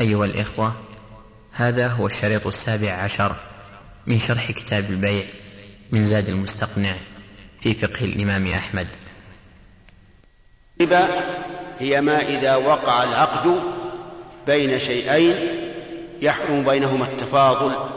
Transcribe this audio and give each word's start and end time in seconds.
أيها 0.00 0.24
الإخوة 0.24 0.72
هذا 1.52 1.88
هو 1.88 2.06
الشريط 2.06 2.46
السابع 2.46 2.92
عشر 2.92 3.36
من 4.06 4.18
شرح 4.18 4.50
كتاب 4.50 4.90
البيع 4.90 5.24
من 5.90 6.00
زاد 6.00 6.28
المستقنع 6.28 6.94
في 7.60 7.74
فقه 7.74 8.04
الإمام 8.04 8.46
أحمد. 8.46 8.88
الربا 10.80 11.08
هي 11.78 12.00
ما 12.00 12.20
إذا 12.28 12.56
وقع 12.56 13.04
العقد 13.04 13.60
بين 14.46 14.78
شيئين 14.78 15.36
يحرم 16.22 16.64
بينهما 16.64 17.04
التفاضل. 17.04 17.90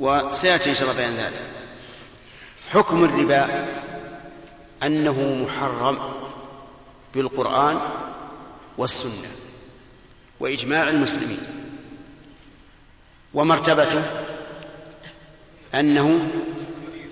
وسيأتي 0.00 0.70
إن 0.70 0.74
شاء 0.74 0.82
الله 0.82 0.96
بيان 0.96 1.16
ذلك. 1.16 1.50
حكم 2.72 3.04
الربا 3.04 3.68
أنه 4.82 5.44
محرم 5.44 5.98
بالقرآن 7.14 7.80
والسنة. 8.78 9.41
وإجماع 10.42 10.88
المسلمين. 10.88 11.38
ومرتبته 13.34 14.02
أنه 15.74 16.20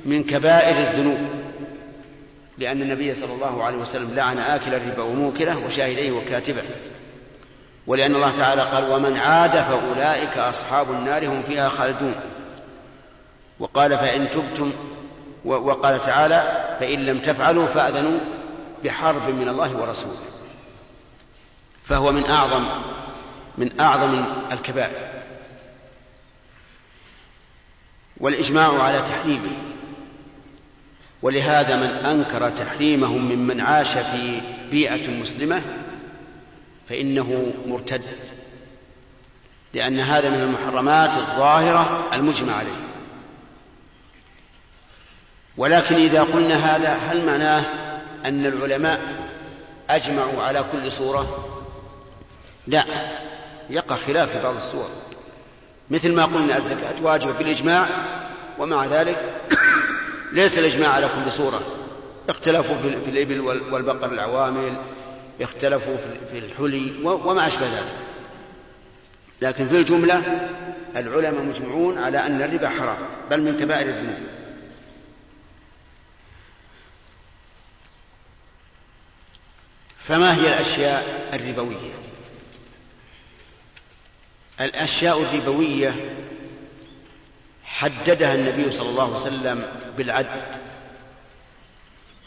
من 0.04 0.24
كبائر 0.24 0.88
الذنوب 0.88 1.18
لأن 2.58 2.82
النبي 2.82 3.14
صلى 3.14 3.32
الله 3.32 3.64
عليه 3.64 3.78
وسلم 3.78 4.14
لعن 4.14 4.38
آكل 4.38 4.74
الربا 4.74 5.02
وموكله 5.02 5.66
وشاهديه 5.66 6.12
وكاتبه. 6.12 6.62
ولأن 7.86 8.14
الله 8.14 8.32
تعالى 8.38 8.62
قال 8.62 8.90
ومن 8.90 9.16
عاد 9.16 9.52
فأولئك 9.52 10.38
أصحاب 10.38 10.90
النار 10.90 11.26
هم 11.26 11.42
فيها 11.42 11.68
خالدون 11.68 12.14
وقال 13.58 13.98
فإن 13.98 14.30
تبتم 14.30 14.72
وقال 15.44 16.00
تعالى 16.00 16.66
فإن 16.80 17.06
لم 17.06 17.18
تفعلوا 17.18 17.66
فأذنوا 17.66 18.18
بحرب 18.84 19.28
من 19.28 19.48
الله 19.48 19.76
ورسوله 19.76 20.18
فهو 21.84 22.12
من 22.12 22.24
أعظم 22.24 22.64
من 23.58 23.80
أعظم 23.80 24.24
الكبائر. 24.52 25.10
والإجماع 28.16 28.82
على 28.82 28.98
تحريمه. 28.98 29.52
ولهذا 31.22 31.76
من 31.76 32.06
أنكر 32.06 32.50
تحريمه 32.50 33.18
ممن 33.18 33.60
عاش 33.60 33.92
في 33.92 34.40
بيئة 34.70 35.10
مسلمة 35.10 35.62
فإنه 36.88 37.52
مرتد. 37.66 38.02
لأن 39.74 40.00
هذا 40.00 40.30
من 40.30 40.40
المحرمات 40.40 41.16
الظاهرة 41.16 42.08
المجمع 42.12 42.52
عليه. 42.52 42.90
ولكن 45.56 45.94
إذا 45.94 46.22
قلنا 46.22 46.76
هذا 46.76 46.94
هل 46.94 47.26
معناه 47.26 47.64
أن 48.26 48.46
العلماء 48.46 49.00
أجمعوا 49.90 50.42
على 50.42 50.64
كل 50.72 50.92
صورة؟ 50.92 51.46
لا. 52.66 52.84
يقع 53.70 53.96
خلاف 53.96 54.32
في 54.32 54.42
بعض 54.42 54.56
الصور. 54.56 54.90
مثل 55.90 56.12
ما 56.12 56.24
قلنا 56.24 56.56
الزكاة 56.56 57.02
واجبة 57.02 57.32
بالإجماع 57.32 57.88
ومع 58.58 58.86
ذلك 58.86 59.40
ليس 60.32 60.58
الإجماع 60.58 60.90
على 60.90 61.08
كل 61.08 61.32
صورة. 61.32 61.60
اختلفوا 62.28 62.76
في 63.04 63.10
الإبل 63.10 63.40
والبقر 63.40 64.12
العوامل 64.12 64.76
اختلفوا 65.40 65.96
في 66.32 66.38
الحلي 66.38 66.92
وما 67.04 67.46
أشبه 67.46 67.66
ذلك. 67.66 67.94
لكن 69.42 69.68
في 69.68 69.76
الجملة 69.76 70.48
العلماء 70.96 71.42
مجمعون 71.42 71.98
على 71.98 72.26
أن 72.26 72.42
الربا 72.42 72.68
حرام 72.68 72.98
بل 73.30 73.42
من 73.42 73.60
كبائر 73.60 73.88
الذنوب. 73.88 74.18
فما 80.04 80.34
هي 80.34 80.48
الأشياء 80.48 81.30
الربوية؟ 81.32 82.09
الأشياء 84.60 85.22
الربوية 85.22 85.94
حددها 87.64 88.34
النبي 88.34 88.70
صلى 88.70 88.88
الله 88.88 89.04
عليه 89.04 89.14
وسلم 89.14 89.66
بالعد 89.98 90.42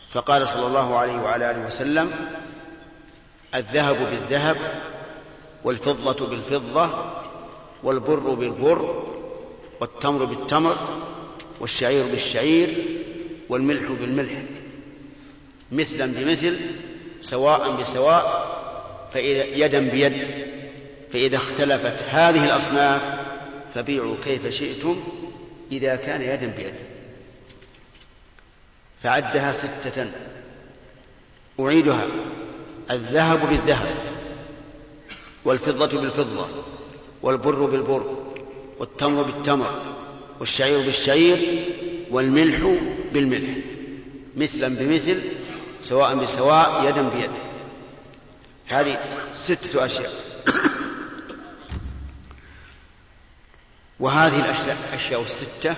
فقال 0.10 0.48
صلى 0.48 0.68
الله 0.68 0.98
عليه 0.98 1.14
وعلى 1.14 1.52
آله 1.52 1.68
وسلم 1.68 2.30
الذهب 3.56 3.96
بالذهب 4.12 4.58
والفضة 5.64 6.28
بالفضة 6.28 7.14
والبر 7.84 8.34
بالبر 8.34 9.04
والتمر 9.82 10.26
بالتمر 10.26 10.78
والشعير 11.60 12.06
بالشعير 12.06 12.86
والملح 13.50 13.92
بالملح 13.92 14.34
مثلا 15.72 16.14
بمثل 16.14 16.60
سواء 17.22 17.72
بسواء 17.72 18.54
فإذا 19.14 19.44
يدا 19.44 19.80
بيد. 19.80 20.28
فإذا 21.14 21.38
اختلفت 21.38 22.04
هذه 22.10 22.46
الأصناف 22.46 23.02
فبيعوا 23.76 24.16
كيف 24.26 24.48
شئتم 24.48 25.04
إذا 25.72 25.96
كان 25.96 26.22
يدا 26.22 26.48
بيد. 26.58 26.74
فعدها 29.04 29.52
ستة 29.52 30.12
أعيدها 31.60 32.08
الذهب 32.92 33.50
بالذهب 33.50 33.96
والفضة 35.46 36.02
بالفضة 36.02 36.48
والبر 37.22 37.66
بالبر 37.66 38.18
والتمر 38.80 39.24
بالتمر 39.24 39.82
والشعير 40.40 40.80
بالشعير 40.80 41.66
والملح 42.12 42.78
بالملح 43.14 43.50
مثلا 44.38 44.76
بمثل 44.76 45.22
سواء 45.82 46.16
بسواء 46.16 46.90
يدا 46.90 47.10
بيد. 47.10 47.32
هذه 48.68 48.98
ستة 49.34 49.86
أشياء. 49.86 50.12
وهذه 54.04 54.40
الأشياء 54.90 55.22
الستة 55.22 55.76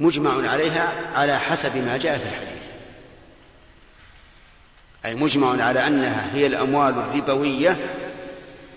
مجمع 0.00 0.50
عليها 0.50 0.88
على 1.14 1.38
حسب 1.38 1.76
ما 1.76 1.96
جاء 1.96 2.18
في 2.18 2.24
الحديث. 2.24 2.62
أي 5.04 5.14
مجمع 5.14 5.64
على 5.64 5.86
أنها 5.86 6.30
هي 6.34 6.46
الأموال 6.46 6.94
الربوية 6.98 7.76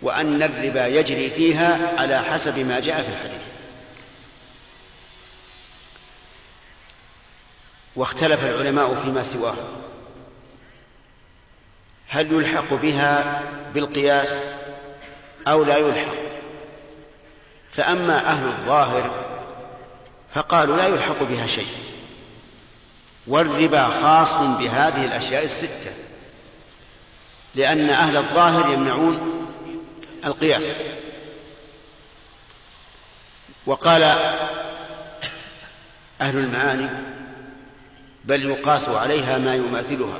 وأن 0.01 0.43
الربا 0.43 0.87
يجري 0.87 1.29
فيها 1.29 1.99
على 1.99 2.19
حسب 2.19 2.59
ما 2.59 2.79
جاء 2.79 3.01
في 3.01 3.09
الحديث. 3.09 3.43
واختلف 7.95 8.43
العلماء 8.43 8.95
فيما 8.95 9.23
سواه. 9.23 9.57
هل 12.07 12.31
يلحق 12.31 12.73
بها 12.73 13.43
بالقياس 13.73 14.43
أو 15.47 15.63
لا 15.63 15.77
يلحق؟ 15.77 16.32
فأما 17.73 18.27
أهل 18.27 18.45
الظاهر 18.45 19.11
فقالوا 20.33 20.77
لا 20.77 20.87
يلحق 20.87 21.23
بها 21.23 21.47
شيء. 21.47 21.67
والربا 23.27 23.85
خاص 23.85 24.33
بهذه 24.33 25.05
الأشياء 25.05 25.45
الستة 25.45 25.93
لأن 27.55 27.89
أهل 27.89 28.17
الظاهر 28.17 28.73
يمنعون 28.73 29.45
القياس. 30.25 30.65
وقال 33.65 34.03
أهل 36.21 36.37
المعاني 36.37 36.89
بل 38.25 38.45
يقاس 38.45 38.89
عليها 38.89 39.37
ما 39.37 39.55
يماثلها. 39.55 40.19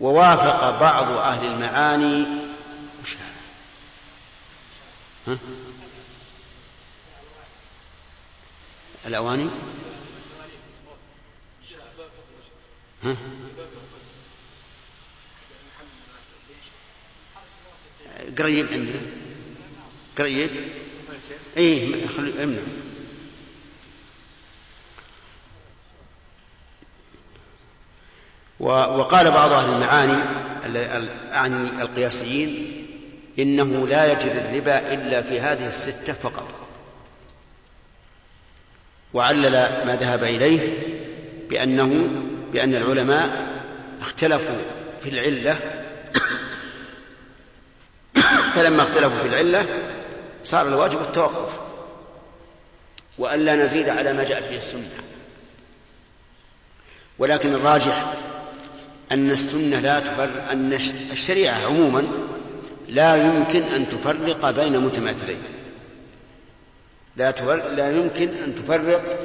ووافق 0.00 0.80
بعض 0.80 1.10
أهل 1.12 1.46
المعاني 1.46 2.26
وش 3.02 3.16
الأواني؟ 9.06 9.48
ها؟ 13.04 13.16
قريب 18.38 18.66
عندنا. 18.72 19.00
قريب؟ 20.18 20.50
اي 21.56 22.08
خلي 22.08 22.44
امنع. 22.44 22.60
وقال 28.60 29.30
بعض 29.30 29.52
أهل 29.52 29.72
المعاني 29.72 30.22
اعني 31.32 31.82
القياسيين 31.82 32.79
إنه 33.38 33.86
لا 33.86 34.12
يجري 34.12 34.38
الربا 34.38 34.94
إلا 34.94 35.22
في 35.22 35.40
هذه 35.40 35.68
الستة 35.68 36.12
فقط. 36.12 36.54
وعلل 39.14 39.52
ما 39.86 39.96
ذهب 40.00 40.24
إليه 40.24 40.78
بأنه 41.48 42.08
بأن 42.52 42.74
العلماء 42.74 43.50
اختلفوا 44.00 44.62
في 45.02 45.10
العلة. 45.10 45.58
فلما 48.54 48.82
اختلفوا 48.82 49.18
في 49.18 49.26
العلة 49.28 49.66
صار 50.44 50.68
الواجب 50.68 51.00
التوقف. 51.00 51.60
والا 53.18 53.56
نزيد 53.56 53.88
على 53.88 54.12
ما 54.12 54.24
جاءت 54.24 54.48
به 54.48 54.56
السنة. 54.56 54.90
ولكن 57.18 57.54
الراجح 57.54 58.12
أن 59.12 59.30
السنة 59.30 59.80
لا 59.80 60.00
تفرق 60.00 60.50
أن 60.50 60.72
الشريعة 61.12 61.66
عموما 61.66 62.06
لا 62.90 63.16
يمكن 63.16 63.62
أن 63.62 63.88
تفرق 63.88 64.50
بين 64.50 64.80
متماثلين. 64.80 65.42
لا 67.16 67.30
لا 67.76 67.96
يمكن 67.96 68.28
أن 68.28 68.54
تفرق 68.54 69.18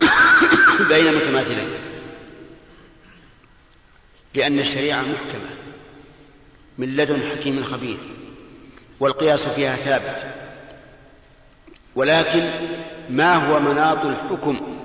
بين 0.90 1.14
متماثلين. 1.14 1.68
لأن 4.34 4.58
الشريعة 4.58 5.00
محكمة 5.00 5.50
من 6.78 6.96
لدن 6.96 7.20
حكيم 7.30 7.62
خبير 7.62 7.98
والقياس 9.00 9.48
فيها 9.48 9.76
ثابت. 9.76 10.26
ولكن 11.94 12.50
ما 13.10 13.34
هو 13.34 13.60
مناط 13.60 14.06
الحكم؟ 14.06 14.78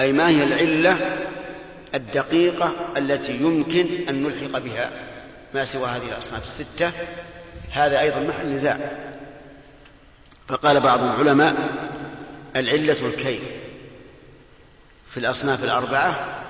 أي 0.00 0.12
ما 0.12 0.28
هي 0.28 0.42
العلة 0.42 1.18
الدقيقة 1.94 2.74
التي 2.96 3.36
يمكن 3.36 3.86
أن 4.08 4.22
نلحق 4.22 4.58
بها؟ 4.58 5.09
ما 5.54 5.64
سوى 5.64 5.86
هذه 5.86 6.08
الأصناف 6.08 6.42
الستة 6.42 6.92
هذا 7.70 8.00
أيضا 8.00 8.20
محل 8.20 8.46
نزاع. 8.46 8.78
فقال 10.48 10.80
بعض 10.80 11.02
العلماء 11.02 11.54
العلة 12.56 13.06
الكيل 13.06 13.42
في 15.10 15.16
الأصناف 15.16 15.64
الأربعة 15.64 16.44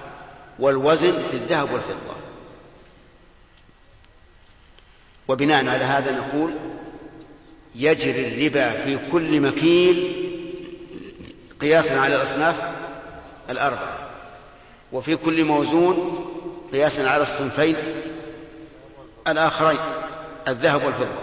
والوزن 0.58 1.12
في 1.12 1.34
الذهب 1.34 1.72
والفضة. 1.72 2.16
وبناء 5.28 5.68
على 5.68 5.84
هذا 5.84 6.12
نقول 6.12 6.54
يجري 7.74 8.28
الربا 8.28 8.70
في 8.70 8.98
كل 9.12 9.40
مكيل 9.40 10.26
قياسا 11.60 11.98
على 11.98 12.16
الأصناف 12.16 12.70
الأربعة 13.50 13.98
وفي 14.92 15.16
كل 15.16 15.44
موزون 15.44 16.26
قياسا 16.72 17.08
على 17.08 17.22
الصنفين 17.22 17.76
الآخرين 19.28 19.78
الذهب 20.48 20.84
والفضة. 20.84 21.22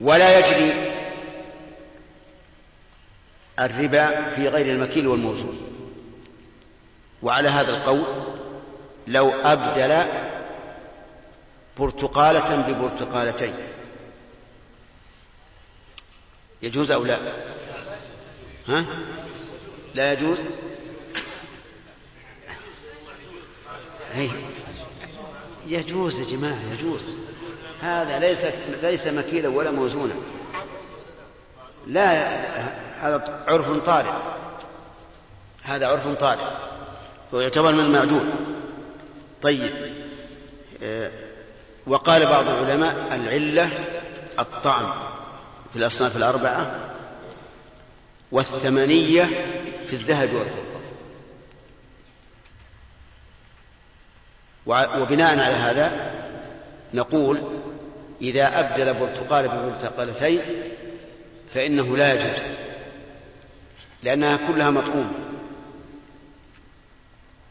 ولا 0.00 0.38
يجري 0.38 0.92
الربا 3.60 4.30
في 4.30 4.48
غير 4.48 4.66
المكيل 4.66 5.06
والموزون. 5.06 5.60
وعلى 7.22 7.48
هذا 7.48 7.70
القول 7.70 8.04
لو 9.06 9.30
أبدل 9.30 10.02
برتقالة 11.78 12.56
ببرتقالتين. 12.56 13.54
يجوز 16.62 16.90
أو 16.90 17.04
لا؟ 17.04 17.18
ها؟ 18.68 18.86
لا 19.94 20.12
يجوز؟ 20.12 20.38
هي. 24.14 24.30
يجوز 25.66 26.18
يا 26.20 26.24
جماعة 26.24 26.58
يجوز. 26.72 27.02
هذا 27.80 28.18
ليس 28.18 28.38
ليس 28.82 29.06
مكيلا 29.06 29.48
ولا 29.48 29.70
موزونا. 29.70 30.14
لا 31.86 32.36
هذا 33.00 33.44
عرف 33.48 33.84
طارئ. 33.86 34.12
هذا 35.62 35.86
عرف 35.86 36.08
طارئ. 36.08 36.44
ويعتبر 37.32 37.72
من 37.72 37.80
المعدود. 37.80 38.26
طيب 39.42 39.94
آه، 40.82 41.10
وقال 41.86 42.26
بعض 42.26 42.48
العلماء 42.48 43.14
العلة 43.14 43.70
الطعم 44.38 44.94
في 45.72 45.78
الأصناف 45.78 46.16
الأربعة 46.16 46.80
والثمنية 48.32 49.24
في 49.86 49.92
الذهب 49.92 50.34
والفضة. 50.34 50.65
وبناء 54.66 55.38
على 55.38 55.54
هذا 55.54 56.10
نقول 56.94 57.40
إذا 58.22 58.60
أبدل 58.60 58.94
برتقال 58.94 59.48
ببرتقالتين 59.48 60.40
فإنه 61.54 61.96
لا 61.96 62.14
يجوز 62.14 62.42
لأنها 64.02 64.38
كلها 64.48 64.70
مطعومة 64.70 65.12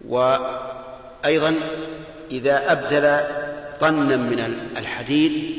وأيضا 0.07 1.55
إذا 2.31 2.71
أبدل 2.71 3.21
طنا 3.79 4.17
من 4.17 4.39
الحديد 4.77 5.55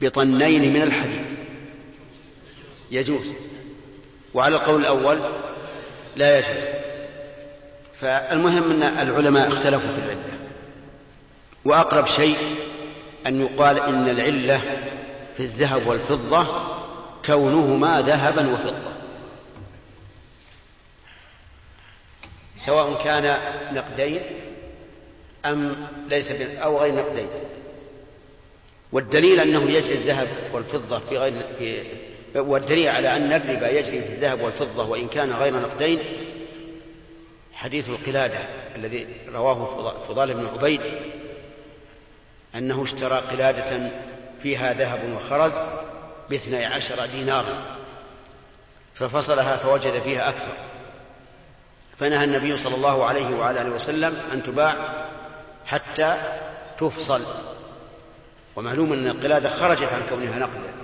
بطنين 0.00 0.72
من 0.72 0.82
الحديد. 0.82 1.24
يجوز. 2.90 3.32
وعلى 4.34 4.56
القول 4.56 4.80
الأول 4.80 5.20
لا 6.16 6.38
يجوز. 6.38 6.83
فالمهم 8.00 8.70
أن 8.70 8.82
العلماء 9.08 9.48
اختلفوا 9.48 9.92
في 9.92 9.98
العلة. 9.98 10.38
وأقرب 11.64 12.06
شيء 12.06 12.36
أن 13.26 13.40
يقال 13.40 13.78
إن 13.78 14.08
العلة 14.08 14.60
في 15.36 15.40
الذهب 15.40 15.86
والفضة 15.86 16.46
كونهما 17.26 18.00
ذهبا 18.00 18.52
وفضة. 18.52 18.94
سواء 22.58 23.04
كان 23.04 23.36
نقدين 23.74 24.20
أم 25.46 25.86
ليس 26.08 26.30
أو 26.32 26.78
غير 26.78 26.94
نقدين. 26.94 27.28
والدليل 28.92 29.40
أنه 29.40 29.70
يجري 29.70 29.94
الذهب 29.94 30.28
والفضة 30.52 30.98
في 30.98 31.18
غير 31.18 31.34
في 31.58 31.84
والدليل 32.40 32.88
على 32.88 33.16
أن 33.16 33.32
الربا 33.32 33.70
يجري 33.70 34.02
في 34.02 34.08
الذهب 34.08 34.40
والفضة 34.40 34.88
وإن 34.88 35.08
كان 35.08 35.32
غير 35.32 35.54
نقدين 35.60 35.98
حديث 37.54 37.88
القلادة 37.88 38.38
الذي 38.76 39.06
رواه 39.34 39.94
فضال 40.08 40.34
بن 40.34 40.46
عبيد 40.46 40.80
أنه 42.54 42.82
اشترى 42.82 43.18
قلادة 43.18 43.90
فيها 44.42 44.72
ذهب 44.72 45.12
وخرز 45.16 45.52
باثني 46.30 46.64
عشر 46.64 47.06
دينارا 47.06 47.76
ففصلها 48.94 49.56
فوجد 49.56 50.02
فيها 50.02 50.28
أكثر. 50.28 50.52
فنهى 51.98 52.24
النبي 52.24 52.56
صلى 52.56 52.74
الله 52.74 53.04
عليه 53.04 53.36
وعلى 53.36 53.62
آله 53.62 53.70
وسلم 53.70 54.22
أن 54.32 54.42
تباع 54.42 55.04
حتى 55.66 56.16
تفصل. 56.78 57.22
ومعلوم 58.56 58.92
أن 58.92 59.06
القلادة 59.06 59.48
خرجت 59.48 59.88
عن 59.92 60.02
كونها 60.08 60.38
نقدا. 60.38 60.74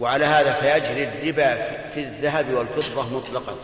وعلى 0.00 0.24
هذا 0.24 0.52
فيجري 0.52 1.04
الربا 1.04 1.54
في 1.94 2.00
الذهب 2.00 2.54
والفضة 2.54 3.16
مطلقا. 3.16 3.54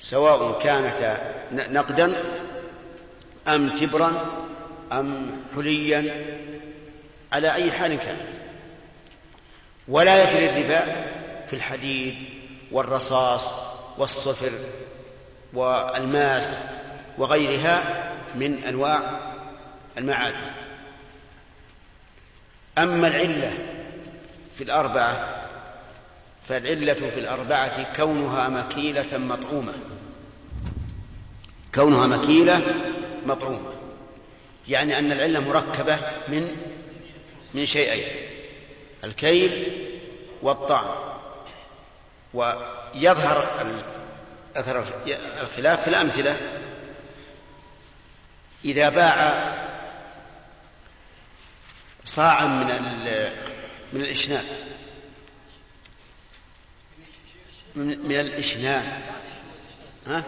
سواء 0.00 0.58
كانتا 0.62 1.34
نقدا 1.52 2.14
أم 3.48 3.76
تبرا 3.76 4.26
أم 4.92 5.36
حليا 5.54 6.26
على 7.32 7.54
أي 7.54 7.72
حال 7.72 7.98
كان 7.98 8.16
ولا 9.88 10.22
يجري 10.22 10.50
الربا 10.50 10.82
في 11.50 11.56
الحديد 11.56 12.14
والرصاص 12.72 13.52
والصفر 13.98 14.52
والماس 15.52 16.56
وغيرها 17.18 17.82
من 18.34 18.64
أنواع 18.64 19.00
المعادن. 19.98 20.50
أما 22.78 23.08
العلة 23.08 23.52
في 24.58 24.64
الأربعة 24.64 25.44
فالعلة 26.48 26.94
في 26.94 27.20
الأربعة 27.20 27.96
كونها 27.96 28.48
مكيلة 28.48 29.18
مطعومة. 29.18 29.74
كونها 31.74 32.06
مكيلة 32.06 32.62
مطعومة. 33.26 33.72
يعني 34.68 34.98
أن 34.98 35.12
العلة 35.12 35.40
مركبة 35.40 35.98
من 36.28 36.56
من 37.54 37.66
شيئين 37.66 38.04
الكيل 39.04 39.76
والطعم 40.42 40.94
ويظهر 42.34 43.48
أثر 44.56 44.84
الخلاف 45.40 45.82
في 45.82 45.88
الأمثلة. 45.88 46.36
إذا 48.64 48.88
باع 48.88 49.70
صاعا 52.04 52.46
من 52.46 52.66
من 53.92 54.00
الإشنان 54.00 54.44
من 57.76 58.20
الإشنان 58.20 59.02
ها؟ 60.06 60.24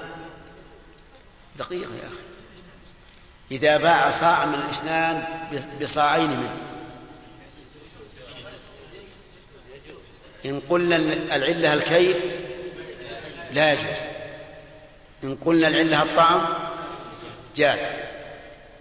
دقيقة 1.59 1.95
يا 1.95 2.09
أخي. 2.09 2.23
إذا 3.51 3.77
باع 3.77 4.11
صاعا 4.11 4.47
من 4.47 4.55
الإشنان 4.55 5.25
بصاعين 5.81 6.31
منه. 6.31 6.57
إن 10.47 10.61
قلنا 10.71 10.97
العلة 11.37 11.75
الكيل 11.75 12.17
لا 13.53 13.73
يجوز. 13.73 13.97
إن 15.25 15.37
قلنا 15.37 15.69
العلة 15.69 16.03
الطعم 16.03 16.41
جاز. 17.57 17.79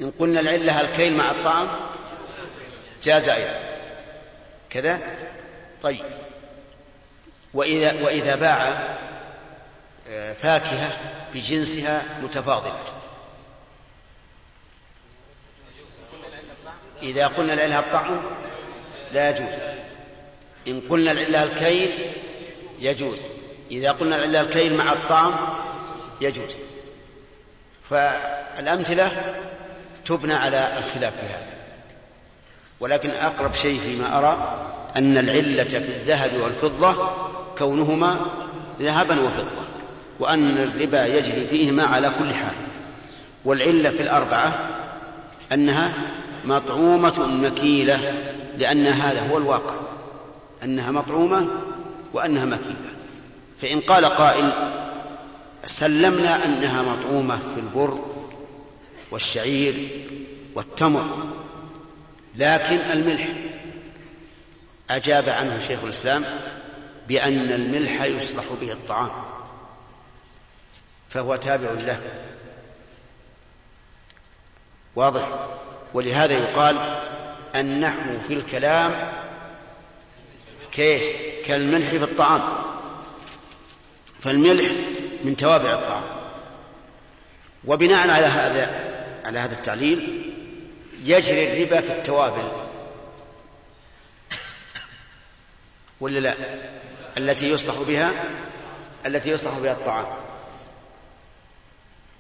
إن 0.02 0.12
قلنا 0.20 0.40
العلة 0.40 0.82
الكيل 0.82 1.18
مع 1.18 1.32
الطعم 1.32 1.68
جاز 3.04 3.30
أيضا. 3.30 3.60
كذا؟ 4.70 5.00
طيب. 5.84 6.06
وإذا, 7.54 8.02
وإذا 8.02 8.36
باع 8.36 8.98
فاكهة 10.42 10.98
بجنسها 11.34 12.04
متفاضلة. 12.24 12.80
إذا 17.02 17.28
قلنا 17.28 17.54
العلة 17.54 17.80
الطعم 17.80 18.22
لا 19.14 19.30
يجوز. 19.30 19.54
إن 20.68 20.82
قلنا 20.90 21.12
العلة 21.12 21.44
الكيل 21.44 21.92
يجوز. 22.80 23.20
إذا 23.72 23.92
قلنا 23.92 24.16
العلة 24.16 24.42
الكيل 24.42 24.78
مع 24.78 24.94
الطعم 24.94 25.34
يجوز. 26.22 26.60
فالأمثلة 27.90 29.36
تبنى 30.06 30.34
على 30.34 30.78
الخلاف 30.78 31.14
في 31.14 31.26
هذا. 31.26 31.58
ولكن 32.80 33.10
أقرب 33.10 33.54
شيء 33.54 33.80
فيما 33.80 34.18
أرى 34.18 34.68
أن 34.98 35.18
العلة 35.18 35.64
في 35.64 35.78
الذهب 35.78 36.34
والفضة 36.42 37.12
كونهما 37.58 38.26
ذهبا 38.80 39.22
وفضة. 39.22 39.61
وأن 40.20 40.58
الربا 40.58 41.06
يجري 41.06 41.48
فيهما 41.48 41.84
على 41.84 42.12
كل 42.20 42.34
حال. 42.34 42.56
والعلة 43.46 43.90
في 43.90 44.04
الأربعة 44.04 44.70
أنها 45.52 45.94
مطعومة 46.46 47.28
مكيلة 47.28 48.14
لأن 48.58 48.88
هذا 48.88 49.30
هو 49.32 49.38
الواقع. 49.38 49.74
أنها 50.64 50.92
مطعومة 50.92 51.48
وأنها 52.14 52.46
مكيلة. 52.46 52.92
فإن 53.62 53.80
قال 53.80 54.06
قائل 54.06 54.52
سلمنا 55.66 56.46
أنها 56.46 56.82
مطعومة 56.82 57.40
في 57.54 57.60
البر 57.60 58.00
والشعير 59.12 59.74
والتمر 60.56 61.06
لكن 62.36 62.80
الملح. 62.94 63.28
أجاب 64.90 65.30
عنه 65.30 65.60
شيخ 65.60 65.84
الإسلام 65.84 66.24
بأن 67.08 67.52
الملح 67.52 68.04
يصلح 68.04 68.44
به 68.62 68.72
الطعام. 68.72 69.12
فهو 71.14 71.36
تابع 71.36 71.72
له. 71.72 72.00
واضح؟ 74.96 75.30
ولهذا 75.94 76.34
يقال 76.34 77.00
النحو 77.56 78.20
في 78.28 78.34
الكلام 78.34 79.12
كيف 80.72 81.04
كالملح 81.48 81.88
في 81.88 82.04
الطعام. 82.04 82.42
فالملح 84.24 84.72
من 85.24 85.38
توابع 85.38 85.74
الطعام. 85.74 86.04
وبناء 87.66 88.10
على 88.10 88.26
هذا 88.26 88.92
على 89.26 89.40
هذا 89.40 89.54
التعليل 89.54 90.32
يجري 91.04 91.54
الربا 91.54 91.82
في 91.82 91.92
التوابل. 91.92 92.52
ولا 96.00 96.20
لا؟ 96.20 96.36
التي 97.18 97.50
يصلح 97.50 97.76
بها 97.88 98.12
التي 99.06 99.30
يصلح 99.30 99.58
بها 99.58 99.72
الطعام. 99.72 100.21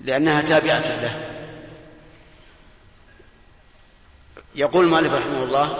لأنها 0.05 0.41
تابعة 0.41 1.01
له. 1.01 1.27
يقول 4.55 4.85
مالك 4.85 5.11
رحمه 5.11 5.43
الله 5.43 5.77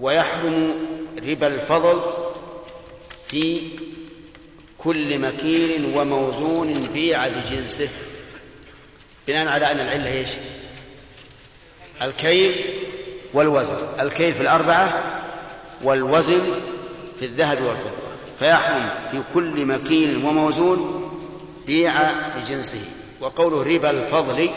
ويحرم 0.00 0.74
ربا 1.28 1.46
الفضل 1.46 2.00
في 3.28 3.62
كل 4.78 5.18
مكيل 5.18 5.92
وموزون 5.94 6.82
بيع 6.82 7.28
بجنسه. 7.28 7.88
بناء 9.28 9.48
على 9.48 9.72
أن 9.72 9.80
العلة 9.80 10.12
إيش؟ 10.12 10.28
الكيل 12.02 12.54
والوزن. 13.32 13.76
الكيل 14.00 14.34
في 14.34 14.40
الأربعة 14.40 15.22
والوزن 15.82 16.40
في 17.18 17.24
الذهب 17.24 17.62
والفضة. 17.62 18.06
فيحرم 18.38 18.88
في 19.10 19.22
كل 19.34 19.66
مكيل 19.66 20.24
وموزون 20.24 21.02
بيع 21.66 22.12
بجنسه. 22.36 22.95
وقوله 23.20 23.62
ربا 23.62 23.90
الفضل 23.90 24.50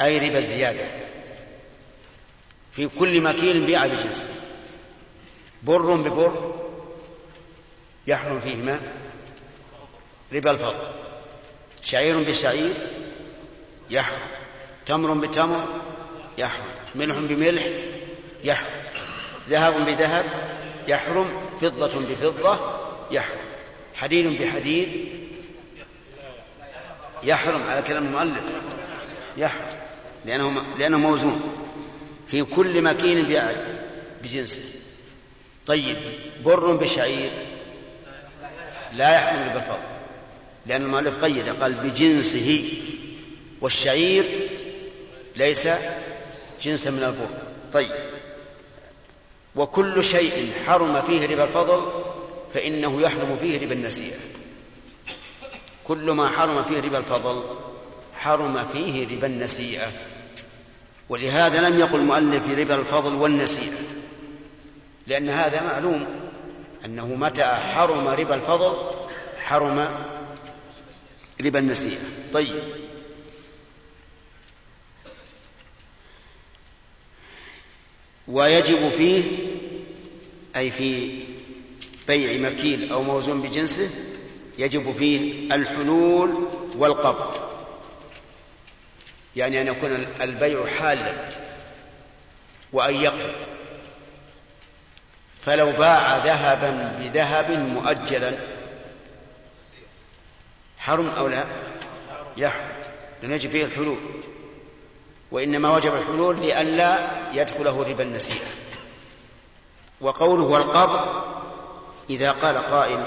أي 0.00 0.18
ربا 0.18 0.38
الزيادة. 0.38 0.88
في 2.72 2.88
كل 2.88 3.20
مكيل 3.20 3.66
بيع 3.66 3.86
بجنسه 3.86 4.28
بر 5.62 5.94
ببر 5.94 6.54
يحرم 8.06 8.40
فيهما 8.40 8.80
ربا 10.32 10.50
الفضل. 10.50 10.88
شعير 11.82 12.18
بشعير 12.18 12.72
يحرم 13.90 14.18
تمر 14.86 15.14
بتمر 15.14 15.64
يحرم 16.38 16.64
ملح 16.94 17.18
بملح 17.18 17.66
يحرم 18.44 18.82
ذهب 19.48 19.86
بذهب 19.86 20.24
يحرم 20.88 21.26
فضة 21.60 22.00
بفضة 22.00 22.58
يحرم 23.10 23.38
حديد 23.94 24.42
بحديد 24.42 25.17
يحرم 27.22 27.62
على 27.70 27.82
كلام 27.82 28.06
المؤلف. 28.06 28.44
يحرم. 29.36 29.78
لأنه 30.24 30.62
لأنه 30.78 30.98
موزون. 30.98 31.54
في 32.28 32.44
كل 32.44 32.82
مكين 32.82 33.26
بجنسه. 34.22 34.62
طيب 35.66 35.96
بر 36.44 36.72
بشعير 36.72 37.30
لا 38.92 39.14
يحرم 39.14 39.48
بالفضل 39.54 39.88
لأن 40.66 40.82
المؤلف 40.82 41.24
قيد 41.24 41.48
قال 41.48 41.74
بجنسه. 41.74 42.72
والشعير 43.60 44.48
ليس 45.36 45.68
جنسا 46.62 46.90
من 46.90 47.02
البر. 47.02 47.28
طيب. 47.72 47.90
وكل 49.56 50.04
شيء 50.04 50.52
حرم 50.66 51.02
فيه 51.02 51.26
ربا 51.26 51.44
الفضل 51.44 51.90
فإنه 52.54 53.00
يحرم 53.00 53.38
فيه 53.40 53.60
ربا 53.64 53.72
النسيئة. 53.72 54.37
كل 55.88 56.10
ما 56.10 56.28
حرم 56.28 56.64
فيه 56.64 56.80
ربا 56.80 56.98
الفضل 56.98 57.42
حرم 58.14 58.64
فيه 58.72 59.16
ربا 59.16 59.26
النسيئة 59.26 59.92
ولهذا 61.08 61.68
لم 61.68 61.80
يقل 61.80 62.00
المؤلف 62.00 62.50
ربا 62.50 62.74
الفضل 62.74 63.14
والنسيئة 63.14 63.78
لأن 65.06 65.28
هذا 65.28 65.62
معلوم 65.62 66.06
أنه 66.84 67.06
متى 67.06 67.44
حرم 67.44 68.08
ربا 68.08 68.34
الفضل 68.34 68.76
حرم 69.44 69.88
ربا 71.40 71.58
النسيئة. 71.58 71.98
طيب. 72.32 72.62
ويجب 78.28 78.90
فيه 78.90 79.22
أي 80.56 80.70
في 80.70 81.10
بيع 82.08 82.50
مكيل 82.50 82.92
أو 82.92 83.02
موزون 83.02 83.42
بجنسه 83.42 84.07
يجب 84.58 84.92
فيه 84.92 85.54
الحلول 85.54 86.48
والقبض 86.76 87.34
يعني 89.36 89.60
أن 89.60 89.66
يكون 89.66 90.06
البيع 90.20 90.66
حالا 90.66 91.28
وأن 92.72 92.94
يقبض 92.94 93.32
فلو 95.44 95.72
باع 95.72 96.16
ذهبا 96.16 96.96
بذهب 97.00 97.50
مؤجلا 97.50 98.38
حرم 100.78 101.08
أو 101.08 101.28
لا؟ 101.28 101.44
يحرم. 102.36 102.72
لم 103.22 103.32
يجب 103.32 103.50
فيه 103.50 103.64
الحلول. 103.64 103.98
وإنما 105.30 105.76
وجب 105.76 105.94
الحلول 105.94 106.40
لئلا 106.40 106.98
يدخله 107.32 107.82
ربا 107.90 108.02
النسيئة 108.02 108.46
وقوله 110.00 110.42
والقبض 110.42 111.24
إذا 112.10 112.32
قال 112.32 112.56
قائل 112.56 113.04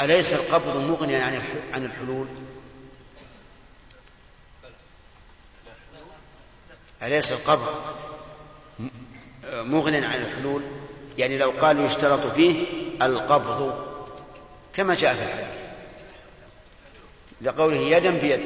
أليس 0.00 0.32
القبض 0.32 0.76
مغنيا 0.76 1.42
عن 1.72 1.84
الحلول؟ 1.84 2.26
أليس 7.02 7.32
القبض 7.32 7.74
مغنيا 9.52 10.08
عن 10.08 10.22
الحلول؟ 10.22 10.62
يعني 11.18 11.38
لو 11.38 11.50
قال 11.50 11.80
يشترط 11.84 12.26
فيه 12.26 12.66
القبض 13.02 13.84
كما 14.76 14.94
جاء 14.94 15.14
في 15.14 15.22
الحديث. 15.22 15.64
لقوله 17.40 17.76
يدا 17.76 18.10
بيد. 18.10 18.40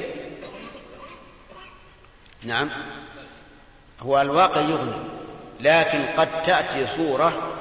نعم. 2.42 2.70
هو 4.00 4.20
الواقع 4.20 4.60
يغني 4.60 4.96
لكن 5.60 6.04
قد 6.16 6.42
تأتي 6.42 6.86
صورة 6.86 7.52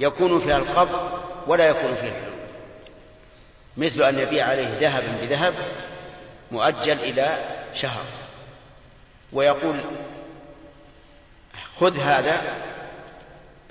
يكون 0.00 0.40
فيها 0.40 0.58
القبض 0.58 1.20
ولا 1.46 1.68
يكون 1.68 1.94
فيها 1.94 2.08
الحلول. 2.10 2.31
مثل 3.76 4.02
أن 4.02 4.18
يبيع 4.18 4.46
عليه 4.46 4.78
ذهبا 4.80 5.18
بذهب 5.22 5.54
مؤجل 6.50 6.98
إلى 6.98 7.44
شهر. 7.74 8.04
ويقول 9.32 9.80
خذ 11.80 11.98
هذا 11.98 12.42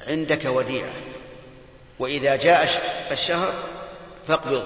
عندك 0.07 0.45
وديعة 0.45 0.91
وإذا 1.99 2.35
جاء 2.35 2.69
الشهر 3.11 3.53
فاقبض. 4.27 4.65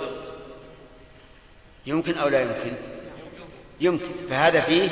يمكن 1.85 2.17
أو 2.17 2.27
لا 2.27 2.41
يمكن؟ 2.41 2.75
يمكن. 3.81 4.11
فهذا 4.29 4.61
فيه 4.61 4.89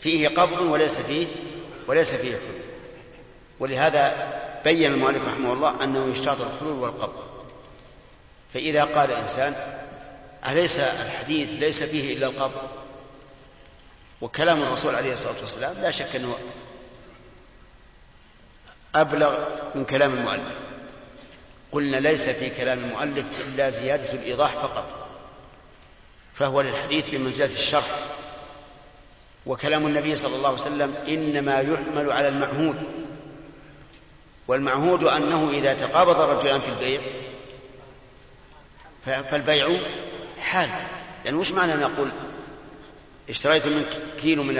فيه 0.00 0.28
قبض 0.28 0.60
وليس 0.60 0.98
فيه 1.00 1.26
وليس 1.86 2.14
فيه 2.14 2.30
حلول. 2.30 2.64
ولهذا 3.60 4.32
بين 4.64 4.92
المؤلف 4.92 5.28
رحمه 5.28 5.52
الله 5.52 5.84
أنه 5.84 6.08
يشترط 6.12 6.40
الحلول 6.40 6.78
والقبض. 6.78 7.33
فإذا 8.54 8.84
قال 8.84 9.10
إنسان 9.10 9.54
أليس 10.48 10.78
الحديث 10.78 11.48
ليس 11.50 11.82
فيه 11.82 12.16
إلا 12.16 12.26
القبض 12.26 12.68
وكلام 14.20 14.62
الرسول 14.62 14.94
عليه 14.94 15.12
الصلاة 15.12 15.34
والسلام 15.40 15.74
لا 15.82 15.90
شك 15.90 16.16
أنه 16.16 16.34
أبلغ 18.94 19.38
من 19.74 19.84
كلام 19.84 20.14
المؤلف. 20.14 20.58
قلنا 21.72 21.96
ليس 21.96 22.28
في 22.28 22.50
كلام 22.50 22.78
المؤلف 22.78 23.24
إلا 23.40 23.70
زيادة 23.70 24.12
الإيضاح 24.12 24.52
فقط 24.52 25.08
فهو 26.34 26.60
للحديث 26.60 27.10
بمنزلة 27.10 27.52
الشرح. 27.52 27.98
وكلام 29.46 29.86
النبي 29.86 30.16
صلى 30.16 30.36
الله 30.36 30.48
عليه 30.48 30.60
وسلم 30.60 30.94
إنما 31.08 31.60
يحمل 31.60 32.12
على 32.12 32.28
المعهود 32.28 32.76
والمعهود 34.48 35.04
أنه 35.04 35.50
إذا 35.50 35.74
تقابض 35.74 36.20
الرجلان 36.20 36.60
في 36.60 36.68
البيع 36.68 37.00
فالبيع 39.06 39.68
حال. 40.40 40.68
يعني 41.24 41.36
وش 41.36 41.52
معنى 41.52 41.74
نقول 41.74 42.10
اشتريت 43.28 43.66
منك 43.66 43.86
كيلو 44.22 44.42
من 44.42 44.54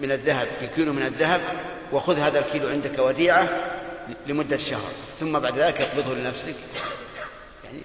من 0.00 0.12
الذهب 0.12 0.48
بكيلو 0.62 0.92
من 0.92 1.02
الذهب 1.02 1.40
وخذ 1.92 2.18
هذا 2.18 2.38
الكيلو 2.38 2.68
عندك 2.68 2.98
وديعة 2.98 3.48
لمدة 4.26 4.56
شهر 4.56 4.92
ثم 5.20 5.38
بعد 5.38 5.58
ذلك 5.58 5.80
اقبضه 5.80 6.14
لنفسك. 6.14 6.54
يعني 7.64 7.82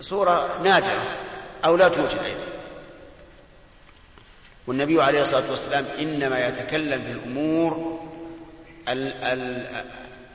صورة 0.00 0.62
نادرة 0.62 1.04
أو 1.64 1.76
لا 1.76 1.88
توجد 1.88 2.18
أيضا. 2.24 2.46
والنبي 4.66 5.02
عليه 5.02 5.20
الصلاة 5.20 5.50
والسلام 5.50 5.84
إنما 5.98 6.46
يتكلم 6.46 7.02
في 7.02 7.12
الأمور 7.12 8.00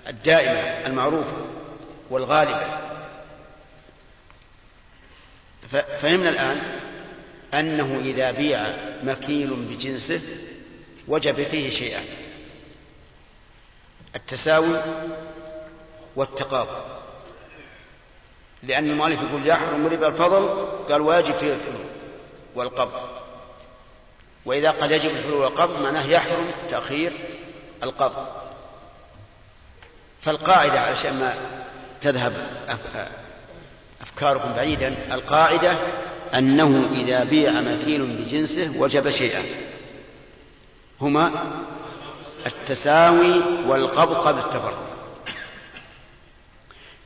الدائمة 0.08 0.88
المعروفة 0.88 1.46
والغالبة. 2.10 2.91
فهمنا 5.72 6.30
الآن 6.30 6.62
أنه 7.54 8.00
إذا 8.00 8.32
بيع 8.32 8.64
مكيل 9.04 9.54
بجنسه 9.54 10.22
وجب 11.08 11.44
فيه 11.48 11.70
شيئان 11.70 12.06
التساوي 14.16 14.82
والتقابل 16.16 16.82
لأن 18.64 18.90
المؤلف 18.90 19.22
يقول 19.22 19.48
يحرم 19.48 19.88
ربا 19.88 20.08
الفضل 20.08 20.68
قال 20.90 21.02
واجب 21.02 21.38
فيه 21.38 21.54
الحلول 21.54 21.86
والقبض. 22.56 23.10
وإذا 24.46 24.72
قال 24.72 24.92
يجب 24.92 25.12
الحلول 25.12 25.42
والقبض 25.42 25.82
معناه 25.82 26.06
يحرم 26.06 26.52
تأخير 26.70 27.12
القبض. 27.84 28.28
فالقاعدة 30.22 30.80
علشان 30.80 31.20
ما 31.20 31.36
تذهب 32.02 32.34
أفكاركم 34.14 34.54
بعيدا 34.54 35.14
القاعدة 35.14 35.78
أنه 36.34 36.90
إذا 36.94 37.24
بيع 37.24 37.52
مكيل 37.52 38.06
بجنسه 38.06 38.74
وجب 38.78 39.10
شيئان 39.10 39.46
هما 41.02 41.32
التساوي 42.46 43.42
والقبض 43.68 44.16
قبل 44.16 44.40
التفرق 44.40 44.92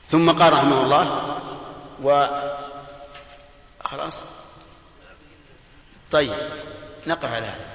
ثم 0.10 0.32
قال 0.32 0.54
رحمه 0.54 0.82
الله 0.82 1.38
و 2.04 2.28
خلاص؟ 3.84 4.22
طيب 6.12 6.34
نقف 7.08 7.34
على 7.34 7.46
هذا. 7.46 7.66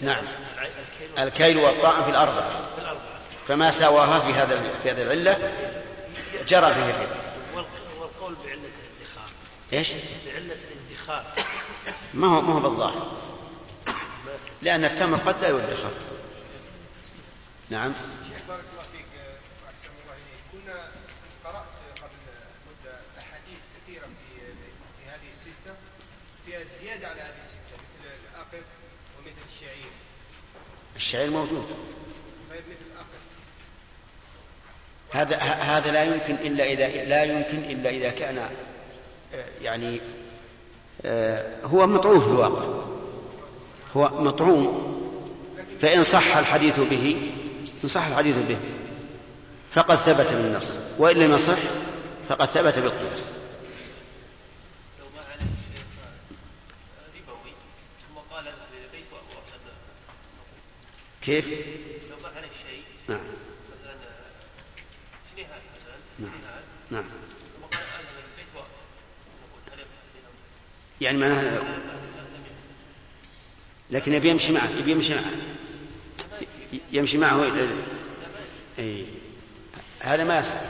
نعم. 0.00 0.24
الكيل 1.18 1.56
والطعن 1.58 2.04
في 2.04 2.10
الأربعة. 2.10 2.50
فما 3.48 3.70
ساواها 3.70 4.20
في 4.20 4.32
هذا 4.32 4.62
في 4.82 4.90
هذه 4.90 5.02
العلة؟ 5.02 5.52
جرى 6.46 6.74
فيه 6.74 6.90
الربا. 6.90 7.20
والقول 7.98 8.34
بعلة 8.34 8.54
الادخار 8.54 9.30
إيش؟ 9.72 9.92
بعلة 10.26 10.58
الادخار 10.70 11.44
ما 12.14 12.26
هو 12.26 12.40
ما 12.40 12.54
هو 12.54 12.60
بالظاهر. 12.60 13.22
لأن 14.62 14.84
التمر 14.84 15.18
قد 15.18 15.40
لا 15.42 15.48
يدخر. 15.48 15.90
نعم. 17.70 17.92
شيخ 18.28 18.42
بارك 18.48 18.64
الله 18.72 18.84
فيك 18.92 19.06
وأحسن 19.64 19.90
الله 20.02 20.14
إليك. 20.14 20.40
كنا 20.52 20.90
قرأت 21.44 22.00
قبل 22.02 22.18
مدة 22.68 23.00
أحاديث 23.18 23.60
كثيرة 23.76 24.04
في 24.04 24.40
في 24.98 25.08
هذه 25.10 25.30
الستة 25.32 25.74
فيها 26.46 26.60
زيادة 26.80 27.08
على 27.08 27.20
هذه 27.20 27.38
الستة 27.38 27.76
مثل 27.76 28.10
الاقف 28.30 28.64
ومثل 29.18 29.42
الشعير. 29.54 29.90
الشعير 30.96 31.30
موجود 31.30 31.66
طيب 32.50 32.62
مثل 32.68 32.90
الاقف 32.92 33.20
هذا 35.16 35.36
هذا 35.42 35.90
لا 35.90 36.04
يمكن 36.04 36.34
إلا 36.34 36.64
إذا 36.64 37.04
لا 37.04 37.24
يمكن 37.24 37.58
إلا 37.70 37.90
إذا 37.90 38.10
كان 38.10 38.38
آه، 38.38 39.44
يعني 39.62 40.00
آه، 41.04 41.64
هو 41.64 41.86
مطعوم 41.86 42.20
في 42.20 42.26
الواقع. 42.26 42.64
هو 43.96 44.22
مطعوم. 44.22 44.96
فإن 45.82 46.04
صح 46.04 46.36
الحديث 46.36 46.80
به 46.80 47.16
إن 47.84 47.88
صح 47.88 48.06
الحديث 48.06 48.36
به 48.48 48.56
فقد 49.72 49.96
ثبت 49.96 50.32
بالنص. 50.32 50.70
وإن 50.98 51.16
لم 51.16 51.32
يصح 51.32 51.58
فقد 52.28 52.46
ثبت 52.46 52.78
بالقياس. 52.78 53.28
كيف؟ 61.26 61.46
لو 62.10 62.16
ما 62.22 62.28
عليه 62.36 62.48
شيء 62.66 62.82
نعم 63.08 63.26
مثلا 63.70 63.94
جنيهات 65.32 65.62
مثلا 65.76 65.96
نعم. 66.18 66.30
نعم. 66.90 67.04
يعني 71.00 71.18
معناها 71.18 71.64
لكن 73.90 74.14
يبي 74.14 74.28
يمشي 74.28 74.52
معه 74.52 74.68
يبي 74.78 74.92
يمشي 74.92 75.14
معه. 75.14 75.24
يمشي 76.92 77.18
معه. 77.18 77.52
أي. 78.78 79.06
هذا 80.00 80.24
ما 80.24 80.38
يصح. 80.38 80.60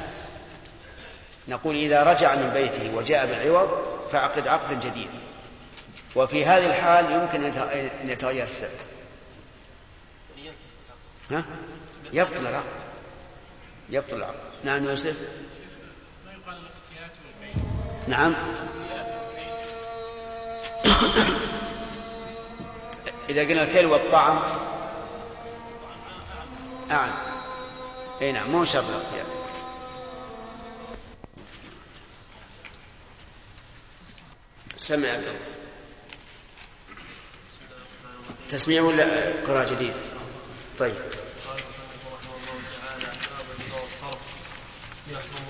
نقول 1.49 1.77
إذا 1.77 2.03
رجع 2.03 2.35
من 2.35 2.51
بيته 2.51 2.95
وجاء 2.95 3.27
بالعوض 3.27 3.69
فعقد 4.13 4.49
عقدا 4.49 4.75
جديدا 4.75 5.21
وفي 6.17 6.45
هذه 6.45 6.67
الحال 6.67 7.13
يمكن 7.13 7.45
أن 7.45 7.91
يتغير 8.05 8.45
السبب. 8.45 8.71
ها؟ 11.31 11.45
يبطل 12.13 12.47
العقد. 12.47 12.65
يبطل 13.91 14.17
العقد. 14.17 14.56
نعم 14.67 14.85
يوسف 14.85 15.17
ما 16.27 16.33
يقال 16.33 16.57
الاقتيات 16.59 17.13
والبيع؟ 17.25 17.63
نعم. 18.09 18.35
إذا 23.31 23.43
قلنا 23.43 23.63
الكيل 23.63 23.87
والطعم. 23.87 24.43
أعلم 26.91 27.15
أي 28.23 28.33
نعم 28.33 28.51
مو 28.51 28.65
شرط 28.65 28.85
الاختيار 28.89 29.27
سمع 34.79 35.09
عبد 35.09 35.23
الله 35.23 35.41
تسميع 38.49 38.83
ولا 38.83 39.33
قراءة 39.47 39.75
جديد؟ 39.75 39.95
طيب 40.79 40.95
قال 40.95 41.59
المصنف 41.59 42.13
رحمه 42.13 42.35
الله 42.35 42.63
تعالى 42.81 43.05
باب 43.05 43.47
الربا 43.59 43.81
والصرف 43.83 44.37
يحرم 45.13 45.47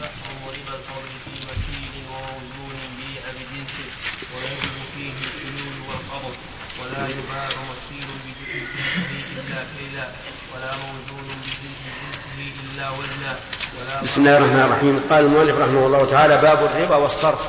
يحرم 0.00 0.38
ربا 0.48 0.74
الفضل 0.78 1.12
في 1.24 1.30
مكيل 1.50 2.04
وموزون 2.10 2.78
بيع 2.98 3.22
بجنسه 3.36 3.88
ويجب 4.34 4.76
فيه 4.94 5.12
الحلول 5.12 5.88
والقبض 5.88 6.34
ولا 6.80 7.08
يباع 7.08 7.48
مكيل 7.48 8.08
بجنسه 8.24 9.08
الا 9.36 9.64
كيلا 9.78 10.08
ولا 10.54 10.76
موزون 10.76 11.28
بجنسه 11.28 12.52
الا 12.74 12.90
وزنا 12.90 13.38
ولا 13.80 14.02
بسم 14.02 14.20
الله 14.20 14.36
الرحمن 14.36 14.60
الرحيم 14.60 15.00
قال 15.10 15.24
المؤلف 15.24 15.56
رحمه 15.58 15.86
الله 15.86 16.06
تعالى 16.10 16.36
باب 16.36 16.64
الربا 16.64 16.96
والصرف 16.96 17.40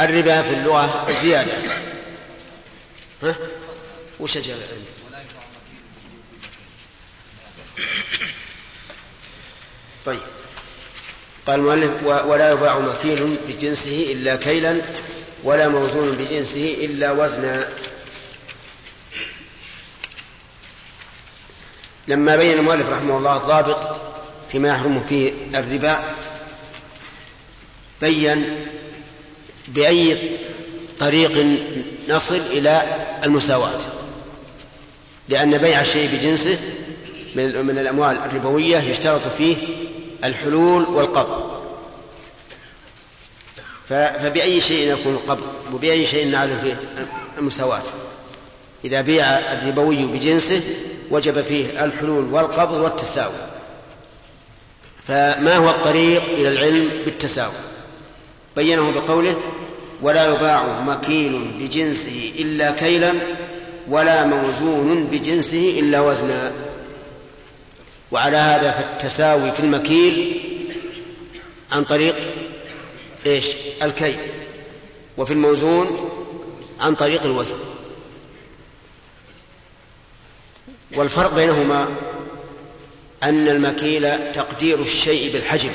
الربا 0.00 0.42
في 0.42 0.50
اللغة 0.54 1.06
زيادة 1.22 1.52
ها؟ 3.22 3.34
وش 4.20 4.38
جاء 4.38 4.56
عندك؟ 4.56 4.98
طيب. 10.08 10.18
قال 11.46 11.60
المؤلف 11.60 11.90
ولا 12.04 12.52
يباع 12.52 12.78
مكيل 12.78 13.36
بجنسه 13.48 14.12
إلا 14.12 14.36
كيلا 14.36 14.80
ولا 15.44 15.68
موزون 15.68 16.10
بجنسه 16.10 16.76
إلا 16.80 17.12
وزنا. 17.12 17.68
لما 22.08 22.36
بين 22.36 22.58
المؤلف 22.58 22.88
رحمه 22.88 23.18
الله 23.18 23.36
الضابط 23.36 23.96
فيما 24.52 24.68
يحرم 24.68 25.04
فيه 25.08 25.32
الربا 25.54 26.14
بين 28.00 28.66
بأي 29.68 30.30
طريق 30.98 31.46
نصل 32.08 32.36
إلى 32.36 32.82
المساواة. 33.24 33.80
لأن 35.28 35.58
بيع 35.58 35.80
الشيء 35.80 36.16
بجنسه 36.16 36.58
من 37.36 37.78
الأموال 37.78 38.16
الربوية 38.16 38.78
يشترط 38.78 39.20
فيه 39.38 39.56
الحلول 40.24 40.84
والقبض. 40.84 41.58
فبأي 43.88 44.60
شيء 44.60 44.92
يكون 44.92 45.14
القبض؟ 45.14 45.46
وبأي 45.72 46.06
شيء 46.06 46.28
نعلم 46.28 46.58
فيه 46.62 46.76
المساواة؟ 47.38 47.82
إذا 48.84 49.00
بيع 49.00 49.24
الربوي 49.24 50.06
بجنسه 50.06 50.62
وجب 51.10 51.42
فيه 51.42 51.84
الحلول 51.84 52.24
والقبض 52.24 52.74
والتساوي. 52.80 53.48
فما 55.06 55.56
هو 55.56 55.70
الطريق 55.70 56.22
إلى 56.22 56.48
العلم 56.48 56.88
بالتساوي؟ 57.04 57.52
بينه 58.56 58.90
بقوله 58.90 59.36
ولا 60.02 60.34
يباع 60.34 60.80
مكيل 60.80 61.52
بجنسه 61.60 62.32
إلا 62.38 62.70
كيلا 62.70 63.14
ولا 63.88 64.24
موزون 64.24 65.04
بجنسه 65.04 65.76
إلا 65.78 66.00
وزنا. 66.00 66.67
وعلى 68.10 68.36
هذا 68.36 68.70
فالتساوي 68.70 69.50
في 69.52 69.60
المكيل 69.60 70.40
عن 71.72 71.84
طريق 71.84 72.16
إيش؟ 73.26 73.46
الكيل 73.82 74.16
وفي 75.16 75.32
الموزون 75.32 76.10
عن 76.80 76.94
طريق 76.94 77.22
الوزن. 77.22 77.58
والفرق 80.94 81.34
بينهما 81.34 81.88
أن 83.22 83.48
المكيل 83.48 84.32
تقدير 84.32 84.80
الشيء 84.80 85.32
بالحجم 85.32 85.70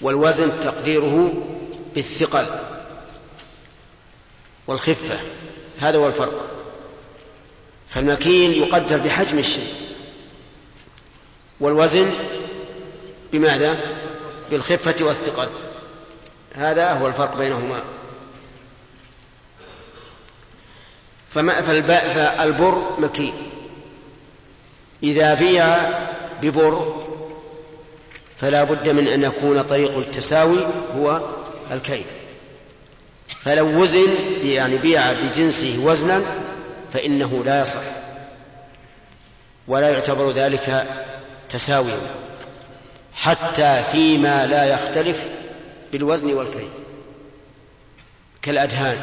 والوزن 0.00 0.60
تقديره 0.60 1.32
بالثقل 1.94 2.46
والخفة. 4.66 5.18
هذا 5.80 5.98
هو 5.98 6.08
الفرق. 6.08 6.48
فالمكيل 7.88 8.58
يقدر 8.58 8.96
بحجم 8.96 9.38
الشيء. 9.38 9.74
والوزن 11.62 12.10
بماذا؟ 13.32 13.80
بالخفة 14.50 15.04
والثقل. 15.04 15.48
هذا 16.54 16.92
هو 16.92 17.06
الفرق 17.06 17.38
بينهما. 17.38 17.80
فما 21.34 21.62
فالبر 21.62 22.82
مكيل 22.98 23.32
إذا 25.02 25.34
بيع 25.34 25.90
ببر 26.42 27.02
فلا 28.40 28.64
بد 28.64 28.88
من 28.88 29.08
أن 29.08 29.22
يكون 29.22 29.62
طريق 29.62 29.98
التساوي 29.98 30.66
هو 30.96 31.20
الكيل. 31.70 32.04
فلو 33.44 33.82
وزن 33.82 34.08
يعني 34.44 34.76
بيع 34.76 35.12
بجنسه 35.12 35.84
وزنا 35.84 36.22
فإنه 36.92 37.42
لا 37.44 37.62
يصح. 37.62 37.82
ولا 39.68 39.90
يعتبر 39.90 40.30
ذلك 40.30 40.86
تساويا 41.52 41.96
حتى 43.14 43.82
فيما 43.92 44.46
لا 44.46 44.64
يختلف 44.64 45.26
بالوزن 45.92 46.32
والكيل 46.32 46.68
كالأدهان 48.42 48.98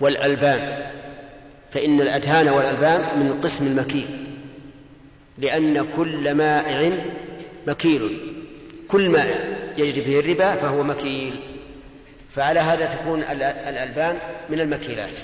والألبان. 0.00 0.84
فإن 1.72 2.00
الأدهان 2.00 2.48
والألبان 2.48 3.18
من 3.18 3.40
قسم 3.40 3.66
المكيل 3.66 4.06
لأن 5.38 5.86
كل 5.96 6.34
مائع 6.34 6.92
مكيل 7.66 8.32
كل 8.88 9.08
ماء 9.08 9.56
يجري 9.76 10.02
فيه 10.02 10.20
الربا 10.20 10.54
فهو 10.54 10.82
مكيل. 10.82 11.40
فعلى 12.36 12.60
هذا 12.60 12.86
تكون 12.86 13.22
الألبان 13.68 14.18
من 14.50 14.60
المكيلات. 14.60 15.18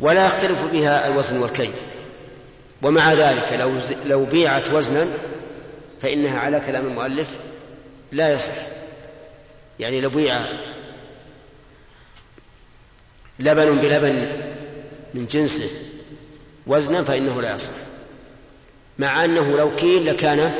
ولا 0.00 0.26
يختلف 0.26 0.64
بها 0.72 1.08
الوزن 1.08 1.38
والكيل. 1.38 1.72
ومع 2.82 3.12
ذلك 3.12 3.52
لو 3.52 3.72
لو 4.04 4.24
بيعت 4.24 4.70
وزنا 4.70 5.06
فإنها 6.02 6.38
على 6.38 6.60
كلام 6.60 6.86
المؤلف 6.86 7.38
لا 8.12 8.32
يصح. 8.32 8.52
يعني 9.78 10.00
لو 10.00 10.08
بيع 10.10 10.38
لبن 13.38 13.76
بلبن 13.76 14.42
من 15.14 15.26
جنسه 15.26 15.70
وزنا 16.66 17.02
فإنه 17.02 17.42
لا 17.42 17.54
يصح 17.54 17.72
مع 18.98 19.24
أنه 19.24 19.56
لو 19.56 19.76
كيل 19.76 20.06
لكان 20.06 20.52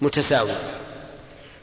متساويا. 0.00 0.56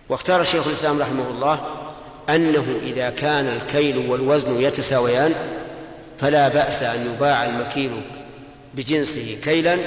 واختار 0.09 0.43
شيخ 0.43 0.67
الإسلام 0.67 0.99
رحمه 1.01 1.29
الله 1.29 1.87
أنه 2.29 2.65
إذا 2.83 3.09
كان 3.09 3.47
الكيل 3.47 3.97
والوزن 3.97 4.61
يتساويان 4.61 5.33
فلا 6.17 6.47
بأس 6.47 6.83
أن 6.83 7.13
يباع 7.13 7.45
المكيل 7.45 8.01
بجنسه 8.77 9.37
كيلا 9.43 9.77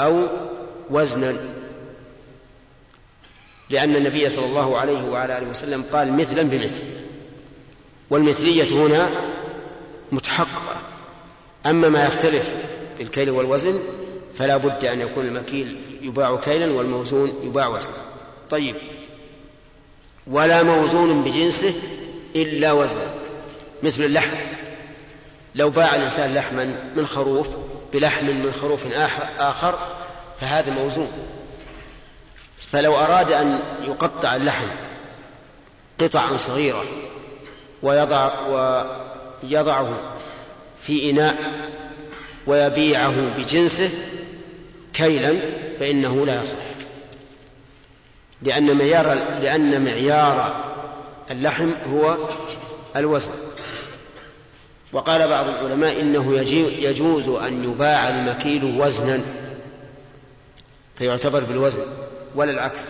أو 0.00 0.26
وزنا. 0.90 1.34
لأن 3.70 3.96
النبي 3.96 4.28
صلى 4.28 4.46
الله 4.46 4.78
عليه 4.78 5.02
وعلى 5.02 5.38
آله 5.38 5.50
وسلم 5.50 5.84
قال 5.92 6.12
مثلا 6.12 6.42
بمثل. 6.42 6.82
والمثلية 8.10 8.72
هنا 8.72 9.10
متحققة 10.12 10.76
أما 11.66 11.88
ما 11.88 12.04
يختلف 12.04 12.54
بالكيل 12.98 13.30
والوزن 13.30 13.80
فلا 14.38 14.56
بد 14.56 14.84
أن 14.84 15.00
يكون 15.00 15.26
المكيل 15.26 15.76
يباع 16.02 16.36
كيلا 16.36 16.72
والموزون 16.72 17.32
يباع 17.42 17.66
وزنا. 17.66 17.92
طيب. 18.50 18.76
ولا 20.26 20.62
موزون 20.62 21.22
بجنسه 21.22 21.74
إلا 22.36 22.72
وزنا. 22.72 23.14
مثل 23.82 24.04
اللحم. 24.04 24.36
لو 25.54 25.70
باع 25.70 25.96
الإنسان 25.96 26.34
لحما 26.34 26.92
من 26.96 27.06
خروف 27.06 27.48
بلحم 27.94 28.26
من 28.26 28.52
خروف 28.52 28.86
آخر 29.38 29.78
فهذا 30.40 30.70
موزون. 30.70 31.12
فلو 32.58 32.96
أراد 32.96 33.32
أن 33.32 33.60
يقطع 33.82 34.36
اللحم 34.36 34.66
قطعا 36.00 36.36
صغيرة 36.36 36.84
ويضع 37.82 38.30
ويضعه 39.42 40.00
في 40.82 41.10
إناء 41.10 41.36
ويبيعه 42.46 43.14
بجنسه 43.36 43.90
كيلا 44.94 45.34
فإنه 45.80 46.26
لا 46.26 46.42
يصح. 46.42 46.58
لأن 48.42 48.78
معيار 48.78 49.14
لأن 49.42 49.84
معيار 49.84 50.64
اللحم 51.30 51.70
هو 51.92 52.16
الوزن. 52.96 53.53
وقال 54.94 55.28
بعض 55.28 55.48
العلماء 55.48 56.00
إنه 56.00 56.38
يجوز 56.78 57.28
أن 57.28 57.64
يباع 57.64 58.08
المكيل 58.08 58.64
وزنا 58.64 59.20
فيعتبر 60.98 61.40
بالوزن 61.40 61.82
ولا 62.34 62.50
العكس. 62.50 62.84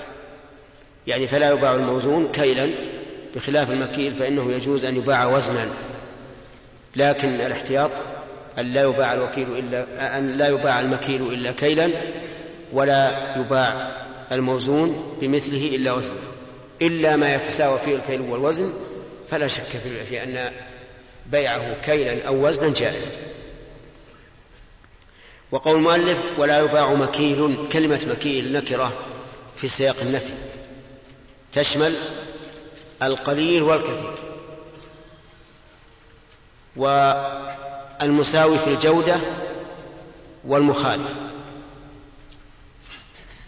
يعني 1.07 1.27
فلا 1.29 1.51
يباع 1.51 1.75
الموزون 1.75 2.29
كيلا 2.33 2.71
بخلاف 3.37 3.71
المكيل 3.71 4.15
فإنه 4.15 4.53
يجوز 4.53 4.85
أن 4.85 4.97
يباع 4.97 5.27
وزنا. 5.27 5.67
لكن 6.97 7.29
الاحتياط 7.29 7.91
أن 8.59 8.65
لا 8.73 8.83
يباع 8.83 9.13
الوكيل 9.13 9.59
إلا 9.59 10.19
أن 10.19 10.37
لا 10.37 10.49
يباع 10.49 10.81
المكيل 10.81 11.23
إلا 11.23 11.53
كيلا 11.53 11.91
ولا 12.73 13.11
يباع 13.41 13.97
الموزون 14.33 15.17
بمثله 15.21 15.77
إلا 15.77 15.93
وزنا 15.93 16.17
إلا 16.83 17.17
ما 17.17 17.35
يتساوى 17.35 17.79
فيه 17.79 17.97
الكيل 17.97 18.21
والوزن 18.21 18.73
فلا 19.31 19.49
شك 19.49 19.63
في 20.09 20.23
أن 20.23 20.51
بيعه 21.27 21.81
كيلا 21.81 22.27
أو 22.27 22.47
وزنا 22.47 22.75
جائز. 22.75 23.09
وقول 25.51 25.77
المؤلف 25.77 26.19
ولا 26.39 26.59
يباع 26.59 26.95
مكيل 26.95 27.69
كلمة 27.73 28.07
مكيل 28.11 28.53
نكرة 28.53 28.93
في 29.57 29.69
سياق 29.69 29.97
النفي. 30.03 30.33
تشمل 31.53 31.95
القليل 33.03 33.63
والكثير. 33.63 34.15
والمساوي 36.77 38.59
في 38.59 38.67
الجودة 38.71 39.17
والمخالف. 40.45 41.15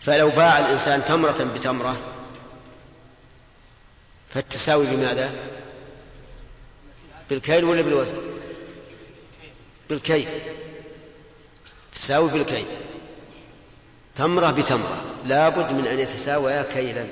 فلو 0.03 0.31
باع 0.31 0.59
الإنسان 0.59 1.05
تمرة 1.05 1.51
بتمرة 1.55 1.97
فالتساوي 4.35 4.87
بماذا؟ 4.87 5.31
بالكيل 7.31 7.65
ولا 7.65 7.83
بالوزن؟ 7.83 8.19
بالكيل. 9.91 10.29
تساوي 11.93 12.31
بالكيل. 12.31 12.67
تمرة 14.17 14.51
بتمرة. 14.51 15.03
لا 15.27 15.49
بد 15.49 15.73
من 15.73 15.87
أن 15.87 15.99
يتساويا 15.99 16.67
كيلا. 16.75 17.07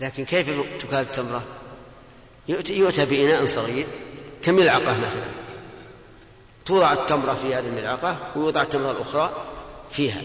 لكن 0.00 0.24
كيف 0.24 0.46
تكال 0.80 1.00
التمرة؟ 1.00 1.42
يؤتى 2.48 3.04
بإناء 3.04 3.46
صغير 3.46 3.86
كملعقة 4.42 4.98
مثلا. 4.98 5.28
توضع 6.66 6.92
التمرة 6.92 7.38
في 7.42 7.54
هذه 7.54 7.66
الملعقة 7.66 8.18
ويوضع 8.36 8.62
التمرة 8.62 8.90
الأخرى 8.90 9.32
فيها. 9.90 10.22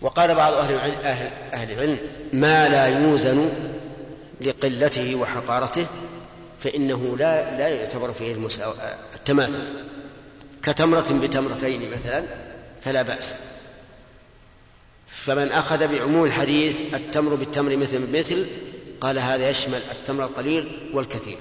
وقال 0.00 0.34
بعض 0.34 0.52
أهل 0.54 0.74
العلم, 0.74 0.94
أهل, 1.04 1.30
أهل 1.52 1.72
العلم 1.72 1.98
ما 2.32 2.68
لا 2.68 2.86
يوزن 2.86 3.50
لقلته 4.40 5.14
وحقارته 5.14 5.86
فإنه 6.64 7.16
لا 7.18 7.58
لا 7.58 7.68
يعتبر 7.68 8.12
فيه 8.12 8.48
التماثل. 9.14 9.62
كتمرة 10.62 11.20
بتمرتين 11.22 11.90
مثلا 11.90 12.24
فلا 12.84 13.02
بأس. 13.02 13.34
فمن 15.08 15.52
أخذ 15.52 15.86
بعموم 15.88 16.24
الحديث 16.24 16.94
التمر 16.94 17.34
بالتمر 17.34 17.76
مثل 17.76 18.06
بمثل 18.06 18.46
قال 19.00 19.18
هذا 19.18 19.50
يشمل 19.50 19.80
التمر 19.90 20.24
القليل 20.24 20.90
والكثير. 20.92 21.38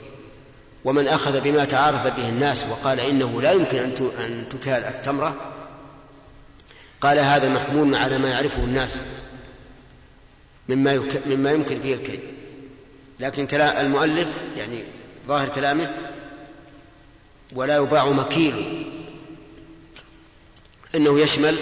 ومن 0.85 1.07
أخذ 1.07 1.41
بما 1.41 1.65
تعارف 1.65 2.07
به 2.07 2.29
الناس 2.29 2.63
وقال 2.63 2.99
إنه 2.99 3.41
لا 3.41 3.51
يمكن 3.51 3.77
أن 4.19 4.45
تكال 4.49 4.83
التمرة 4.85 5.53
قال 7.01 7.19
هذا 7.19 7.49
محمول 7.49 7.95
على 7.95 8.17
ما 8.17 8.29
يعرفه 8.29 8.63
الناس 8.63 8.97
مما. 10.69 11.03
مما 11.25 11.51
يمكن 11.51 11.79
فيه 11.79 11.93
الكيل 11.93 12.19
لكن 13.19 13.47
كلام 13.47 13.85
المؤلف 13.85 14.27
يعني 14.57 14.83
ظاهر 15.27 15.49
كلامه 15.49 15.93
ولا 17.51 17.75
يباع 17.75 18.05
مكيل. 18.05 18.87
إنه 20.95 21.19
يشمل 21.19 21.57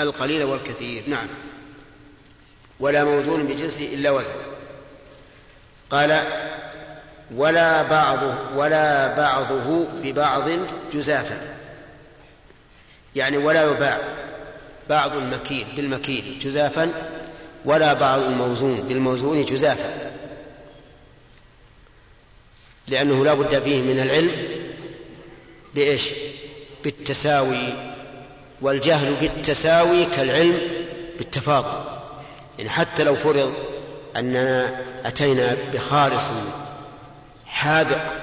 القليل 0.00 0.44
والكثير. 0.44 1.04
نعم. 1.06 1.26
ولا 2.80 3.04
موزون 3.04 3.46
بجنسه 3.46 3.94
إلا 3.94 4.10
وزن. 4.10 4.34
قال 5.90 6.24
ولا 7.34 7.82
بعضه 7.82 8.34
ولا 8.56 9.16
بعضه 9.16 9.86
ببعض 10.02 10.48
جزافا. 10.92 11.54
يعني 13.16 13.36
ولا 13.36 13.64
يباع 13.64 13.98
بعض 14.88 15.12
المكيل 15.16 15.66
بالمكيل 15.76 16.38
جزافا 16.38 16.92
ولا 17.64 17.92
بعض 17.92 18.20
الموزون 18.20 18.80
بالموزون 18.88 19.44
جزافا. 19.44 20.11
لأنه 22.92 23.24
لا 23.24 23.34
بد 23.34 23.62
فيه 23.62 23.82
من 23.82 24.00
العلم 24.00 24.30
بإيش؟ 25.74 26.10
بالتساوي 26.84 27.74
والجهل 28.60 29.14
بالتساوي 29.20 30.04
كالعلم 30.04 30.58
بالتفاضل. 31.18 31.84
يعني 32.58 32.70
حتى 32.70 33.04
لو 33.04 33.14
فرض 33.14 33.52
أننا 34.16 34.80
أتينا 35.04 35.56
بخالص 35.72 36.24
حاذق 37.46 38.14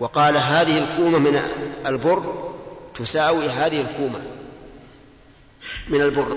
وقال 0.00 0.36
هذه 0.36 0.78
الكومة 0.78 1.18
من 1.18 1.40
البر 1.86 2.52
تساوي 2.94 3.48
هذه 3.48 3.80
الكومة 3.80 4.20
من 5.88 6.00
البر 6.00 6.36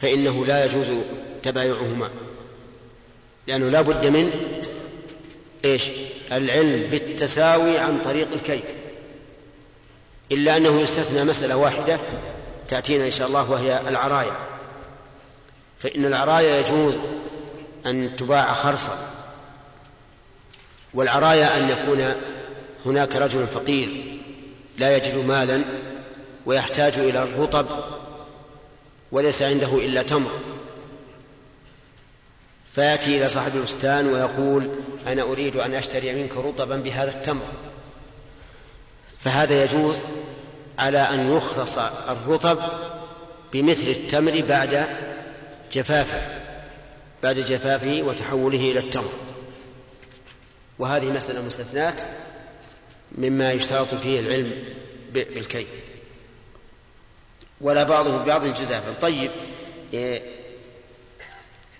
فإنه 0.00 0.46
لا 0.46 0.64
يجوز 0.64 0.86
تبايعهما 1.42 2.10
لأنه 3.46 3.68
لا 3.68 3.80
بد 3.80 4.06
من 4.06 4.30
إيش؟ 5.64 5.82
العلم 6.32 6.90
بالتساوي 6.90 7.78
عن 7.78 7.98
طريق 8.04 8.32
الكيل 8.32 8.62
إلا 10.32 10.56
أنه 10.56 10.80
يستثنى 10.80 11.24
مسألة 11.24 11.56
واحدة 11.56 11.98
تأتينا 12.68 13.06
إن 13.06 13.10
شاء 13.10 13.28
الله 13.28 13.50
وهي 13.50 13.80
العرايا. 13.88 14.36
فإن 15.80 16.04
العرايا 16.04 16.60
يجوز 16.60 16.94
أن 17.86 18.16
تباع 18.16 18.52
خرصا 18.52 19.08
والعرايا 20.94 21.56
أن 21.56 21.70
يكون 21.70 22.14
هناك 22.86 23.16
رجل 23.16 23.46
فقير 23.46 24.18
لا 24.78 24.96
يجد 24.96 25.16
مالا 25.26 25.64
ويحتاج 26.46 26.98
إلى 26.98 27.22
الرطب 27.22 27.66
وليس 29.12 29.42
عنده 29.42 29.78
إلا 29.78 30.02
تمر. 30.02 30.30
فيأتي 32.74 33.18
إلى 33.18 33.28
صاحب 33.28 33.56
البستان 33.56 34.06
ويقول 34.06 34.70
أنا 35.06 35.22
أريد 35.22 35.56
أن 35.56 35.74
أشتري 35.74 36.12
منك 36.12 36.36
رطبا 36.36 36.76
بهذا 36.76 37.10
التمر. 37.10 37.46
فهذا 39.20 39.64
يجوز 39.64 39.98
على 40.78 40.98
أن 40.98 41.36
يخرص 41.36 41.78
الرطب 42.08 42.58
بمثل 43.52 43.86
التمر 43.86 44.42
بعد 44.48 44.86
جفافه 45.72 46.20
بعد 47.22 47.38
جفافه 47.38 48.02
وتحوله 48.02 48.58
إلى 48.58 48.78
التمر. 48.78 49.12
وهذه 50.78 51.06
مسألة 51.06 51.42
مستثنات 51.42 52.02
مما 53.18 53.52
يشترط 53.52 53.94
فيه 53.94 54.20
العلم 54.20 54.52
بالكي 55.12 55.66
ولا 57.60 57.82
بعضه 57.82 58.16
ببعض 58.16 58.46
جزافا 58.46 58.92
طيب 59.00 59.30
إيه، 59.94 60.22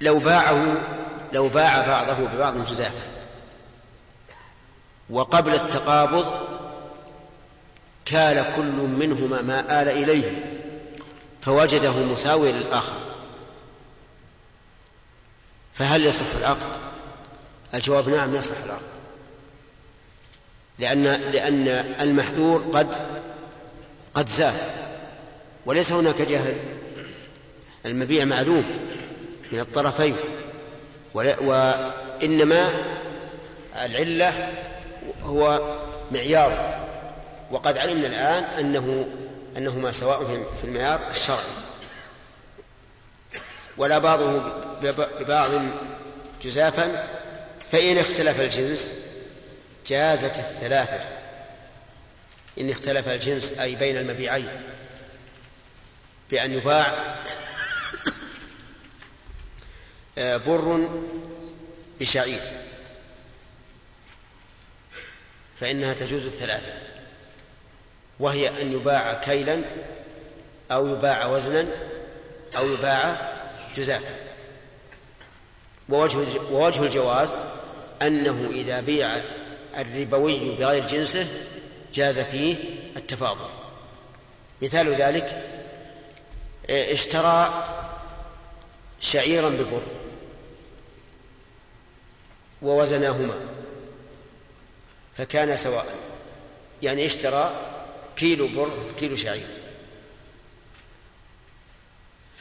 لو 0.03 0.19
باعه 0.19 0.77
لو 1.33 1.49
باع 1.49 1.87
بعضه 1.87 2.13
ببعض 2.13 2.67
جزافا 2.67 3.03
وقبل 5.11 5.55
التقابض 5.55 6.27
كال 8.05 8.47
كل 8.57 8.73
منهما 8.73 9.43
ما 9.43 9.83
آل 9.83 9.89
إليه 9.89 10.45
فوجده 11.43 11.93
مساويا 11.93 12.53
للآخر. 12.53 12.97
فهل 15.75 16.07
يصح 16.07 16.37
العقد؟ 16.39 16.67
الجواب 17.75 18.09
نعم 18.09 18.35
يصح 18.35 18.65
العقد. 18.65 18.83
لأن 20.79 21.03
لأن 21.05 21.69
المحذور 22.01 22.61
قد 22.75 22.89
قد 24.15 24.29
زاد 24.29 24.61
وليس 25.67 25.93
هناك 25.93 26.23
جهل. 26.23 26.57
المبيع 27.87 28.25
معلوم. 28.25 28.65
من 29.53 29.61
الطرفين. 29.61 30.17
وإنما 31.15 32.71
العلة 33.75 34.53
هو 35.23 35.77
معيار. 36.13 36.83
وقد 37.51 37.79
علمنا 37.79 38.07
الآن 38.07 38.45
أنه 38.45 39.09
أنهما 39.57 39.93
سواء 39.93 40.25
في 40.61 40.65
المعيار 40.65 41.01
الشرعي. 41.11 41.39
ولا 43.77 43.99
بعضه 43.99 44.43
ببعض 45.21 45.51
جزافا. 46.43 47.09
فإن 47.73 47.99
اختلف 47.99 48.41
الجنس 48.41 48.95
جازت 49.87 50.39
الثلاثة. 50.39 51.01
إن 52.61 52.71
اختلف 52.71 53.09
الجنس 53.09 53.53
أي 53.53 53.75
بين 53.75 53.97
المبيعين 53.97 54.49
بأن 56.31 56.53
يباع 56.53 57.17
بر 60.17 60.89
بشعير. 62.01 62.41
فإنها 65.61 65.95
تجوز 65.95 66.27
الثلاثة. 66.27 66.73
وهي 68.21 68.63
أن 68.63 68.73
يباع 68.73 69.15
كيلا 69.15 69.63
أو 70.71 70.87
يباع 70.87 71.27
وزنا 71.27 71.67
أو 72.57 72.69
يباع 72.69 73.33
جزافا. 73.77 74.15
ووجه 75.89 76.41
ووجه 76.51 76.83
الجواز 76.83 77.37
أنه 78.03 78.51
إذا 78.55 78.81
بيع 78.81 79.17
الربوي 79.79 80.57
بغير 80.57 80.87
جنسه 80.87 81.27
جاز 81.95 82.19
فيه 82.19 82.57
التفاضل. 82.97 83.49
مثال 84.63 84.95
ذلك 84.95 85.43
اشترى 86.71 87.65
شعيرا 89.03 89.49
ببر 89.49 89.83
ووزناهما 92.63 93.35
فكان 95.19 95.57
سواء 95.57 95.87
يعني 96.83 97.07
اشترى 97.07 97.53
كيلو 98.17 98.49
بر 98.49 98.93
كيلو 98.99 99.17
شعير 99.17 99.47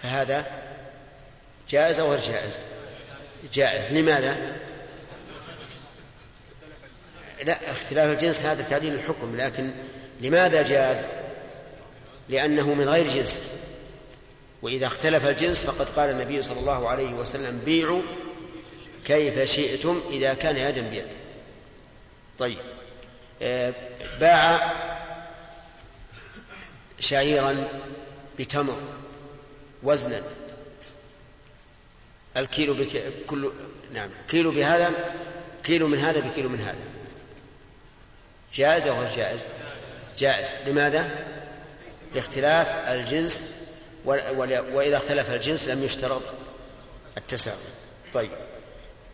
فهذا 0.04 0.46
جائز 1.70 2.00
أو 2.00 2.12
غير 2.12 2.20
جائز؟ 2.20 2.60
جائز 3.54 3.94
لماذا؟ 3.94 4.58
لا 7.44 7.72
اختلاف 7.72 8.18
الجنس 8.18 8.42
هذا 8.42 8.64
تعديل 8.64 8.94
الحكم 8.94 9.38
لكن 9.38 9.72
لماذا 10.22 10.64
جاز 10.64 11.06
لأنه 12.30 12.74
من 12.74 12.90
غير 12.90 13.08
جنس. 13.08 13.42
وإذا 14.62 14.88
اختلف 14.88 15.26
الجنس 15.26 15.66
فقد 15.66 15.90
قال 15.90 16.10
النبي 16.10 16.44
صلى 16.44 16.60
الله 16.60 16.90
عليه 16.90 17.14
وسلم 17.14 17.62
بيعوا 17.66 18.02
كيف 19.06 19.52
شئتم 19.52 20.02
إذا 20.10 20.34
كان 20.34 20.58
يدا 20.58 20.82
بيد. 20.82 21.06
طيب. 22.40 22.58
آه، 23.42 23.74
باع 24.20 24.74
شعيرا 27.00 27.68
بتمر 28.40 28.78
وزنا. 29.84 30.22
الكيلو 32.38 32.74
بك... 32.74 33.04
كل 33.28 33.52
نعم. 33.94 34.10
كيلو 34.30 34.52
بهذا 34.52 34.92
كيلو 35.64 35.88
من 35.88 35.98
هذا 35.98 36.20
بكيلو 36.20 36.50
من 36.50 36.62
هذا. 36.62 36.84
جائز 38.54 38.88
أو 38.88 39.00
غير 39.00 39.16
جائز؟ 39.16 39.40
جائز. 40.18 40.48
لماذا؟ 40.68 41.28
لاختلاف 42.16 42.68
الجنس 42.68 43.61
وإذا 44.06 44.98
اختلف 44.98 45.30
الجنس 45.30 45.68
لم 45.68 45.84
يشترط 45.84 46.22
التساوي. 47.18 47.58
طيب. 48.14 48.30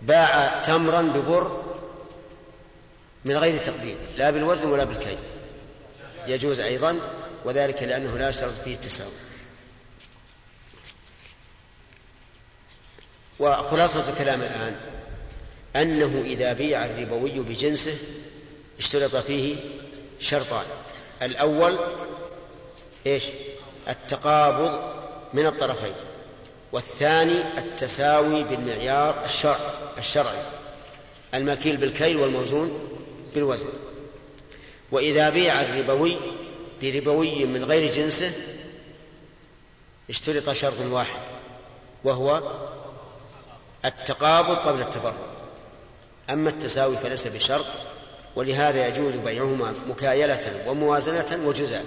باع 0.01 0.63
تمرا 0.63 1.01
ببر 1.01 1.63
من 3.25 3.37
غير 3.37 3.57
تقدير 3.57 3.97
لا 4.17 4.31
بالوزن 4.31 4.69
ولا 4.69 4.83
بالكيل. 4.83 5.17
يجوز 6.27 6.59
أيضا 6.59 6.99
وذلك 7.45 7.83
لأنه 7.83 8.17
لا 8.17 8.29
يشترط 8.29 8.53
فيه 8.63 8.73
التساوي. 8.73 9.11
وخلاصة 13.39 14.09
الكلام 14.09 14.41
الآن 14.41 14.75
أنه 15.75 16.23
إذا 16.25 16.53
بيع 16.53 16.85
الربوي 16.85 17.39
بجنسه 17.39 17.97
اشترط 18.79 19.15
فيه 19.15 19.55
شرطان. 20.19 20.65
الأول 21.21 21.79
إيش؟ 23.05 23.23
التقابض 23.89 24.93
من 25.33 25.45
الطرفين 25.45 25.93
والثاني 26.71 27.57
التساوي 27.57 28.43
بالمعيار 28.43 29.25
الشرع 29.25 29.59
الشرعي. 29.97 30.41
المكيل 31.33 31.77
بالكيل 31.77 32.17
والموزون 32.17 32.79
بالوزن. 33.35 33.69
وإذا 34.91 35.29
بيع 35.29 35.61
الربوي 35.61 36.17
بربوي 36.81 37.45
من 37.45 37.65
غير 37.65 37.91
جنسه 37.91 38.31
اشترط 40.09 40.49
شرط 40.49 40.79
واحد 40.81 41.21
وهو 42.03 42.41
التقابض 43.85 44.55
قبل 44.55 44.81
التفرق 44.81 45.15
أما 46.29 46.49
التساوي 46.49 46.97
فليس 46.97 47.27
بشرط 47.27 47.65
ولهذا 48.35 48.87
يجوز 48.87 49.13
بيعهما 49.13 49.73
مكايلة 49.87 50.63
وموازنة 50.67 51.47
وجزاء. 51.47 51.85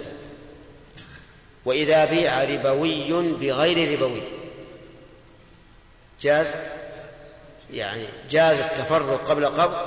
وإذا 1.65 2.05
بيع 2.05 2.43
ربوي 2.43 3.33
بغير 3.33 3.93
ربوي. 3.93 4.21
جاز؟ 6.21 6.55
يعني 7.73 8.05
جاز 8.29 8.59
التفرق 8.59 9.23
قبل 9.27 9.45
قبض 9.45 9.77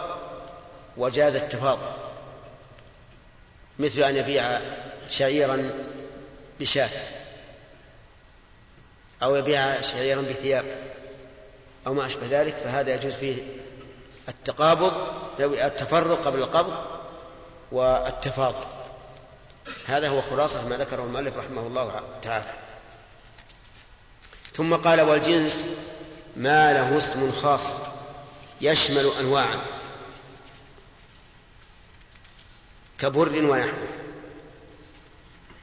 وجاز 0.97 1.37
التفاضل. 1.37 1.93
مثل 3.79 4.03
أن 4.03 4.17
يبيع 4.17 4.61
شعيرا 5.11 5.73
بشاة 6.61 6.91
أو 9.23 9.37
يبيع 9.37 9.81
شعيرا 9.81 10.23
بثياب 10.23 10.65
أو 11.87 11.95
ما 11.95 12.07
أشبه 12.07 12.27
ذلك 12.31 12.55
فهذا 12.57 12.95
يجوز 12.95 13.13
فيه 13.13 13.43
التقابض 14.29 14.93
التفرق 15.41 16.25
قبل 16.25 16.39
القبض 16.39 16.75
والتفاضل. 17.73 18.67
هذا 19.87 20.09
هو 20.09 20.20
خلاصة 20.20 20.68
ما 20.68 20.77
ذكره 20.77 21.05
المؤلف 21.05 21.37
رحمه 21.37 21.66
الله 21.66 22.03
تعالى. 22.23 22.53
ثم 24.53 24.75
قال 24.75 25.01
والجنس 25.01 25.79
ما 26.37 26.73
له 26.73 26.99
اسم 26.99 27.33
خاص 27.33 27.66
يشمل 28.61 29.11
أنواعا 29.20 29.61
كبر 32.99 33.29
ونحوه 33.29 33.88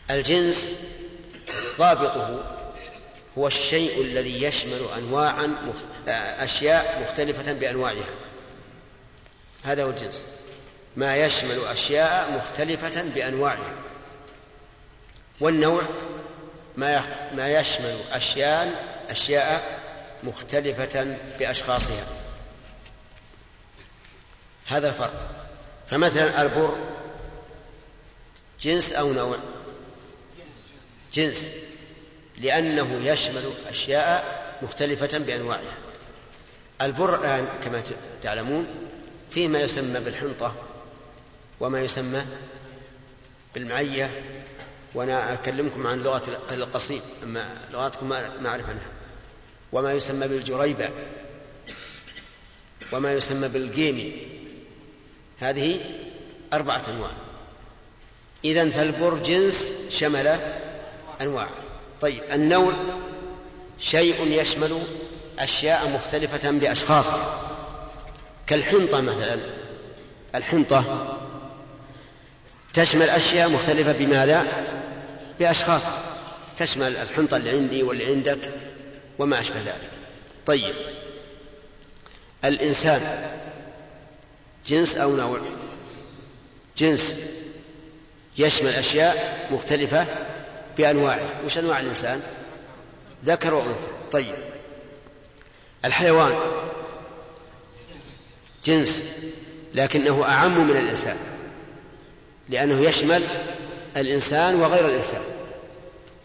الجنس 0.10 0.75
ضابطه 1.77 2.43
هو 3.38 3.47
الشيء 3.47 4.01
الذي 4.01 4.43
يشمل 4.43 4.81
أنواعا 4.97 5.55
أشياء 6.39 7.01
مختلفة 7.01 7.53
بأنواعها. 7.53 8.10
هذا 9.63 9.84
هو 9.84 9.89
الجنس. 9.89 10.25
ما 10.95 11.15
يشمل 11.17 11.60
أشياء 11.71 12.31
مختلفة 12.31 13.01
بأنواعها. 13.01 13.73
والنوع 15.41 15.82
ما 16.77 17.04
ما 17.36 17.60
يشمل 17.60 17.97
أشياء 18.12 18.86
أشياء 19.10 19.80
مختلفة 20.23 21.17
بأشخاصها. 21.39 22.06
هذا 24.65 24.89
الفرق. 24.89 25.45
فمثلا 25.89 26.41
البر 26.41 26.75
جنس 28.62 28.93
أو 28.93 29.13
نوع؟ 29.13 29.38
جنس. 31.13 31.49
لأنه 32.38 32.99
يشمل 33.04 33.43
أشياء 33.69 34.41
مختلفة 34.62 35.17
بأنواعها. 35.17 35.77
البر 36.82 37.19
الآن 37.19 37.47
كما 37.63 37.84
تعلمون 38.23 38.67
فيه 39.32 39.47
ما 39.47 39.60
يسمى 39.60 39.99
بالحنطة 39.99 40.56
وما 41.60 41.82
يسمى 41.82 42.21
بالمعية 43.54 44.23
وأنا 44.93 45.34
أكلمكم 45.34 45.88
عن 45.88 46.04
لغة 46.04 46.39
القصيم 46.51 47.01
أما 47.23 47.49
لغاتكم 47.71 48.10
ما 48.10 48.49
أعرف 48.49 48.69
عنها. 48.69 48.88
وما 49.71 49.93
يسمى 49.93 50.27
بالجريبة. 50.27 50.89
وما 52.91 53.13
يسمى 53.13 53.47
بالجيمي. 53.47 54.13
هذه 55.39 55.80
أربعة 56.54 56.82
أنواع. 56.89 57.12
إذا 58.45 58.69
فالبر 58.69 59.17
جنس 59.17 59.71
شمل 59.89 60.39
أنواع. 61.21 61.49
طيب 62.01 62.23
النوع 62.32 62.73
شيء 63.80 64.32
يشمل 64.32 64.82
أشياء 65.39 65.89
مختلفة 65.89 66.51
بأشخاصها 66.51 67.39
كالحنطة 68.47 69.01
مثلا. 69.01 69.39
الحنطة 70.36 71.20
تشمل 72.73 73.10
أشياء 73.10 73.49
مختلفة 73.49 73.91
بماذا؟ 73.91 74.47
بأشخاص. 75.39 75.84
تشمل 76.60 76.97
الحنطة 76.97 77.38
اللي 77.38 77.49
عندي 77.49 77.84
واللي 77.84 78.05
عندك 78.05 78.39
وما 79.19 79.39
أشبه 79.39 79.57
ذلك. 79.60 79.89
طيب. 80.45 80.75
الإنسان. 82.45 83.01
جنس 84.67 84.95
أو 84.95 85.15
نوع؟ 85.15 85.39
جنس. 86.77 87.15
يشمل 88.38 88.69
أشياء 88.69 89.47
مختلفة 89.51 90.05
بأنواعه 90.77 91.29
وش 91.45 91.57
أنواع 91.57 91.79
الإنسان؟ 91.79 92.21
ذكر 93.25 93.53
وأنثى. 93.53 93.88
طيب. 94.12 94.36
الحيوان. 95.86 96.36
جنس. 98.65 99.03
لكنه 99.73 100.23
أعم 100.25 100.67
من 100.67 100.77
الإنسان. 100.77 101.30
لأنه 102.51 102.81
يشمل 102.81 103.23
الإنسان 103.97 104.55
وغير 104.55 104.87
الإنسان. 104.87 105.21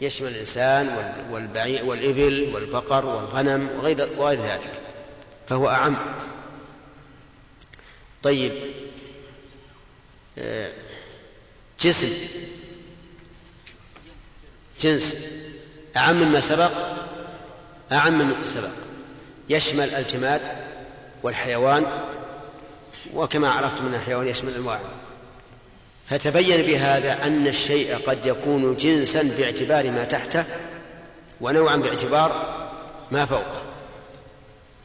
يشمل 0.00 0.28
الإنسان 0.28 1.14
والبعير 1.30 1.84
والإبل 1.84 2.54
والبقر 2.54 3.06
والغنم 3.06 3.68
وغير, 3.78 4.08
وغير 4.16 4.40
ذلك. 4.40 4.80
فهو 5.48 5.68
أعم. 5.68 5.96
طيب. 8.22 8.52
آه، 10.38 10.72
جسم. 11.80 12.36
جنس. 14.80 15.32
أعم 15.96 16.22
مما 16.22 16.40
سبق؟ 16.40 16.72
أعم 17.92 18.18
مما 18.18 18.44
سبق. 18.44 18.70
يشمل 19.48 19.94
الجماد 19.94 20.40
والحيوان 21.22 21.86
وكما 23.14 23.50
عرفت 23.50 23.82
من 23.82 23.94
الحيوان 23.94 24.28
يشمل 24.28 24.54
أنواع 24.54 24.80
فتبين 26.10 26.62
بهذا 26.62 27.26
أن 27.26 27.46
الشيء 27.46 27.96
قد 27.96 28.26
يكون 28.26 28.76
جنسا 28.76 29.22
باعتبار 29.38 29.90
ما 29.90 30.04
تحته 30.04 30.44
ونوعا 31.40 31.76
باعتبار 31.76 32.56
ما 33.10 33.26
فوقه. 33.26 33.62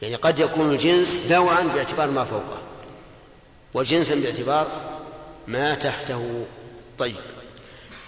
يعني 0.02 0.14
قد 0.14 0.38
يكون 0.38 0.70
الجنس 0.70 1.30
نوعا 1.30 1.62
باعتبار 1.62 2.10
ما 2.10 2.24
فوقه 2.24 2.62
وجنسا 3.74 4.14
باعتبار 4.14 4.68
ما 5.46 5.74
تحته. 5.74 6.46
طيب 6.98 7.16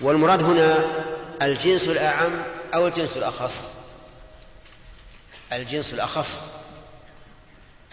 والمراد 0.00 0.42
هنا 0.42 0.84
الجنس 1.42 1.88
الأعم 1.88 2.32
أو 2.74 2.86
الجنس 2.86 3.16
الأخص؟ 3.16 3.74
الجنس 5.52 5.92
الأخص 5.92 6.56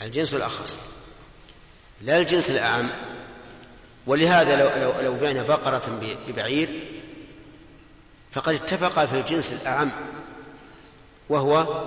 الجنس 0.01 0.33
الأخص 0.33 0.77
لا 2.01 2.17
الجنس 2.17 2.49
الأعم. 2.49 2.89
ولهذا 4.07 4.55
لو, 4.55 4.69
لو, 4.69 5.01
لو 5.01 5.17
بعنا 5.17 5.41
بقرة 5.41 5.99
ببعير 6.27 6.83
فقد 8.31 8.53
اتفق 8.53 9.05
في 9.05 9.19
الجنس 9.19 9.53
الأعم 9.53 9.91
وهو 11.29 11.83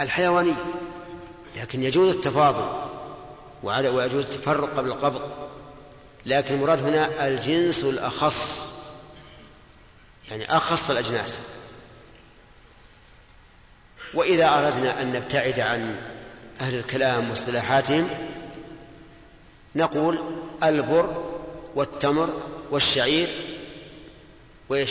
الحيواني 0.00 0.54
لكن 1.56 1.82
يجوز 1.82 2.14
التفاضل 2.14 2.82
ويجوز 3.62 4.24
التفرق 4.24 4.76
قبل 4.76 4.88
القبض 4.88 5.30
لكن 6.26 6.54
المراد 6.54 6.82
هنا 6.82 7.26
الجنس 7.26 7.84
الأخص 7.84 8.72
يعني 10.30 10.56
أخص 10.56 10.90
الأجناس. 10.90 11.40
وإذا 14.14 14.48
أردنا 14.48 15.02
أن 15.02 15.12
نبتعد 15.12 15.60
عن 15.60 15.96
أهل 16.60 16.74
الكلام 16.74 17.30
واصطلاحاتهم 17.30 18.08
نقول 19.74 20.18
البر 20.62 21.32
والتمر 21.74 22.42
والشعير 22.70 23.28
وإيش؟ 24.68 24.90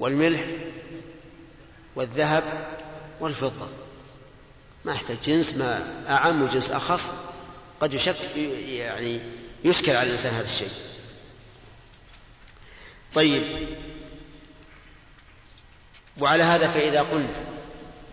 والملح 0.00 0.44
والذهب 1.96 2.44
والفضة. 3.20 3.68
ما 4.84 4.92
يحتاج 4.94 5.16
جنس 5.26 5.54
ما 5.54 6.04
أعم 6.08 6.42
وجنس 6.42 6.70
أخص 6.70 7.12
قد 7.80 7.94
يشك 7.94 8.36
يعني 8.68 9.20
يشكل 9.64 9.92
على 9.92 10.06
الإنسان 10.06 10.34
هذا 10.34 10.44
الشيء. 10.44 10.70
طيب. 13.14 13.42
وعلى 16.20 16.42
هذا 16.42 16.68
فإذا 16.68 17.02
قلنا 17.02 17.28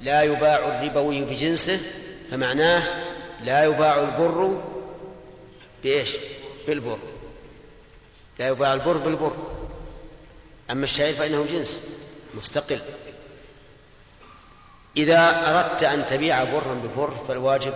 لا 0.01 0.23
يباع 0.23 0.57
الربوي 0.67 1.21
بجنسه 1.21 1.79
فمعناه 2.31 2.83
لا 3.43 3.63
يباع 3.63 4.01
البر 4.01 4.70
بإيش؟ 5.83 6.15
بالبر. 6.67 6.99
لا 8.39 8.47
يباع 8.47 8.73
البر 8.73 8.97
بالبر. 8.97 9.35
أما 10.71 10.83
الشعير 10.83 11.13
فإنه 11.13 11.45
جنس 11.51 11.81
مستقل. 12.33 12.81
إذا 14.97 15.49
أردت 15.49 15.83
أن 15.83 16.05
تبيع 16.07 16.43
برا 16.43 16.73
ببر 16.73 17.11
فالواجب 17.11 17.73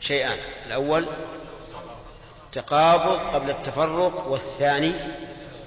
شيئان. 0.00 0.38
الأول 0.66 1.06
تقابض 2.52 3.34
قبل 3.34 3.50
التفرق 3.50 4.26
والثاني 4.28 4.92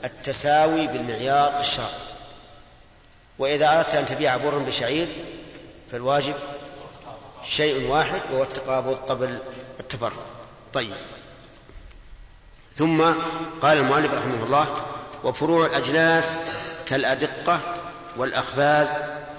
التساوي 0.03 0.87
بالمعيار 0.87 1.59
الشرعي 1.59 1.87
وإذا 3.39 3.77
أردت 3.77 3.95
أن 3.95 4.05
تبيع 4.05 4.37
برا 4.37 4.59
بشعير 4.59 5.07
فالواجب 5.91 6.35
شيء 7.43 7.89
واحد 7.89 8.21
وهو 8.31 8.43
التقابض 8.43 8.95
قبل 8.95 9.39
التفرق 9.87 10.25
طيب. 10.73 10.93
ثم 12.77 13.01
قال 13.61 13.77
المؤلف 13.77 14.13
رحمه 14.13 14.43
الله 14.43 14.85
وفروع 15.23 15.65
الأجناس 15.65 16.25
كالأدقة 16.85 17.59
والأخباز 18.17 18.89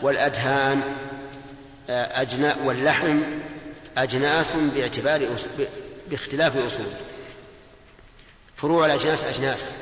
والأدهان 0.03 0.97
آه، 1.91 2.23
أجناء 2.23 2.59
واللحم 2.65 3.21
أجناس 3.97 4.53
باعتبار 4.57 5.37
باختلاف 6.11 6.57
أصول 6.57 6.87
فروع 8.57 8.87
الأجناس 8.87 9.25
أجناس 9.25 9.73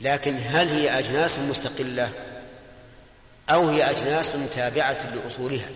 لكن 0.00 0.36
هل 0.36 0.68
هي 0.68 0.98
أجناس 0.98 1.38
مستقلة 1.38 2.12
أو 3.50 3.68
هي 3.68 3.90
أجناس 3.90 4.32
تابعة 4.54 5.14
لأصولها؟ 5.14 5.68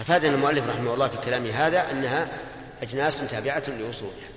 أفادنا 0.00 0.34
المؤلف 0.34 0.68
رحمه 0.68 0.94
الله 0.94 1.08
في 1.08 1.16
كلامه 1.16 1.50
هذا 1.50 1.90
أنها 1.90 2.28
أجناس 2.82 3.30
تابعة 3.30 3.70
لأصولها. 3.70 4.28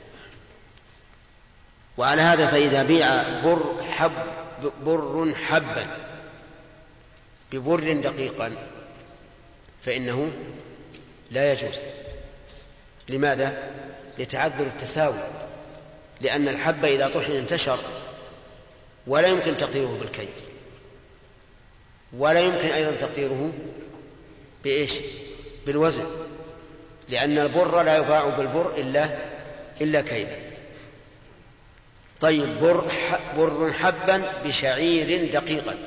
وعلى 1.97 2.21
هذا 2.21 2.47
فإذا 2.47 2.83
بيع 2.83 3.39
بر 3.39 3.83
حب 3.83 4.11
بر 4.85 5.33
حبا 5.35 5.97
ببر 7.51 7.93
دقيقا 7.93 8.57
فإنه 9.83 10.31
لا 11.31 11.51
يجوز. 11.51 11.79
لماذا؟ 13.09 13.71
لتعذر 14.19 14.65
التساوي. 14.65 15.19
لأن 16.21 16.47
الحب 16.47 16.85
إذا 16.85 17.07
طحن 17.07 17.31
انتشر 17.31 17.79
ولا 19.07 19.27
يمكن 19.27 19.57
تقديره 19.57 19.97
بالكيل. 19.99 20.29
ولا 22.13 22.39
يمكن 22.39 22.67
أيضا 22.67 22.91
تقديره 22.91 23.53
بإيش؟ 24.63 24.93
بالوزن. 25.65 26.26
لأن 27.09 27.37
البر 27.37 27.83
لا 27.83 27.97
يباع 27.97 28.29
بالبر 28.29 28.77
إلا 28.77 29.09
إلا 29.81 30.01
كيلا 30.01 30.35
طيب 32.21 32.59
بر 32.59 32.91
بر 33.37 33.73
حبا 33.73 34.33
بشعير 34.45 35.31
دقيقا. 35.31 35.77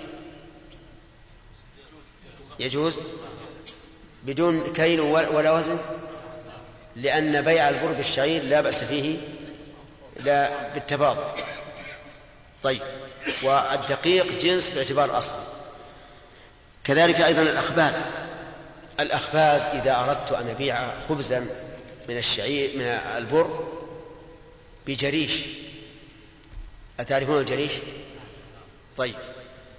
يجوز؟ 2.59 3.01
بدون 4.25 4.73
كيل 4.73 5.01
ولا 5.01 5.53
وزن؟ 5.53 5.79
لأن 6.97 7.43
بيع 7.43 7.69
البر 7.69 7.93
بالشعير 7.93 8.43
لا 8.43 8.61
بأس 8.61 8.85
فيه 8.85 9.19
لا 10.21 10.69
بالتفاضل 10.75 11.43
طيب 12.63 12.83
والدقيق 13.43 14.41
جنس 14.43 14.71
باعتبار 14.71 15.19
أصل 15.19 15.35
كذلك 16.85 17.21
أيضا 17.21 17.43
الأخباز 17.43 17.95
الأخباز 19.01 19.61
إذا 19.61 19.97
أردت 19.97 20.33
أن 20.33 20.49
أبيع 20.49 20.99
خبزا 21.09 21.47
من 22.09 22.17
الشعير 22.17 22.71
من 22.77 22.83
البر 23.17 23.69
بجريش 24.87 25.45
أتعرفون 27.01 27.41
الجريش؟ 27.41 27.73
طيب 28.97 29.15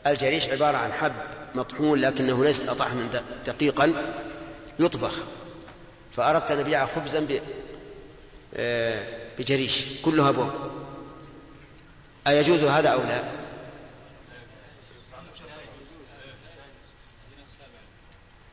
الجريش 0.08 0.50
عبارة 0.50 0.78
عن 0.78 0.94
حب 0.94 1.14
مطحون 1.56 2.02
لكنه 2.02 2.44
ليس 2.44 2.62
طحنا 2.62 3.24
دقيقا 3.48 3.94
يطبخ 4.80 5.14
فأردت 6.16 6.52
أن 6.52 6.60
أبيع 6.60 6.86
خبزا 6.86 7.28
آه، 8.56 9.04
بجريش 9.40 9.84
كلها 10.06 10.32
بر 10.32 10.72
أيجوز 12.28 12.64
هذا 12.64 12.90
أو 12.90 13.00
لا؟ 13.00 13.41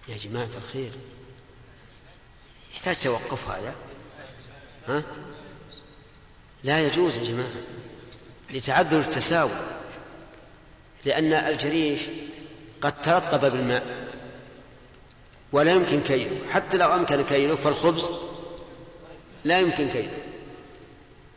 يا 0.09 0.17
جماعة 0.17 0.51
الخير. 0.57 0.91
يحتاج 2.75 2.97
توقف 2.97 3.49
هذا؟ 3.49 3.75
ها؟ 4.89 5.03
لا 6.65 6.87
يجوز 6.87 7.17
يا 7.17 7.25
جماعة. 7.25 7.53
لتعذر 8.51 9.01
التساوي. 9.01 9.51
لأن 11.05 11.33
الجريش 11.33 12.01
قد 12.81 13.03
ترطب 13.03 13.41
بالماء. 13.41 14.09
ولا 15.53 15.73
يمكن 15.73 16.01
كيله. 16.03 16.39
حتى 16.51 16.77
لو 16.77 16.95
أمكن 16.95 17.25
كيله 17.25 17.57
فالخبز 17.57 18.11
لا 19.45 19.61
يمكن 19.61 19.89
كيله. 19.89 20.19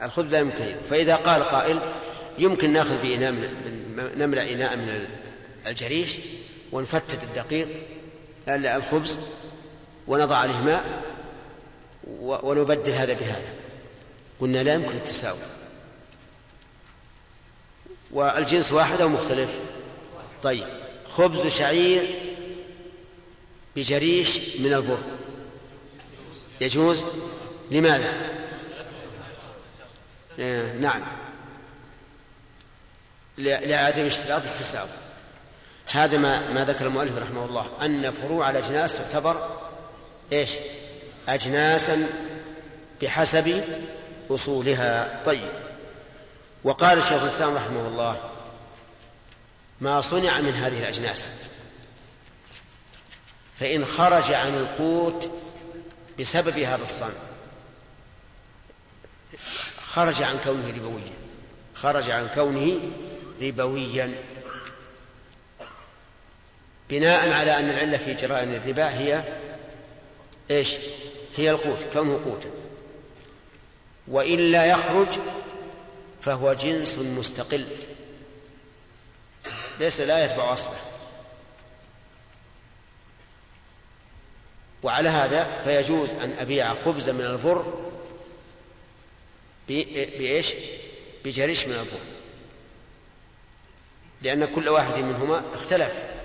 الخبز 0.01 0.31
لا 0.31 0.39
يمكن 0.39 0.57
كيله. 0.57 0.81
فإذا 0.89 1.15
قال 1.15 1.43
قائل 1.43 1.79
يمكن 2.39 2.73
نأخذ 2.73 3.01
بإناء 3.01 3.31
من 3.31 4.11
نملأ 4.17 4.51
إناء 4.53 4.77
من 4.77 5.07
الجريش 5.67 6.17
ونفتت 6.71 7.23
الدقيق 7.23 7.67
الخبز 8.55 9.19
ونضع 10.07 10.37
عليه 10.37 10.57
ماء 10.57 11.03
ونبدل 12.21 12.91
هذا 12.91 13.13
بهذا. 13.13 13.53
قلنا 14.39 14.63
لا 14.63 14.73
يمكن 14.73 14.95
التساوي. 14.97 15.39
والجنس 18.11 18.71
واحد 18.71 19.01
أو 19.01 19.09
مختلف؟ 19.09 19.59
طيب. 20.43 20.67
خبز 21.09 21.47
شعير 21.47 22.15
بجريش 23.75 24.37
من 24.59 24.73
البر. 24.73 25.03
يجوز؟ 26.61 27.05
لماذا؟ 27.71 28.13
آه 30.39 30.73
نعم. 30.73 31.01
لعدم 33.37 34.05
اشتراط 34.05 34.41
التساوي. 34.45 34.89
هذا 35.85 36.17
ما 36.17 36.51
ما 36.51 36.65
ذكر 36.65 36.85
المؤلف 36.85 37.17
رحمه 37.17 37.45
الله. 37.45 37.69
أن 37.81 38.11
فروع 38.11 38.49
الأجناس 38.49 38.93
تعتبر 38.93 39.59
إيش؟ 40.31 40.49
أجناسا 41.29 42.07
بحسب 43.01 43.63
أصولها. 44.29 45.21
طيب. 45.25 45.49
وقال 46.63 46.97
الشيخ 46.97 47.23
الإسلام 47.23 47.55
رحمه 47.55 47.87
الله 47.87 48.29
ما 49.81 50.01
صنع 50.01 50.39
من 50.39 50.53
هذه 50.53 50.79
الأجناس. 50.79 51.29
فإن 53.59 53.85
خرج 53.85 54.33
عن 54.33 54.53
القوت 54.53 55.31
بسبب 56.19 56.59
هذا 56.59 56.83
الصنع. 56.83 57.19
خرج 59.85 60.23
عن 60.23 60.35
كونه 60.43 60.69
ربويا. 60.69 61.13
خرج 61.75 62.09
عن 62.09 62.27
كونه 62.27 62.79
ربويا. 63.41 64.15
بناء 66.91 67.31
على 67.31 67.59
أن 67.59 67.69
العلة 67.69 67.97
في 67.97 68.13
جراء 68.13 68.43
الربا 68.43 68.89
هي 68.89 69.23
إيش؟ 70.51 70.75
هي 71.37 71.51
القوت 71.51 71.77
كونه 71.93 72.13
قوتا. 72.25 72.49
وإلا 74.07 74.65
يخرج 74.65 75.07
فهو 76.21 76.53
جنس 76.53 76.97
مستقل. 76.97 77.65
ليس 79.79 80.01
لا 80.01 80.25
يتبع 80.25 80.53
أصله. 80.53 80.79
وعلى 84.83 85.09
هذا 85.09 85.61
فيجوز 85.63 86.09
أن 86.09 86.35
أبيع 86.39 86.75
خبزا 86.85 87.11
من 87.11 87.25
البر 87.25 87.89
بإيش؟ 89.67 90.53
بجريش 91.25 91.65
من 91.65 91.73
البر. 91.73 92.01
لأن 94.21 94.45
كل 94.55 94.69
واحد 94.69 94.95
منهما 94.97 95.43
اختلف. 95.53 96.20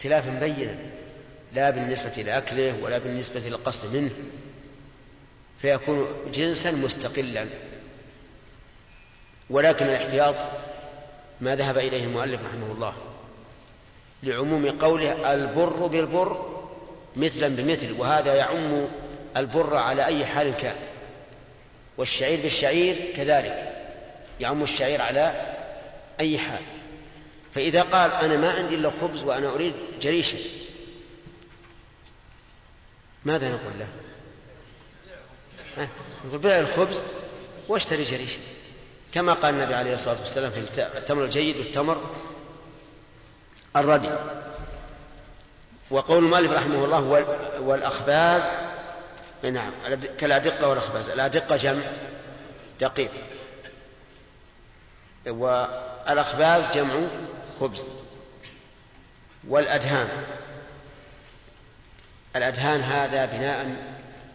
اختلافا 0.00 0.30
بينا 0.30 0.76
لا 1.52 1.70
بالنسبة 1.70 2.22
لأكله 2.22 2.74
ولا 2.82 2.98
بالنسبة 2.98 3.40
للقصد 3.40 3.96
منه 3.96 4.10
فيكون 5.62 6.06
جنسا 6.34 6.70
مستقلا. 6.70 7.46
ولكن 9.50 9.86
الاحتياط 9.86 10.34
ما 11.40 11.56
ذهب 11.56 11.78
إليه 11.78 12.04
المؤلف 12.04 12.40
رحمه 12.44 12.72
الله 12.72 12.94
لعموم 14.22 14.70
قوله 14.70 15.34
البر 15.34 15.86
بالبر 15.86 16.60
مثلا 17.16 17.48
بمثل 17.48 17.92
وهذا 17.92 18.34
يعم 18.34 18.88
البر 19.36 19.76
على 19.76 20.06
أي 20.06 20.26
حال 20.26 20.56
كان. 20.56 20.76
والشعير 21.98 22.40
بالشعير 22.42 22.96
كذلك 23.16 23.72
يعم 24.40 24.62
الشعير 24.62 25.00
على 25.02 25.32
أي 26.20 26.38
حال. 26.38 26.62
فإذا 27.54 27.82
قال 27.82 28.12
أنا 28.12 28.36
ما 28.36 28.50
عندي 28.50 28.74
إلا 28.74 28.90
خبز 29.00 29.22
وأنا 29.22 29.48
أريد 29.48 29.74
جريشة 30.00 30.38
ماذا 33.24 33.48
نقول 33.48 33.72
له؟ 33.78 33.88
نقول 36.26 36.38
بيع 36.38 36.58
الخبز 36.58 37.02
واشتري 37.68 38.02
جريشة. 38.02 38.38
كما 39.14 39.32
قال 39.32 39.54
النبي 39.54 39.74
عليه 39.74 39.94
الصلاة 39.94 40.20
والسلام 40.20 40.50
في 40.50 40.58
التمر 40.98 41.24
الجيد 41.24 41.56
والتمر 41.56 42.10
الردي. 43.76 44.10
وقول 45.90 46.24
المؤلف 46.24 46.52
رحمه 46.52 46.84
الله 46.84 47.00
والأخباز 47.60 48.42
نعم 49.42 49.72
كالأدقة 50.18 50.68
والأخباز. 50.68 51.08
الأدقة 51.08 51.56
جمع 51.56 51.82
دقيق. 52.80 53.10
والأخباز 55.26 56.74
جمع 56.74 56.94
خبز 57.60 57.82
والأدهان. 59.48 60.08
الأدهان 62.36 62.80
هذا 62.80 63.26
بناء 63.26 63.76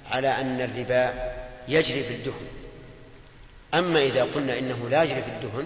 على 0.10 0.42
أن 0.42 0.62
الربا 0.62 1.34
يجري 1.68 2.04
في 2.04 2.14
الدهن. 2.14 2.48
أما 3.74 4.00
إذا 4.00 4.24
قلنا 4.24 4.60
إنه 4.60 4.90
لا 4.90 5.04
يجري 5.04 5.22
في 5.24 5.30
الدهن 5.30 5.66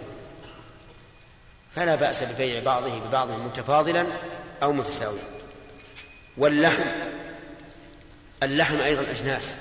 فلا 1.76 1.96
بأس 1.96 2.24
ببيع 2.24 2.64
بعضه 2.64 3.00
ببعض 3.00 3.32
متفاضلا 3.32 4.06
أو 4.64 4.74
متساويا. 4.74 5.24
واللحم 6.38 6.86
اللحم 8.44 8.80
أيضا 8.80 9.12
أجناس. 9.12 9.56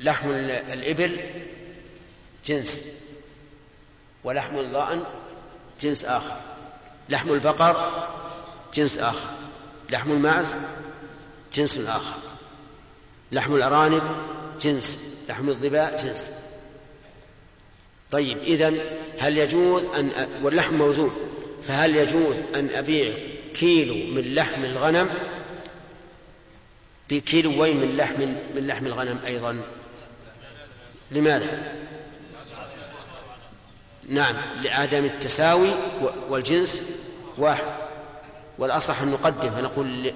لحم 0.00 0.30
الإبل 0.30 1.20
جنس. 2.46 2.99
ولحم 4.24 4.58
الضأن 4.58 5.04
جنس 5.80 6.04
آخر. 6.04 6.36
لحم 7.08 7.32
البقر 7.32 8.06
جنس 8.74 8.98
آخر. 8.98 9.30
لحم 9.90 10.12
الماعز 10.12 10.56
جنس 11.54 11.78
آخر. 11.78 12.14
لحم 13.32 13.54
الأرانب 13.54 14.02
جنس. 14.62 15.16
لحم 15.28 15.48
الظباء 15.48 16.02
جنس. 16.04 16.30
طيب 18.10 18.38
إذا 18.38 18.74
هل 19.18 19.38
يجوز 19.38 19.84
أن 19.84 20.28
واللحم 20.42 20.74
موزون 20.74 21.16
فهل 21.62 21.96
يجوز 21.96 22.36
أن 22.54 22.70
أبيع 22.70 23.14
كيلو 23.54 23.94
من 23.94 24.34
لحم 24.34 24.64
الغنم؟ 24.64 25.10
بكيلوين 27.10 27.76
من 27.76 27.96
لحم 27.96 28.20
من 28.54 28.66
لحم 28.66 28.86
الغنم 28.86 29.20
أيضا. 29.26 29.62
لماذا؟ 31.10 31.72
نعم 34.10 34.36
لعدم 34.62 35.04
التساوي 35.04 35.70
والجنس 36.28 36.82
واحد. 37.38 37.64
والأصح 38.58 39.02
أن 39.02 39.10
نقدم 39.10 39.50
فنقول 39.50 40.12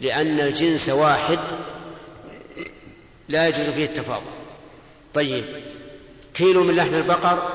لأن 0.00 0.40
الجنس 0.40 0.88
واحد 0.88 1.38
لا 3.28 3.48
يجوز 3.48 3.66
فيه 3.70 3.84
التفاضل 3.84 4.26
طيب 5.14 5.44
كيلو 6.34 6.64
من 6.64 6.76
لحم 6.76 6.94
البقر 6.94 7.52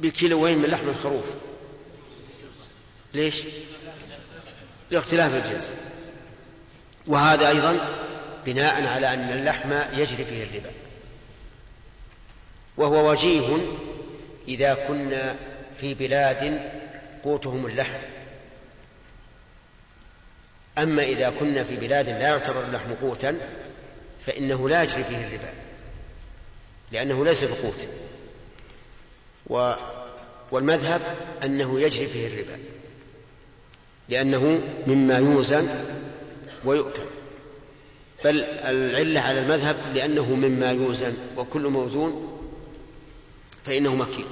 بكيلوين 0.00 0.58
من 0.58 0.68
لحم 0.68 0.88
الخروف. 0.88 1.24
ليش؟ 3.14 3.42
لاختلاف 4.90 5.34
الجنس. 5.34 5.74
وهذا 7.06 7.48
أيضا 7.48 7.78
بناء 8.46 8.86
على 8.86 9.14
أن 9.14 9.30
اللحم 9.30 9.72
يجري 9.92 10.24
فيه 10.24 10.44
الربا. 10.44 10.70
وهو 12.76 13.10
وجيه 13.10 13.56
إذا 14.48 14.74
كنا 14.88 15.36
في 15.80 15.94
بلاد 15.94 16.70
قوتهم 17.24 17.66
اللحم. 17.66 18.02
أما 20.78 21.02
إذا 21.02 21.32
كنا 21.40 21.64
في 21.64 21.76
بلاد 21.76 22.08
لا 22.08 22.28
يعتبر 22.28 22.64
اللحم 22.64 22.92
قوتا 22.94 23.38
فإنه 24.26 24.68
لا 24.68 24.82
يجري 24.82 25.04
فيه 25.04 25.26
الربا 25.26 25.52
لأنه 26.92 27.24
ليس 27.24 27.44
بقوت. 27.44 27.88
و 29.46 29.72
والمذهب 30.50 31.00
أنه 31.44 31.80
يجري 31.80 32.06
فيه 32.06 32.26
الربا 32.26 32.58
لأنه 34.08 34.60
مما 34.86 35.18
يوزن 35.18 35.68
ويؤكل. 36.64 37.02
بل 38.24 38.44
العلة 38.44 39.20
على 39.20 39.40
المذهب 39.40 39.76
لأنه 39.94 40.34
مما 40.34 40.72
يوزن 40.72 41.14
وكل 41.36 41.68
موزون 41.68 42.41
فإنه 43.64 43.94
مكين. 43.94 44.26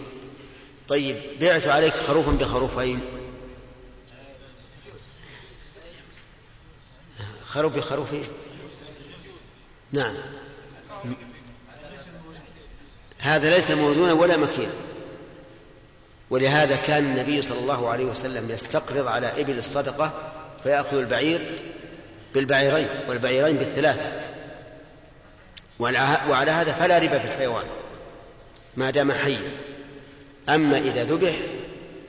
طيب 0.88 1.16
بعت 1.40 1.66
عليك 1.66 1.94
خروفا 1.94 2.32
بخروفين. 2.32 3.00
خروف 7.44 7.76
بخروفين؟ 7.76 8.24
نعم. 9.92 10.14
هذا 13.18 13.50
ليس 13.50 13.70
موزونا 13.70 14.12
ولا 14.12 14.36
مكينا 14.36 14.72
ولهذا 16.30 16.76
كان 16.76 17.04
النبي 17.04 17.42
صلى 17.42 17.58
الله 17.58 17.88
عليه 17.88 18.04
وسلم 18.04 18.50
يستقرض 18.50 19.06
على 19.06 19.40
إبل 19.40 19.58
الصدقة 19.58 20.32
فيأخذ 20.62 20.96
البعير 20.96 21.46
بالبعيرين 22.34 22.88
والبعيرين 23.08 23.56
بالثلاثة. 23.56 24.20
وعلى 25.78 26.50
هذا 26.50 26.72
فلا 26.72 26.98
ربا 26.98 27.18
في 27.18 27.24
الحيوان. 27.24 27.64
ما 28.76 28.90
دام 28.90 29.12
حيا. 29.12 29.50
أما 30.48 30.78
إذا 30.78 31.04
ذبح 31.04 31.34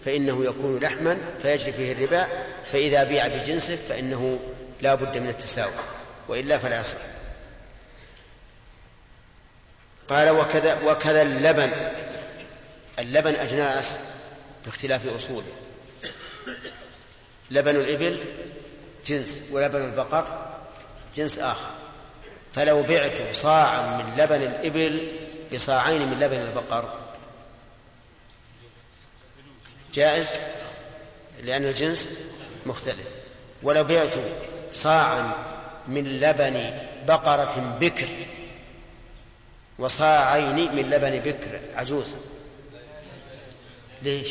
فإنه 0.05 0.45
يكون 0.45 0.79
لحما 0.79 1.17
فيجري 1.41 1.73
فيه 1.73 1.91
الربا 1.91 2.27
فإذا 2.71 3.03
بيع 3.03 3.27
بجنسه 3.27 3.75
فإنه 3.75 4.39
لا 4.81 4.95
بد 4.95 5.17
من 5.17 5.29
التساوي 5.29 5.73
وإلا 6.27 6.57
فلا 6.57 6.81
يصح. 6.81 6.97
قال 10.09 10.29
وكذا 10.29 10.81
وكذا 10.85 11.21
اللبن. 11.21 11.71
اللبن 12.99 13.35
أجناس 13.35 13.97
باختلاف 14.65 15.15
أصوله. 15.15 15.51
لبن 17.51 17.75
الإبل 17.75 18.23
جنس 19.07 19.41
ولبن 19.51 19.85
البقر 19.85 20.55
جنس 21.15 21.39
آخر. 21.39 21.71
فلو 22.55 22.83
بعت 22.83 23.35
صاعا 23.35 23.97
من 23.97 24.13
لبن 24.17 24.41
الإبل 24.41 25.07
بصاعين 25.53 26.07
من 26.07 26.19
لبن 26.19 26.37
البقر. 26.37 26.93
جائز؟ 29.93 30.27
لأن 31.43 31.65
الجنس 31.65 32.09
مختلف. 32.65 33.07
ولو 33.63 33.83
بعت 33.83 34.13
صاعا 34.71 35.33
من 35.87 36.19
لبن 36.19 36.73
بقرة 37.07 37.77
بكر 37.79 38.09
وصاعين 39.79 40.75
من 40.75 40.89
لبن 40.89 41.19
بكر 41.19 41.59
عجوز. 41.75 42.15
ليش؟ 44.01 44.29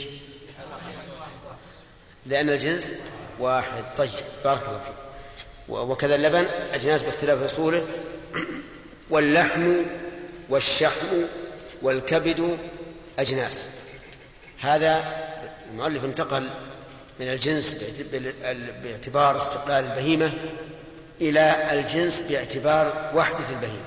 لأن 2.27 2.49
الجنس 2.49 2.95
واحد. 3.39 3.85
طيب 3.97 4.11
بارك 4.45 4.68
الله 4.68 4.79
فيك. 4.79 4.95
وكذا 5.68 6.14
اللبن 6.14 6.47
أجناس 6.73 7.03
باختلاف 7.03 7.43
أصوله. 7.43 7.87
واللحم 9.11 9.73
والشحم 10.51 11.07
والكبد 11.82 12.59
أجناس. 13.18 13.66
هذا 14.61 15.05
المؤلف 15.70 16.05
انتقل 16.05 16.51
من 17.20 17.28
الجنس 17.28 17.74
باعتبار 18.82 19.36
استقلال 19.36 19.84
البهيمة 19.84 20.32
إلى 21.20 21.72
الجنس 21.72 22.20
باعتبار 22.20 23.11
وحدة 23.14 23.48
البهيمة. 23.51 23.84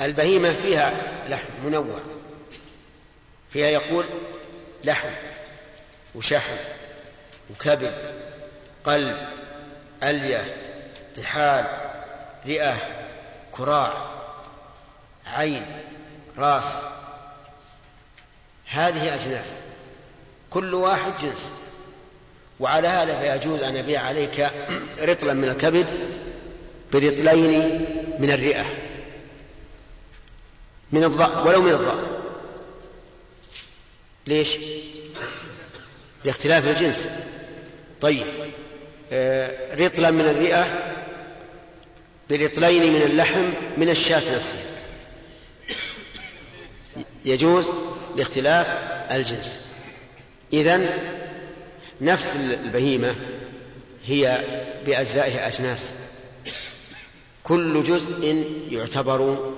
البهيمة 0.00 0.54
فيها 0.62 0.94
لحم 1.28 1.66
منوع 1.66 2.00
فيها 3.52 3.66
يقول 3.66 4.04
لحم 4.84 5.10
وشحم 6.14 6.56
وكبد 7.50 7.94
قلب 8.84 9.16
ألية 10.02 10.56
طحال 11.16 11.66
رئة 12.46 12.76
كراع. 13.52 14.11
عين 15.32 15.66
راس. 16.38 16.76
هذه 18.66 19.14
أجناس. 19.14 19.52
كل 20.50 20.74
واحد 20.74 21.12
جنس. 21.16 21.52
وعلى 22.60 22.88
هذا 22.88 23.20
فيجوز 23.20 23.62
أن 23.62 23.76
أبيع 23.76 24.00
عليك 24.00 24.50
رطلا 25.10 25.32
من 25.34 25.48
الكبد 25.48 25.86
برطلين 26.92 27.84
من 28.18 28.30
الرئة. 28.30 28.64
من 30.92 31.04
الضأن 31.04 31.46
ولو 31.46 31.62
من 31.62 31.72
الضأن 31.72 32.06
ليش؟ 34.26 34.56
لاختلاف 36.24 36.68
الجنس. 36.68 37.08
طيب 38.00 38.26
آه 39.12 39.74
رطلا 39.74 40.10
من 40.10 40.28
الرئة 40.28 40.92
بالإطلين 42.30 42.92
من 42.92 43.02
اللحم 43.02 43.50
من 43.76 43.88
الشاة 43.88 44.36
نفسها 44.36 44.71
يجوز 47.24 47.70
لاختلاف 48.16 48.66
الجنس. 49.10 49.60
إذن 50.52 50.90
نفس 52.00 52.36
البهيمة 52.36 53.16
هي 54.06 54.44
بأجزائها 54.86 55.48
أجناس. 55.48 55.94
كل 57.42 57.82
جزء 57.82 58.46
يعتبر 58.70 59.50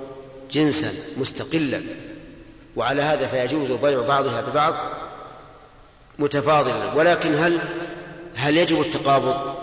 جنسا 0.50 1.20
مستقلا. 1.20 1.82
وعلى 2.76 3.02
هذا 3.02 3.26
فيجوز 3.26 3.70
بيع 3.70 4.00
بعضها 4.00 4.40
ببعض 4.40 4.74
متفاضلا. 6.18 6.94
ولكن 6.94 7.34
هل 7.34 7.58
هل 8.36 8.56
يجب 8.56 8.80
التقابض؟ 8.80 9.54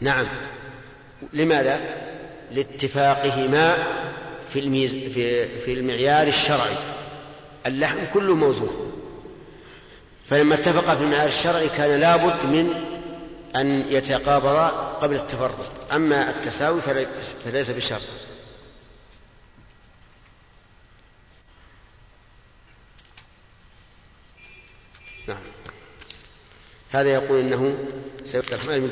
نعم. 0.00 0.26
لماذا؟ 1.32 2.03
لاتفاقهما 2.54 3.76
في 4.52 4.58
الميز 4.58 4.94
في 4.94 5.48
في 5.58 5.72
المعيار 5.72 6.26
الشرعي. 6.26 6.76
اللحم 7.66 7.98
كله 8.14 8.34
موزون. 8.34 8.92
فلما 10.30 10.54
اتفق 10.54 10.94
في 10.94 11.02
المعيار 11.02 11.28
الشرعي 11.28 11.68
كان 11.68 12.00
لابد 12.00 12.44
من 12.46 12.74
أن 13.56 13.84
يتقابضا 13.92 14.68
قبل 15.02 15.16
التفرق 15.16 15.88
أما 15.92 16.30
التساوي 16.30 16.80
فليس 17.44 17.70
بشرط. 17.70 18.02
نعم. 25.28 25.42
هذا 26.90 27.12
يقول 27.12 27.40
إنه 27.40 27.78
سيد 28.24 28.42
الرحمن 28.52 28.80
بن 28.80 28.90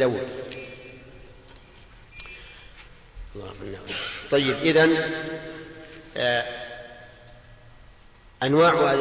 طيب 4.30 4.56
اذا 4.62 4.88
آه، 6.16 6.44
أنواع 8.42 8.94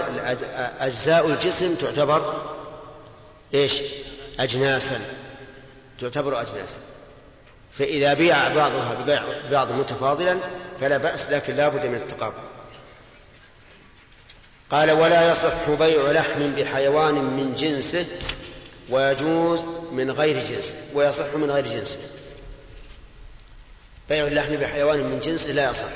اجزاء 0.80 1.28
الجسم 1.28 1.76
تعتبر 1.76 2.42
إيش؟ 3.54 3.82
اجناسا. 4.40 5.00
تعتبر 6.02 6.42
اجناسا. 6.42 6.80
فإذا 7.74 8.14
بيع 8.14 8.56
بعضها 8.56 8.94
ببيع 8.94 9.24
بعض 9.52 9.72
متفاضلا 9.72 10.38
فلا 10.82 10.98
بأس 10.98 11.30
لكن 11.30 11.56
لا 11.56 11.70
بد 11.70 11.86
من 11.86 11.96
التقابل 11.96 12.36
قال 14.72 14.92
ولا 14.92 15.32
يصح 15.32 15.70
بيع 15.70 16.12
لحم 16.12 16.52
بحيوان 16.52 17.14
من 17.14 17.54
جنسه 17.54 18.06
ويجوز 18.90 19.62
من 19.92 20.12
غير 20.12 20.46
جنسه. 20.46 20.76
ويصح 20.94 21.36
من 21.36 21.52
غير 21.52 21.68
جنسه. 21.68 22.00
بيع 24.10 24.28
اللحم 24.28 24.56
بحيوان 24.56 25.00
من 25.00 25.20
جنسه 25.20 25.52
لا 25.52 25.72
يصح. 25.72 25.92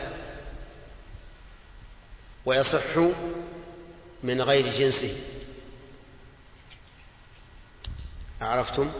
ويصح 2.46 2.98
من 4.24 4.42
غير 4.42 4.68
جنسه. 4.68 5.20
عرفتم؟ 8.42 8.92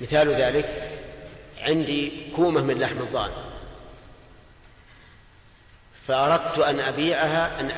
مثال 0.00 0.34
ذلك 0.34 0.98
عندي 1.58 2.30
كومة 2.36 2.60
من 2.60 2.78
لحم 2.78 2.98
الضأن. 2.98 3.32
فأردت 6.08 6.58
أن 6.58 6.80
أبيعها 6.80 7.68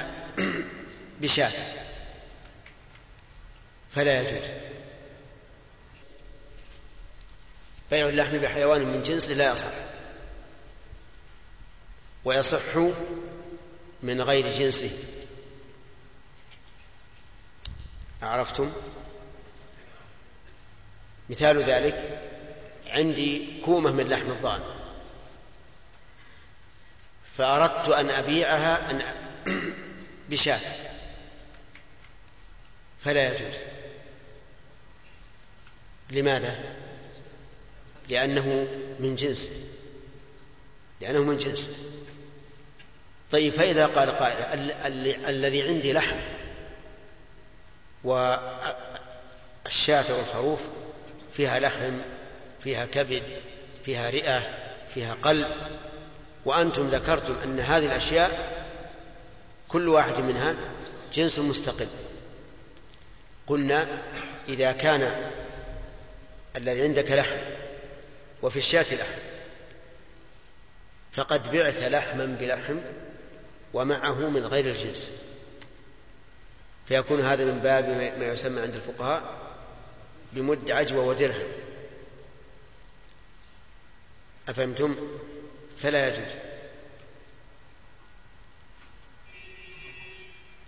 بشاة. 1.20 1.53
فلا 3.95 4.20
يجوز. 4.20 4.70
بيع 7.91 8.09
اللحم 8.09 8.38
بحيوان 8.38 8.80
من 8.80 9.03
جنسه 9.03 9.34
لا 9.34 9.53
يصح. 9.53 9.70
ويصح 12.24 12.76
من 14.03 14.20
غير 14.20 14.49
جنسه. 14.49 14.91
عرفتم؟ 18.22 18.72
مثال 21.30 21.64
ذلك 21.64 22.28
عندي 22.86 23.61
كومة 23.64 23.93
من 23.93 24.09
لحم 24.09 24.30
الضأن. 24.30 24.62
فأردت 27.38 27.88
أن 27.88 28.11
أبيعها 28.11 28.91
أن 28.91 29.03
بشاة. 30.30 30.61
فلا 33.05 33.34
يجوز. 33.34 33.55
لماذا؟ 36.11 36.80
لأنه 38.11 38.66
من 39.00 39.16
جنس 39.16 39.48
لأنه 41.00 41.22
من 41.22 41.36
جنس 41.36 41.70
طيب 43.32 43.52
فإذا 43.52 43.86
قال 43.86 44.11
قائل 44.11 44.70
الذي 45.28 45.62
عندي 45.62 45.92
لحم 45.92 46.16
والشاة 48.04 48.44
والخروف 50.16 50.61
فيها 51.36 51.58
لحم 51.58 51.98
فيها 52.64 52.86
كبد 52.86 53.22
فيها 53.84 54.11
رئة 54.11 54.42
فيها 54.94 55.16
قلب 55.22 55.48
وأنتم 56.44 56.88
ذكرتم 56.88 57.34
أن 57.44 57.61
هذه 57.61 57.86
الأشياء 57.86 58.61
كل 59.68 59.88
واحد 59.88 60.18
منها 60.18 60.56
جنس 61.14 61.38
مستقل. 61.38 61.86
قلنا 63.46 63.86
إذا 64.48 64.72
كان 64.72 65.30
الذي 66.56 66.82
عندك 66.82 67.11
لحم 67.11 67.36
وفي 68.43 68.57
الشاة 68.57 68.95
لحم. 68.95 69.20
فقد 71.12 71.51
بعت 71.51 71.74
لحما 71.74 72.24
بلحم 72.24 72.76
ومعه 73.72 74.28
من 74.30 74.47
غير 74.47 74.66
الجنس. 74.66 75.12
فيكون 76.88 77.20
هذا 77.20 77.45
من 77.45 77.59
باب 77.59 77.88
ما 78.18 78.26
يسمى 78.26 78.61
عند 78.61 78.74
الفقهاء 78.74 79.53
بمد 80.32 80.70
عجوة 80.70 81.05
ودرهم. 81.05 81.49
أفهمتم؟ 84.49 84.97
فلا 85.78 86.09
يجوز. 86.09 86.32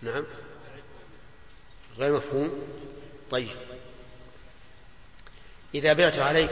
نعم. 0.02 0.24
غير 1.98 2.16
مفهوم؟ 2.16 2.62
طيب. 3.30 3.56
إذا 5.74 5.92
بعت 5.92 6.18
عليك 6.18 6.50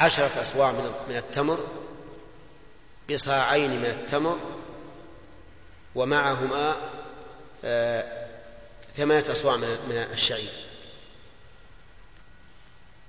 عشرة 0.00 0.40
أصواع 0.40 0.72
من 1.08 1.16
التمر 1.16 1.66
بصاعين 3.10 3.70
من 3.70 3.84
التمر 3.84 4.38
ومعهما 5.94 6.76
آه 7.64 8.26
ثمانية 8.96 9.32
أصواع 9.32 9.56
من 9.56 10.06
الشعير. 10.12 10.52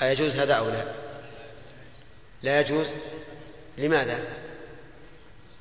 أيجوز 0.02 0.36
هذا 0.36 0.54
أو 0.54 0.70
لا؟ 0.70 0.86
لا 2.44 2.60
يجوز. 2.60 2.88
لماذا؟ 3.78 4.24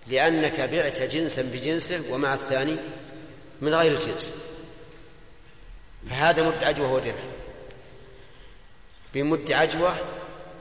لأنك 0.06 0.60
بعت 0.60 1.00
جنسا 1.02 1.42
بجنسه 1.42 2.12
ومع 2.12 2.34
الثاني 2.34 2.76
من 3.60 3.74
غير 3.74 3.92
الجنس 3.92 4.32
فهذا 6.10 6.42
مد 6.42 6.64
عجوة 6.64 6.92
ودرهم 6.92 7.32
بمد 9.14 9.52
عجوة 9.52 10.19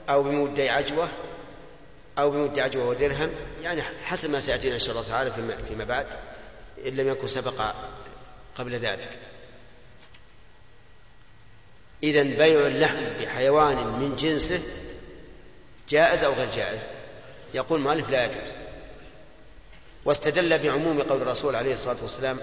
أو 0.09 0.23
بمد 0.23 0.59
عجوة 0.59 1.09
أو 2.17 2.31
بمد 2.31 2.59
عجوة 2.59 2.85
ودرهم 2.87 3.29
يعني 3.63 3.81
حسب 3.81 4.29
ما 4.29 4.39
سيأتينا 4.39 4.75
إن 4.75 4.79
شاء 4.79 4.91
الله 4.91 5.07
تعالى 5.09 5.31
فيما 5.67 5.83
بعد 5.83 6.07
إن 6.85 6.95
لم 6.95 7.07
يكن 7.07 7.27
سبق 7.27 7.73
قبل 8.57 8.75
ذلك. 8.75 9.09
إذا 12.03 12.23
بيع 12.23 12.67
اللحم 12.67 13.03
بحيوان 13.21 13.77
من 13.77 14.15
جنسه 14.15 14.59
جائز 15.89 16.23
أو 16.23 16.33
غير 16.33 16.49
جائز؟ 16.55 16.81
يقول 17.53 17.79
مالك 17.79 18.09
لا 18.09 18.25
يجوز. 18.25 18.51
واستدل 20.05 20.57
بعموم 20.57 21.01
قول 21.01 21.21
الرسول 21.21 21.55
عليه 21.55 21.73
الصلاة 21.73 21.97
والسلام 22.01 22.39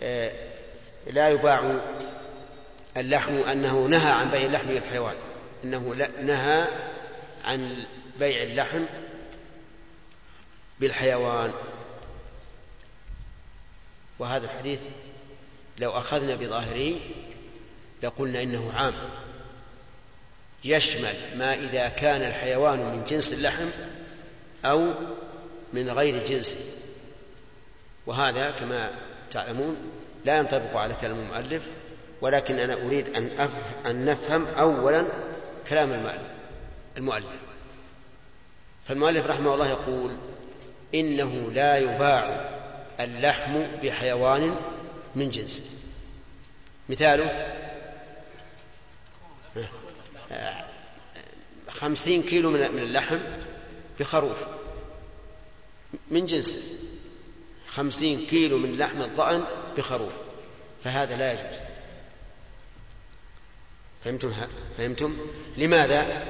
آه، 0.00 0.32
لا 1.06 1.28
يباع 1.28 1.74
اللحم 2.96 3.34
أنه 3.34 3.86
نهى 3.86 4.12
عن 4.12 4.30
بيع 4.30 4.46
اللحم 4.46 4.70
للحيوان. 4.70 5.14
أنه 5.64 6.08
نهى 6.22 6.66
عن 7.44 7.84
بيع 8.18 8.42
اللحم 8.42 8.84
بالحيوان 10.80 11.52
وهذا 14.18 14.44
الحديث 14.44 14.80
لو 15.78 15.90
أخذنا 15.90 16.34
بظاهره 16.34 17.00
لقلنا 18.02 18.42
إنه 18.42 18.72
عام 18.74 18.94
يشمل 20.64 21.14
ما 21.36 21.54
إذا 21.54 21.88
كان 21.88 22.22
الحيوان 22.22 22.78
من 22.78 23.04
جنس 23.04 23.32
اللحم 23.32 23.68
أو 24.64 24.94
من 25.72 25.90
غير 25.90 26.26
جنسه 26.26 26.56
وهذا 28.06 28.50
كما 28.50 28.90
تعلمون 29.32 29.76
لا 30.24 30.38
ينطبق 30.38 30.76
على 30.76 30.94
كلام 31.00 31.18
المؤلف 31.18 31.70
ولكن 32.20 32.58
أنا 32.58 32.74
أريد 32.74 33.16
أن. 33.16 33.48
أن 33.86 34.04
نفهم 34.04 34.46
أولا 34.46 35.04
كلام 35.68 35.92
المؤلف. 35.92 36.22
المؤلف. 36.96 37.26
فالمؤلف 38.88 39.26
رحمه 39.26 39.54
الله 39.54 39.68
يقول 39.68 40.16
إنه 40.94 41.50
لا 41.52 41.78
يباع 41.78 42.50
اللحم 43.00 43.62
بحيوان 43.82 44.56
من 45.14 45.30
جنسه 45.30 45.62
مثاله؟ 46.88 47.54
خمسين 51.68 52.22
كيلو 52.22 52.50
من 52.50 52.78
اللحم 52.78 53.18
بخروف. 54.00 54.36
من 56.10 56.26
جنسه 56.26 56.58
خمسين 57.68 58.26
كيلو 58.26 58.58
من 58.58 58.78
لحم 58.78 59.02
الضأن 59.02 59.44
بخروف. 59.76 60.12
فهذا 60.84 61.16
لا 61.16 61.32
يجوز. 61.32 61.63
فهمتم 64.04 64.32
فهمتم؟ 64.78 65.16
لماذا؟ 65.56 66.26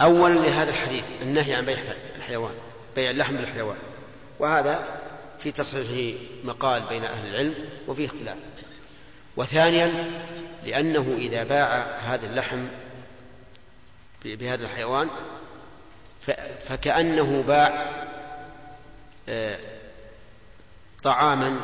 اولا 0.00 0.34
لهذا 0.34 0.70
الحديث 0.70 1.04
النهي 1.22 1.54
عن 1.54 1.64
بيع 1.64 1.78
الحيوان 2.16 2.54
بيع 2.96 3.10
اللحم 3.10 3.36
بالحيوان. 3.36 3.76
وهذا 4.38 5.00
في 5.42 5.52
تصحيحه 5.52 6.18
مقال 6.44 6.82
بين 6.82 7.04
أهل 7.04 7.26
العلم 7.26 7.54
وفيه 7.88 8.06
اختلاف. 8.06 8.36
وثانيا 9.36 10.10
لأنه 10.64 11.16
إذا 11.18 11.44
باع 11.44 11.98
هذا 12.04 12.26
اللحم 12.26 12.66
بهذا 14.24 14.64
الحيوان 14.64 15.08
فكأنه 16.68 17.44
باع 17.46 17.86
آه، 19.28 19.58
طعاما 21.02 21.60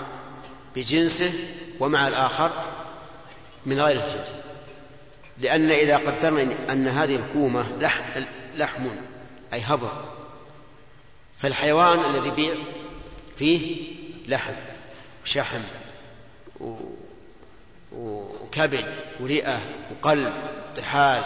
بجنسه 0.76 1.32
ومع 1.80 2.09
الآخر 2.09 2.51
من 3.66 3.80
غير 3.80 4.05
الجنس. 4.05 4.49
لأن 5.41 5.70
إذا 5.70 5.97
قدرنا 5.97 6.55
أن 6.70 6.88
هذه 6.88 7.16
الكومة 7.16 7.66
لحم, 7.78 8.24
لحم 8.55 8.86
أي 9.53 9.61
هبر 9.61 10.05
فالحيوان 11.38 11.99
الذي 12.14 12.28
يبيع 12.28 12.55
فيه 13.38 13.93
لحم 14.28 14.53
وشحم 15.24 15.61
وكبد 17.93 18.84
ورئة 19.20 19.61
وقلب 19.91 20.32
طحال 20.76 21.22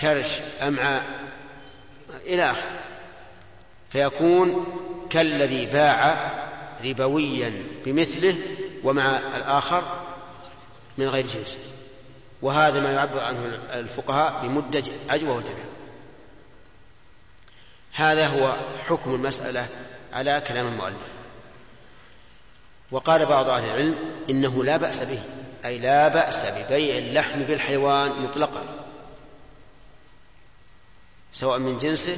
كرش 0.00 0.40
أمعاء 0.62 1.04
إلى 2.26 2.50
آخره. 2.50 2.80
فيكون 3.92 4.66
كالذي 5.10 5.66
باع 5.66 6.30
ربويا 6.84 7.52
بمثله 7.84 8.36
ومع 8.84 9.18
الآخر 9.36 9.82
من 10.98 11.08
غير 11.08 11.26
جنسه 11.26 11.58
وهذا 12.42 12.80
ما 12.80 12.92
يعبر 12.92 13.20
عنه 13.20 13.60
الفقهاء 13.72 14.40
بمدة 14.42 14.84
أجوى 15.10 15.30
وتنهى 15.30 15.64
هذا 17.92 18.26
هو 18.26 18.56
حكم 18.86 19.14
المسألة 19.14 19.66
على 20.12 20.42
كلام 20.48 20.66
المؤلف. 20.66 21.14
وقال 22.90 23.26
بعض 23.26 23.48
أهل 23.48 23.64
العلم 23.64 23.98
إنه 24.30 24.64
لا 24.64 24.76
بأس 24.76 25.02
به 25.02 25.22
أي 25.64 25.78
لا 25.78 26.08
بأس 26.08 26.44
ببيع 26.46 26.98
اللحم 26.98 27.42
بالحيوان 27.42 28.10
مطلقا 28.10 28.62
سواء 31.32 31.58
من 31.58 31.78
جنسه 31.78 32.16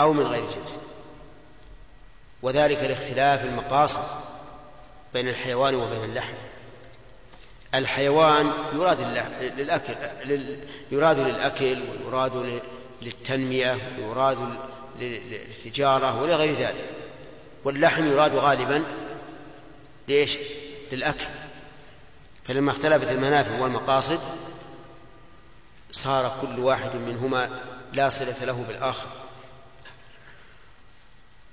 أو 0.00 0.12
من 0.12 0.26
غير 0.26 0.44
جنسه. 0.44 0.80
وذلك 2.42 2.78
لاختلاف 2.78 3.44
المقاصد 3.44 4.04
بين 5.14 5.28
الحيوان 5.28 5.74
وبين 5.74 6.04
اللحم. 6.04 6.34
الحيوان 7.74 8.52
يراد 8.74 9.00
للأكل 9.56 9.94
يراد 10.92 11.18
للأكل 11.18 11.78
ويراد 12.04 12.60
للتنمية 13.02 13.78
ويراد 13.98 14.38
للتجارة 15.00 16.22
ولغير 16.22 16.54
ذلك. 16.54 16.84
واللحم 17.64 18.06
يراد 18.06 18.34
غالبا 18.34 18.84
ليش؟ 20.08 20.38
للأكل. 20.92 21.26
فلما 22.48 22.70
اختلفت 22.70 23.10
المنافع 23.10 23.60
والمقاصد 23.60 24.20
صار 25.92 26.32
كل 26.40 26.58
واحد 26.58 26.96
منهما 26.96 27.60
لا 27.92 28.08
صلة 28.08 28.44
له 28.44 28.64
بالآخر. 28.68 29.08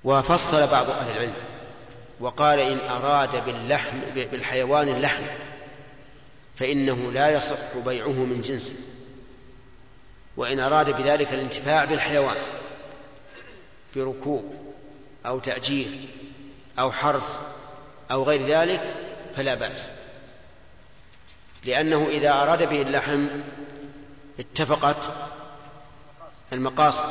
وفصل 0.04 0.66
بعض 0.66 0.90
أهل 0.90 1.10
العلم 1.10 1.34
وقال 2.20 2.58
إن 2.58 2.78
أراد 2.88 3.44
باللحم 3.44 4.00
بالحيوان 4.14 4.88
اللحم 4.88 5.22
فإنه 6.58 7.12
لا 7.12 7.30
يصح 7.30 7.76
بيعه 7.84 8.24
من 8.24 8.42
جنسه 8.42 8.74
وإن 10.36 10.60
أراد 10.60 10.90
بذلك 10.90 11.32
الانتفاع 11.32 11.84
بالحيوان 11.84 12.36
بركوب 13.96 14.54
أو 15.26 15.38
تأجير 15.38 15.88
أو 16.78 16.92
حرث 16.92 17.38
أو 18.10 18.24
غير 18.24 18.46
ذلك 18.46 18.94
فلا 19.36 19.54
بأس. 19.54 19.90
لأنه 21.64 22.06
إذا 22.08 22.30
أراد 22.30 22.68
به 22.68 22.82
اللحم 22.82 23.26
اتفقت 24.40 25.10
المقاصد 26.52 27.08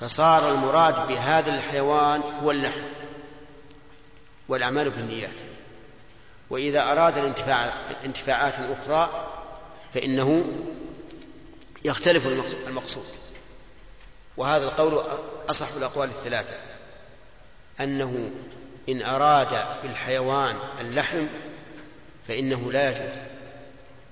فصار 0.00 0.50
المراد 0.50 1.06
بهذا 1.06 1.54
الحيوان 1.54 2.20
هو 2.42 2.50
اللحم 2.50 2.80
والأعمال 4.48 4.90
بالنيات. 4.90 5.47
وإذا 6.50 6.92
أراد 6.92 7.18
الانتفاع 7.18 7.72
انتفاعات 8.04 8.54
أخرى 8.54 9.28
فإنه 9.94 10.44
يختلف 11.84 12.26
المقصود 12.66 13.04
وهذا 14.36 14.64
القول 14.64 15.04
أصح 15.50 15.76
الأقوال 15.76 16.08
الثلاثة. 16.08 16.54
أنه 17.80 18.30
إن 18.88 19.02
أراد 19.02 19.48
بالحيوان 19.82 20.56
اللحم 20.80 21.26
فإنه 22.28 22.72
لا 22.72 22.90
يجوز 22.90 23.18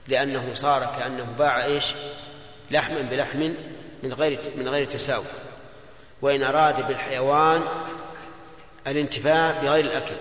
لأنه 0.08 0.54
صار 0.54 0.96
كأنه 0.98 1.24
باع 1.38 1.64
إيش؟ 1.64 1.84
لحما 2.70 3.00
بلحم 3.00 3.52
من 4.02 4.12
غير 4.12 4.38
من 4.56 4.68
غير 4.68 4.86
تساوي. 4.86 5.24
وإن 6.22 6.42
أراد 6.42 6.86
بالحيوان 6.86 7.62
الانتفاع 8.86 9.50
بغير 9.50 9.84
الأكل 9.84 10.16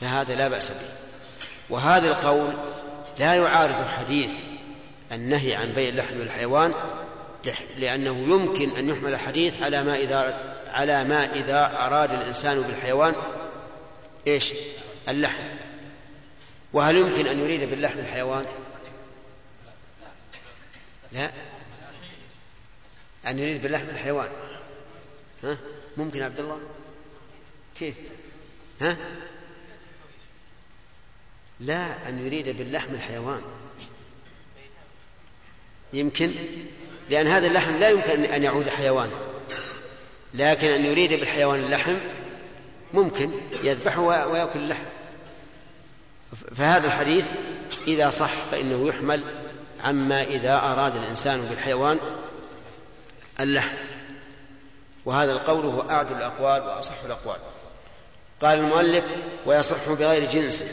فهذا 0.00 0.34
لا 0.34 0.48
بأس 0.48 0.70
به. 0.70 1.07
وهذا 1.70 2.08
القول 2.08 2.52
لا 3.18 3.34
يعارض 3.34 3.88
حديث 3.98 4.32
النهي 5.12 5.54
عن 5.54 5.72
بيع 5.72 5.88
اللحم 5.88 6.18
بالحيوان 6.18 6.74
لأنه 7.76 8.18
يمكن 8.18 8.76
أن 8.76 8.88
يحمل 8.88 9.14
الحديث 9.14 9.62
على 9.62 9.84
ما 9.84 9.96
إذا 9.96 10.48
على 10.68 11.04
ما 11.04 11.32
إذا 11.34 11.86
أراد 11.86 12.12
الإنسان 12.12 12.62
بالحيوان 12.62 13.14
إيش؟ 14.26 14.54
اللحم. 15.08 15.44
وهل 16.72 16.96
يمكن 16.96 17.26
أن 17.26 17.40
يريد 17.40 17.70
باللحم 17.70 17.98
الحيوان؟ 17.98 18.46
لا. 21.12 21.30
أن 23.26 23.38
يريد 23.38 23.62
باللحم 23.62 23.88
الحيوان. 23.88 24.28
ها؟ 25.44 25.58
ممكن 25.96 26.22
عبد 26.22 26.40
الله؟ 26.40 26.60
كيف؟ 27.78 27.94
ها؟ 28.80 28.96
لا 31.60 32.08
أن 32.08 32.26
يريد 32.26 32.48
باللحم 32.58 32.94
الحيوان. 32.94 33.42
يمكن؟ 35.92 36.30
لأن 37.10 37.26
هذا 37.26 37.46
اللحم 37.46 37.76
لا 37.76 37.88
يمكن 37.88 38.24
أن 38.24 38.44
يعود 38.44 38.68
حيوانا 38.68 39.12
لكن 40.34 40.68
أن 40.70 40.84
يريد 40.84 41.12
بالحيوان 41.12 41.60
اللحم 41.60 41.94
ممكن 42.94 43.30
يذبحه 43.62 44.00
ويأكل 44.02 44.58
اللحم. 44.58 44.84
فهذا 46.56 46.86
الحديث 46.86 47.32
إذا 47.86 48.10
صح 48.10 48.30
فإنه 48.50 48.88
يحمل 48.88 49.24
عما 49.84 50.22
إذا 50.22 50.56
أراد 50.56 50.96
الإنسان 50.96 51.40
بالحيوان 51.40 51.98
اللحم. 53.40 53.76
وهذا 55.04 55.32
القول 55.32 55.66
هو 55.66 55.90
أعدل 55.90 56.16
الأقوال 56.16 56.62
وأصح 56.62 57.04
الأقوال. 57.04 57.38
قال 58.40 58.58
المؤلف 58.58 59.04
ويصح 59.46 59.88
بغير 59.88 60.30
جنسه. 60.30 60.66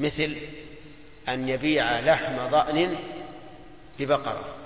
مثل 0.00 0.36
أن 1.28 1.48
يبيع 1.48 2.00
لحم 2.00 2.48
ضأن 2.48 2.98
ببقرة 3.98 4.56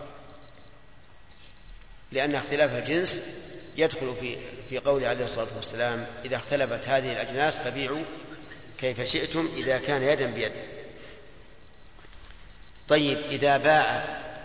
لأن 2.13 2.35
اختلاف 2.35 2.71
الجنس 2.71 3.41
يدخل 3.77 4.17
في 4.21 4.37
في 4.69 4.79
قول 4.79 5.05
عليه 5.05 5.25
الصلاة 5.25 5.57
والسلام 5.57 6.07
إذا 6.25 6.37
اختلفت 6.37 6.89
هذه 6.89 7.13
الأجناس 7.13 7.59
فبيعوا 7.59 8.03
كيف 8.79 9.01
شئتم 9.01 9.49
إذا 9.57 9.79
كان 9.79 10.03
يدا 10.03 10.31
بيد. 10.31 10.53
طيب 12.89 13.19
إذا 13.19 13.57
باع 13.57 13.85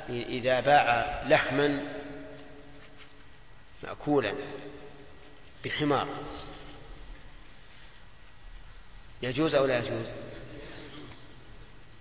إذا 0.09 0.59
باع 0.59 1.23
لحما 1.27 1.85
مأكولا 3.83 4.33
بحمار 5.65 6.07
يجوز 9.21 9.55
أو 9.55 9.65
لا 9.65 9.77
يجوز؟ 9.77 10.07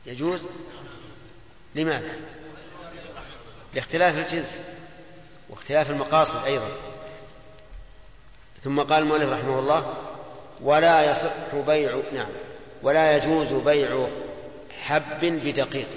يجوز؟ 0.06 0.46
لماذا؟ 1.74 2.16
لاختلاف 3.74 4.18
الجنس 4.18 4.58
واختلاف 5.48 5.90
المقاصد 5.90 6.44
أيضا. 6.44 6.68
ثم 8.64 8.80
قال 8.80 9.02
المؤلف 9.02 9.30
رحمه 9.30 9.58
الله 9.58 9.96
ولا 10.60 11.10
يصح 11.10 11.54
بيع 11.54 12.02
نعم 12.12 12.30
ولا 12.82 13.16
يجوز 13.16 13.52
بيع 13.52 14.08
حب 14.82 15.20
بدقيق. 15.24 15.88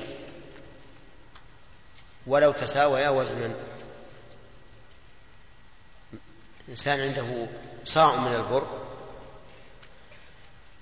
ولو 2.28 2.52
تساويا 2.52 3.10
وزنا 3.10 3.56
إنسان 6.70 7.00
عنده 7.00 7.48
صاع 7.86 8.16
من 8.16 8.36
البر 8.36 8.68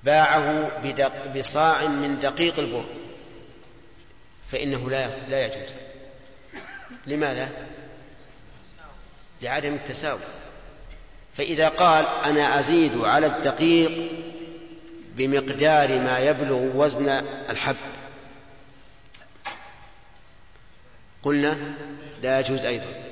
باعه 0.03 0.70
بصاع 1.38 1.88
من 1.88 2.20
دقيق 2.20 2.59
البر. 2.59 2.86
فإنه 4.51 4.89
لا 4.89 5.07
لا 5.29 5.45
يجوز. 5.45 5.69
لماذا؟ 7.07 7.49
لعدم 9.41 9.73
التساوي. 9.73 10.19
فإذا 11.37 11.69
قال 11.69 12.05
أنا 12.25 12.59
أزيد 12.59 13.01
على 13.01 13.27
الدقيق 13.27 14.11
بمقدار 15.15 15.99
ما 15.99 16.19
يبلغ 16.19 16.77
وزن 16.77 17.09
الحب. 17.49 17.75
قلنا 21.23 21.57
لا 22.21 22.39
يجوز 22.39 22.59
أيضا. 22.59 23.03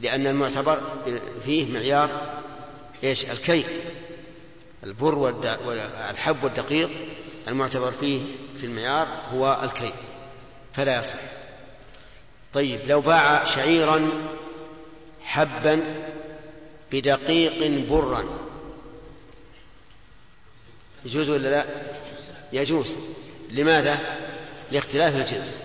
لأن 0.00 0.26
المعتبر 0.26 0.80
فيه 1.44 1.72
معيار 1.72 2.40
إيش؟ 3.04 3.24
الكي 3.24 3.64
البر 4.84 5.14
والحب 5.14 6.44
والدقيق. 6.44 6.90
المعتبر 7.48 7.90
فيه 7.90 8.20
في 8.56 8.66
المعيار 8.66 9.08
هو 9.32 9.60
الكي 9.62 9.92
فلا 10.76 11.00
يصح. 11.00 11.18
طيب 12.54 12.80
لو 12.86 13.00
باع 13.00 13.44
شعيرا 13.44 14.10
حبا 15.24 15.82
بدقيق 16.92 17.86
برا 17.90 18.24
يجوز 21.04 21.30
ولا 21.30 21.48
لا؟ 21.48 21.64
يجوز. 22.52 22.94
لماذا؟ 23.50 23.98
لاختلاف 24.72 25.16
الجنس. 25.16 25.58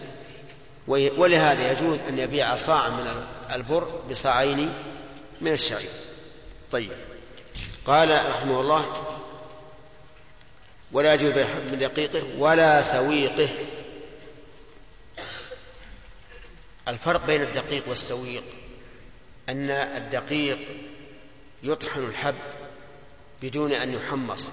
ولهذا 0.87 1.71
يجوز 1.71 1.99
أن 2.09 2.19
يبيع 2.19 2.55
صاعا 2.55 2.89
من 2.89 3.25
البر 3.55 4.01
بصاعين 4.09 4.73
من 5.41 5.51
الشعير. 5.53 5.89
طيب. 6.71 6.91
قال 7.85 8.29
رحمه 8.29 8.61
الله 8.61 8.85
ولا 10.91 11.13
يجوز 11.13 11.33
بيع 11.33 11.47
من 11.71 11.77
دقيقه 11.79 12.23
ولا 12.37 12.81
سويقه 12.81 13.49
الفرق 16.87 17.25
بين 17.25 17.41
الدقيق 17.41 17.87
والسويق 17.87 18.43
أن 19.49 19.69
الدقيق 19.71 20.59
يطحن 21.63 22.03
الحب 22.03 22.35
بدون 23.41 23.73
أن 23.73 23.93
يحمص 23.93 24.51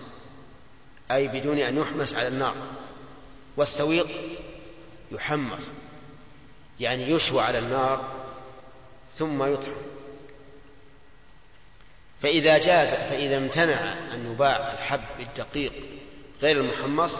أي 1.11 1.29
بدون 1.29 1.59
أن 1.59 1.79
يحمس 1.79 2.15
على 2.15 2.29
النار 2.29 2.55
والسويق 3.57 4.09
يحمص 5.13 5.63
يعني 6.81 7.11
يشوى 7.11 7.43
على 7.43 7.59
النار 7.59 8.15
ثم 9.19 9.53
يطحن. 9.53 9.73
فإذا 12.23 12.59
جاز 12.59 12.89
فإذا 12.89 13.37
امتنع 13.37 13.93
أن 14.15 14.33
يباع 14.33 14.73
الحب 14.73 15.01
بالدقيق 15.19 15.73
غير 16.43 16.61
المحمص 16.61 17.15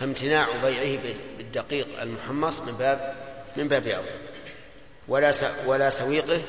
فامتناع 0.00 0.56
بيعه 0.56 0.98
بالدقيق 1.38 2.02
المحمص 2.02 2.60
من 2.60 2.72
باب 2.72 3.21
من 3.56 3.68
باب 3.68 3.86
أولى 3.86 4.10
ولا 5.08 5.32
ولا 5.66 5.90
سويقه 5.90 6.42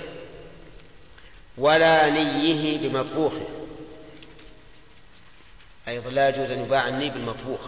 ولا 1.58 2.10
نيه 2.10 2.78
بمطبوخه. 2.78 3.48
أيضا 5.88 6.10
لا 6.10 6.30
يجوز 6.30 6.52
أن 6.52 6.66
يباع 6.66 6.88
الني 6.88 7.10
بالمطبوخ. 7.10 7.62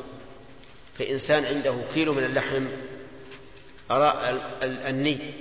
فإنسان 0.99 1.45
عنده 1.45 1.81
كيلو 1.93 2.13
من 2.13 2.23
اللحم 2.23 2.65
الني 4.63 5.33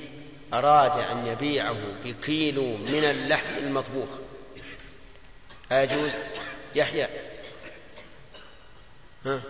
أراد 0.53 1.11
أن 1.11 1.27
يبيعه 1.27 1.81
بكيلو 2.05 2.77
من 2.77 3.05
اللحم 3.05 3.57
المطبوخ. 3.59 4.09
أيجوز 5.73 6.13
يحيى. 6.75 7.09
ها؟ 9.27 9.43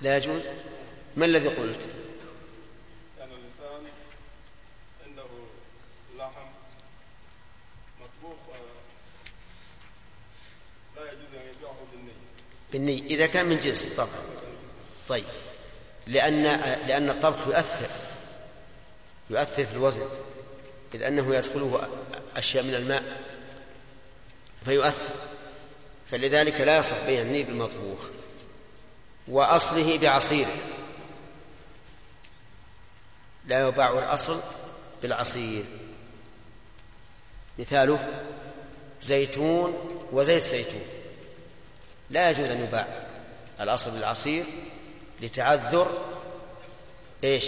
لا 0.00 0.16
يجوز؟ 0.16 0.42
ما 1.16 1.24
الذي 1.24 1.48
قلت 1.48 1.88
يعني 3.18 3.32
الإنسان 3.32 3.82
عنده 5.06 5.24
لحم 6.18 6.46
مطبوخ 8.00 8.38
لا 10.96 11.02
يجوز 11.02 11.34
أن 11.34 11.48
يبيعه 11.56 11.76
بالني 11.92 12.12
بالني 12.74 13.06
إذا 13.06 13.26
كان 13.26 13.46
من 13.46 13.60
جنس 13.60 13.86
طبعا 13.96 14.08
طيب. 15.08 15.24
لأن 16.06 16.42
لأن 16.88 17.10
الطبخ 17.10 17.46
يؤثر. 17.46 17.86
يؤثر 19.30 19.66
في 19.66 19.72
الوزن. 19.72 20.06
إذ 20.94 21.02
أنه 21.02 21.34
يدخله 21.34 21.88
أشياء 22.36 22.64
من 22.64 22.74
الماء. 22.74 23.22
فيؤثر. 24.64 25.14
فلذلك 26.10 26.60
لا 26.60 26.78
يصح 26.78 27.06
بيع 27.06 27.22
الني 27.22 27.42
بالمطبوخ. 27.42 27.98
وأصله 29.28 29.98
بعصيره 29.98 30.56
لا 33.46 33.68
يباع 33.68 33.98
الأصل 33.98 34.40
بالعصير. 35.02 35.64
مثاله 37.58 38.24
زيتون 39.02 39.74
وزيت 40.12 40.44
زيتون. 40.44 40.93
لا 42.10 42.30
يجوز 42.30 42.50
أن 42.50 42.64
يباع. 42.64 42.86
الأصل 43.60 43.90
بالعصير 43.90 44.44
لتعذر 45.20 45.90
إيش؟ 47.24 47.46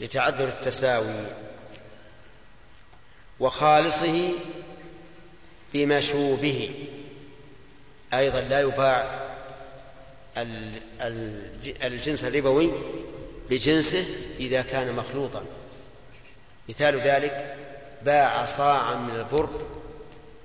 لتعذر 0.00 0.48
التساوي 0.48 1.26
وخالصه 3.40 4.30
بمشوبه 5.74 6.70
أيضا 8.14 8.40
لا 8.40 8.60
يباع 8.60 9.28
الجنس 11.82 12.24
الربوي 12.24 12.72
بجنسه 13.50 14.04
إذا 14.40 14.62
كان 14.62 14.94
مخلوطا. 14.94 15.44
مثال 16.68 17.00
ذلك 17.00 17.56
باع 18.02 18.46
صاعا 18.46 18.94
من 18.94 19.16
البر 19.16 19.48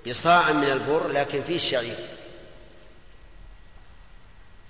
بصاع 0.07 0.51
من 0.51 0.63
البر 0.63 1.07
لكن 1.07 1.43
فيه 1.43 1.55
الشعير. 1.55 1.95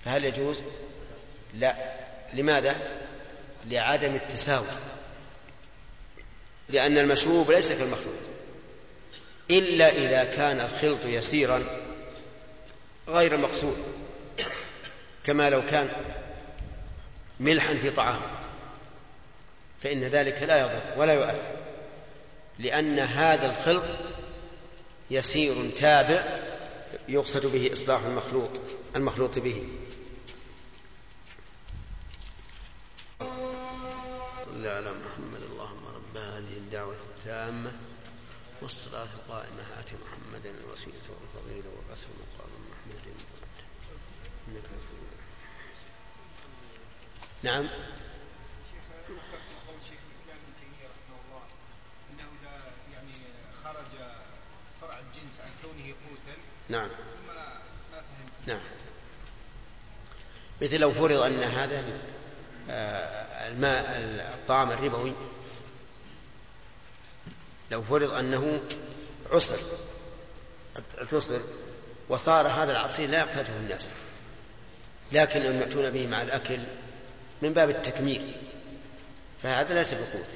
فهل 0.06 0.26
يجوز؟ 0.26 0.64
لا. 1.54 1.76
لماذا؟ 2.34 2.76
لعدم 3.66 4.16
التساوي. 4.16 4.68
لأن 6.70 6.98
المشروب 6.98 7.52
ليس 7.52 7.72
كالمخلوط 7.72 8.14
إلا 9.52 9.90
إذا 9.90 10.24
كان 10.24 10.60
الخلط 10.60 11.06
يسيرا 11.06 11.64
غير 13.08 13.38
مقصود. 13.38 13.78
كما 15.24 15.50
لو 15.50 15.62
كان 15.66 15.90
ملحا 17.40 17.74
في 17.74 17.90
طعام. 17.90 18.22
فإن 19.84 20.04
ذلك 20.04 20.44
لا 20.44 20.60
يضر 20.60 20.82
ولا 20.98 21.14
يؤثر. 21.14 21.52
لأن 22.60 23.00
هذا 23.00 23.50
الخلط 23.50 23.98
يسير 25.12 25.70
تابع 25.80 26.24
يقصد 27.08 27.46
به 27.46 27.74
إصلاح 27.74 28.02
المخلوط 28.02 28.50
المخلوط 28.96 29.40
به. 29.40 29.64
صل 34.64 34.70
على 34.70 34.92
محمد 34.92 35.42
اللهم 35.52 35.86
رب 35.96 36.18
هذه 36.18 36.58
الدعوة 36.58 36.96
التامة 36.96 37.72
والصلاة 38.62 39.08
القائمة. 39.14 39.80
آت 39.80 39.92
محمدا 39.94 40.52
الوسيلة 40.52 41.08
والفضيلة 41.10 41.70
وبعثه 41.70 42.08
مقام 42.24 42.50
محمود 42.72 43.06
إنك 44.48 44.64
نعم 47.44 47.68
قول 49.68 49.80
شيخ 49.90 50.00
الاسلام 50.10 50.38
ابن 50.38 50.54
تيميه 50.60 50.88
رحمه 50.94 51.18
الله. 51.26 51.44
انه 52.12 52.28
اذا 52.42 52.56
يعني 52.94 53.16
خرج 53.64 53.94
فرع 54.82 55.00
الجنس 55.00 55.40
عن 55.40 55.52
كونه 55.62 55.86
قوتا 55.86 56.36
نعم. 56.70 56.88
ثم 56.90 57.28
ما 57.28 57.62
فهمت 57.92 58.48
نعم. 58.48 58.62
مثل 60.62 60.80
لو 60.80 60.92
فرض 60.92 61.20
أن 61.20 61.44
هذا 61.44 62.00
الماء 62.70 63.86
الطعام 64.34 64.72
الربوي 64.72 65.14
لو 67.72 67.84
فرض 67.84 68.12
أنه 68.12 68.62
عسر 69.32 69.58
تصر 71.12 71.40
وصار 72.10 72.48
هذا 72.48 72.72
العصير 72.72 73.10
لا 73.10 73.20
يقتاته 73.20 73.58
الناس 73.58 73.92
لكنهم 75.12 75.60
يأتون 75.60 75.90
به 75.90 76.08
مع 76.08 76.22
الأكل 76.22 76.60
من 77.42 77.54
باب 77.54 77.70
التكميل 77.70 78.36
فهذا 79.44 79.74
ليس 79.74 79.94
بقوت. 79.94 80.30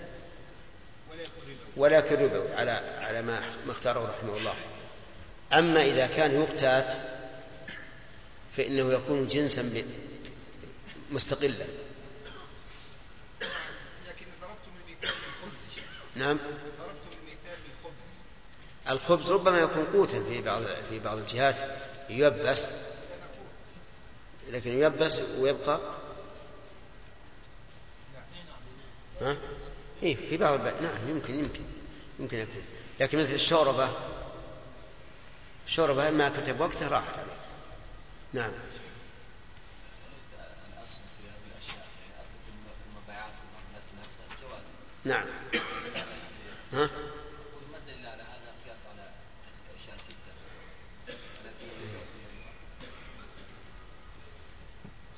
ولكن 1.77 2.15
ربوي 2.15 2.53
على 2.53 2.71
على 3.01 3.21
ما 3.21 3.39
ما 3.65 3.71
اختاره 3.71 4.15
رحمه 4.17 4.37
الله. 4.37 4.55
أما 5.53 5.83
إذا 5.83 6.07
كان 6.07 6.35
يقتات 6.35 6.93
فإنه 8.57 8.93
يكون 8.93 9.27
جنسا 9.27 9.83
مستقلا 11.11 11.65
لكن 14.07 14.25
ضربتم 14.41 14.71
المثال 14.87 15.09
بالخبز 15.11 15.59
يا 15.63 15.75
شيخ. 15.75 15.83
نعم. 16.17 16.37
الخبز 18.89 19.31
ربما 19.31 19.59
يكون 19.59 19.85
قوتا 19.85 20.23
في 20.23 20.41
بعض 20.41 20.63
في 20.89 20.99
بعض 20.99 21.17
الجهات 21.17 21.55
ييبس. 22.09 22.67
لكن 24.49 24.71
ييبس 24.71 25.19
ويبقى. 25.19 25.79
ها؟ 29.21 29.37
إيه 30.03 30.15
في 30.15 30.37
بعض 30.37 30.53
الب... 30.53 30.81
نعم 30.81 31.09
يمكن 31.09 31.39
يمكن 31.39 31.61
يمكن 32.19 32.37
يكون. 32.37 32.63
لكن 32.99 33.17
مثل 33.19 33.33
الشوربة 33.33 33.89
الشوربة 35.67 36.09
ما 36.09 36.29
كتب 36.29 36.59
وقته 36.59 36.87
راحت 36.87 37.19
عليه. 37.19 37.37
نعم. 38.33 38.51
نعم. 45.03 45.25
ها؟ 46.77 46.89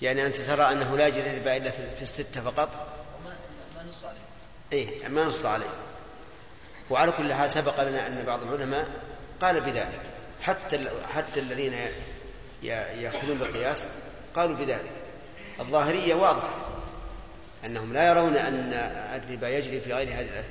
يعني 0.01 0.25
أنت 0.25 0.35
ترى 0.35 0.71
أنه 0.71 0.97
لا 0.97 1.07
يجري 1.07 1.31
الربا 1.31 1.57
إلا 1.57 1.71
في 1.71 2.01
الستة 2.01 2.41
فقط؟ 2.41 2.69
ما 3.75 3.83
نص 3.83 4.03
عليه 4.03 4.19
إيه 4.73 5.07
ما 5.07 5.23
نص 5.23 5.45
عليه. 5.45 5.69
وعلى 6.89 7.11
كل 7.11 7.33
حال 7.33 7.49
سبق 7.49 7.83
لنا 7.83 8.07
أن 8.07 8.23
بعض 8.25 8.43
العلماء 8.43 8.89
قال 9.41 9.61
بذلك. 9.61 10.01
حتى 10.41 10.89
حتى 11.13 11.39
الذين 11.39 11.73
يأخذون 12.63 13.37
بالقياس 13.37 13.85
قالوا 14.35 14.55
بذلك. 14.55 14.91
الظاهرية 15.59 16.15
واضحة 16.15 16.49
أنهم 17.65 17.93
لا 17.93 18.09
يرون 18.09 18.37
أن 18.37 18.73
الربا 19.15 19.49
يجري 19.49 19.81
في 19.81 19.93
غير 19.93 20.07
هذه 20.07 20.43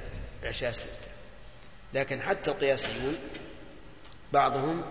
الأشياء 0.43 0.71
الستة 0.71 1.09
لكن 1.95 2.23
حتى 2.23 2.51
القياسيون 2.51 3.19
بعضهم 4.33 4.83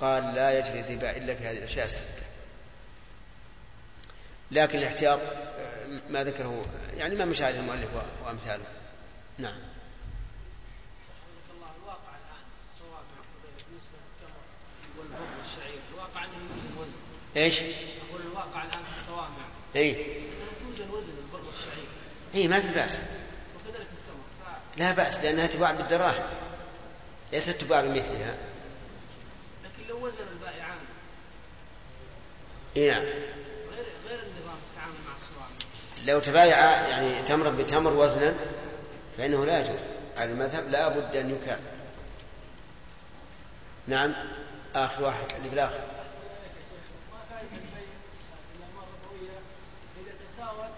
قال 0.00 0.34
لا 0.34 0.58
يجري 0.58 0.80
الربا 0.80 1.16
إلا 1.16 1.34
في 1.34 1.44
هذه 1.44 1.58
الأشياء 1.58 1.86
الستة 1.86 2.22
لكن 4.50 4.78
الاحتياط 4.78 5.20
ما 6.08 6.24
ذكره 6.24 6.64
يعني 6.96 7.14
ما 7.14 7.24
مشاهد 7.24 7.54
المؤلف 7.54 7.88
وأمثاله. 8.24 8.64
نعم. 9.38 9.58
الواقع 15.92 16.24
يوزن 16.24 16.78
وزن 16.78 16.96
إيش؟ 17.36 17.60
يقول 17.60 18.20
الواقع 18.30 18.64
الآن 18.64 18.82
في 18.82 19.00
الصوامع 19.00 19.44
اي 19.76 19.94
توزن 20.60 20.90
وزن 20.90 21.12
البر 21.18 21.46
والشعير 21.46 21.88
اي 22.34 22.48
ما 22.48 22.60
في 22.60 22.74
بأس. 22.74 23.00
وكذلك 23.56 23.86
لا 24.80 24.92
بأس 24.92 25.20
لأنها 25.20 25.46
تباع 25.46 25.72
بالدراهم. 25.72 26.22
ليست 27.32 27.50
تباع 27.50 27.80
بمثلها. 27.80 28.34
لكن 29.64 29.88
لو 29.88 30.06
وزن 30.06 30.24
البائعان 30.32 30.78
نعم 32.76 33.02
غير 33.02 33.84
غير 34.08 34.20
النظام 34.20 34.58
التعامل 34.70 34.94
مع 35.06 35.14
الصوامع 35.16 35.56
لو 36.04 36.20
تبايع 36.20 36.88
يعني 36.88 37.22
تمرا 37.22 37.50
بتمر 37.50 37.92
وزنا 37.92 38.34
فإنه 39.18 39.46
لا 39.46 39.60
يجوز. 39.60 39.80
على 40.16 40.32
المذهب 40.32 40.68
لا 40.68 40.88
بد 40.88 41.16
أن 41.16 41.30
يكال 41.30 41.58
نعم. 43.86 44.14
آخر 44.74 45.02
واحد 45.02 45.32
اللي 45.36 45.48
بالآخر 45.48 45.80
ما 47.12 47.18
فائدة 47.30 47.48
البيع 47.52 47.88
الأعمال 48.56 48.84
الربوية 48.88 49.38
إذا 50.00 50.12
تساوت 50.26 50.74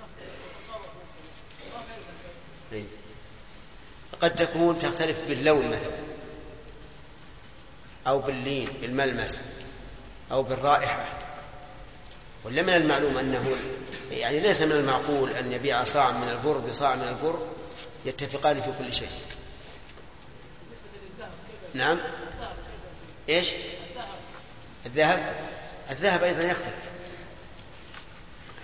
ونفس 0.00 0.18
التصرف 0.20 0.90
نفسه 1.00 1.24
ما 1.74 1.80
فائدة 1.88 2.08
البيع 2.10 2.30
إيه. 2.30 2.53
قد 4.20 4.34
تكون 4.34 4.78
تختلف 4.78 5.20
باللون 5.28 5.66
مثلا 5.66 6.04
أو 8.06 8.18
باللين 8.18 8.68
بالملمس 8.80 9.42
أو 10.32 10.42
بالرائحة. 10.42 11.06
ولا 12.44 12.62
من 12.62 12.74
المعلوم 12.74 13.18
أنه 13.18 13.56
يعني 14.10 14.40
ليس 14.40 14.62
من 14.62 14.72
المعقول 14.72 15.30
أن 15.30 15.52
يبيع 15.52 15.84
صاع 15.84 16.10
من 16.10 16.28
البر 16.28 16.58
بصاع 16.58 16.94
من 16.94 17.08
البر 17.08 17.46
يتفقان 18.04 18.62
في 18.62 18.72
كل 18.78 18.94
شيء. 18.94 19.08
نعم. 21.74 21.98
إيش؟ 23.28 23.50
الذهب. 24.86 25.34
الذهب 25.90 26.22
أيضا 26.22 26.42
يختلف. 26.42 26.84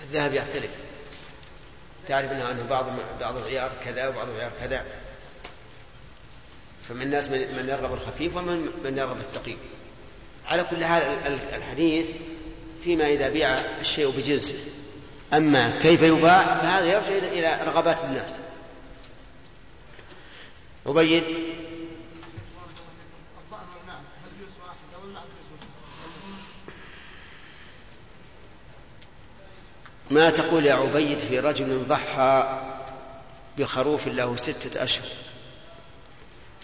الذهب 0.02 0.34
يختلف. 0.34 0.70
تعرف 2.08 2.32
إنه 2.32 2.50
انه 2.50 2.62
بعض 2.62 2.86
بعض 3.20 3.36
العيار 3.36 3.72
كذا 3.84 4.08
وبعض 4.08 4.28
العيار 4.28 4.50
كذا. 4.60 4.84
فمن 6.88 7.02
الناس 7.02 7.28
من 7.30 7.66
يرغب 7.68 7.94
الخفيف 7.94 8.36
ومن 8.36 8.70
من 8.84 8.98
يرغب 8.98 9.16
الثقيل. 9.18 9.58
على 10.46 10.64
كل 10.64 10.84
حال 10.84 11.02
ال- 11.02 11.26
ال- 11.26 11.54
الحديث 11.54 12.06
فيما 12.84 13.08
إذا 13.08 13.28
بيع 13.28 13.48
الشيء 13.80 14.10
بجنسه. 14.10 14.56
أما 15.32 15.78
كيف 15.82 16.02
يباع 16.02 16.58
فهذا 16.58 16.86
يرجع 16.86 17.26
إلى 17.28 17.64
رغبات 17.70 18.04
الناس. 18.04 18.40
عبيد 20.86 21.24
الظاهر 21.24 21.40
والمعنى 23.76 24.06
هل 24.24 24.30
جزء 24.40 24.60
واحد 24.66 24.76
أو 24.94 25.04
المعنى 25.08 25.26
جزء 25.26 25.50
ما 30.10 30.30
تقول 30.30 30.66
يا 30.66 30.74
عبيد 30.74 31.18
في 31.18 31.40
رجل 31.40 31.84
ضحى 31.88 32.60
بخروف 33.58 34.06
له 34.06 34.36
ستة 34.36 34.84
أشهر 34.84 35.06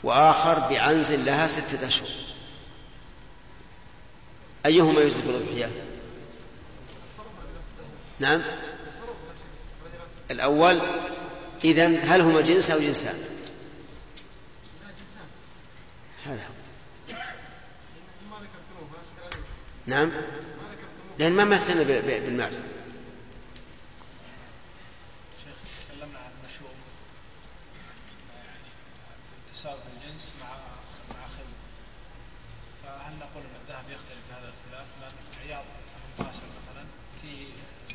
وآخر 0.03 0.59
بعنز 0.59 1.13
لها 1.13 1.47
ستة 1.47 1.87
أشهر. 1.89 2.09
أيهما 4.67 5.01
يجزي 5.01 5.21
الأضحية؟ 5.23 5.71
نعم. 8.21 8.43
الأول 10.31 10.81
إذن 11.65 11.99
هل 12.03 12.21
هما 12.21 12.41
جنس 12.41 12.71
أو 12.71 12.79
جنسان؟ 12.79 13.15
هذا 16.25 16.47
نعم. 19.87 20.11
لأن 21.19 21.33
ما 21.33 21.45
مثلنا 21.45 21.83
ب- 21.83 21.87
ب- 21.87 22.23
بالمال 22.25 22.53
شيخ 25.45 25.55
تكلمنا 25.89 26.19
عن 26.19 26.31
المشوم 26.43 26.75
يعني 28.37 28.59
تساوي 29.57 29.79
الجنس 29.97 30.33
مع 30.41 30.49
مع 31.11 31.27
خل 31.27 31.51
فهل 32.85 33.13
نقول 33.19 33.43
أن 33.43 33.57
الذهب 33.65 33.85
يختلف 33.91 34.19
في 34.29 34.33
هذا 34.33 34.49
الاختلاف 34.53 34.87
لأن 35.01 35.49
عيار 35.49 35.65
18 36.19 36.39
مثلا 36.39 36.85
في 37.23 37.47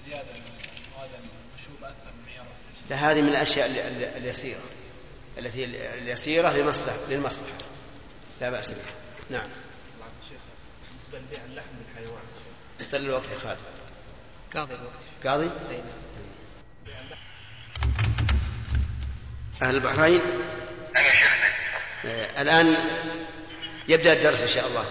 زيادة 0.10 0.34
من 0.34 0.42
المواد 0.88 1.10
المشوبه 1.14 1.88
أكثر 1.90 2.14
من 2.14 2.30
عيار 2.34 2.46
فهذه 2.90 3.22
من 3.22 3.30
الأشياء 3.30 3.68
ال- 3.68 3.78
ال- 3.80 4.18
اليسيرة. 4.18 4.62
التي 5.38 5.66
ال- 5.66 5.76
اليسيرة 5.76 6.50
لمصلحة 6.50 6.98
للمصلحة. 7.10 7.58
لا 8.42 8.50
بأس 8.50 8.72
بها. 8.72 8.86
نعم. 9.30 9.50
شيخ 10.30 10.40
بالنسبة 10.92 11.20
لبيع 11.20 11.46
اللحم 11.46 11.68
بالحيوان 11.78 12.22
اختل 12.82 12.98
الوقت 13.06 13.30
يا 13.32 13.38
خالد. 13.40 13.60
قاضي 14.56 14.76
الوقت. 14.76 15.00
قاضي؟ 15.26 15.50
أي 15.70 15.78
نعم. 15.78 17.18
أهل 19.62 19.76
البحرين؟ 19.76 20.22
الآن 22.42 22.76
يبدأ 23.88 24.14
الدرس 24.14 24.42
إن 24.42 24.48
شاء 24.48 24.68
الله. 24.68 24.86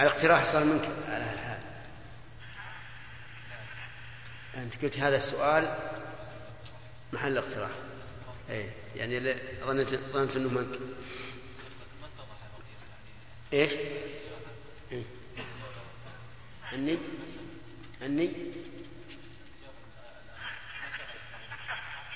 الاقتراح 0.00 0.44
صار 0.44 0.64
منك. 0.64 0.88
على 1.08 1.24
هالحال 1.24 1.58
أنت 4.54 4.82
قلت 4.82 4.98
هذا 4.98 5.16
السؤال 5.16 5.78
محل 7.12 7.38
اقتراح. 7.38 7.70
أي 8.50 8.70
يعني 8.96 9.34
ظننت 9.64 9.88
ظننت 10.12 10.36
أنه 10.36 10.48
منك. 10.48 10.78
إيش؟ 13.52 13.72
إيه؟ 14.92 15.02
أني؟ 16.72 16.98
أني؟ 18.02 18.30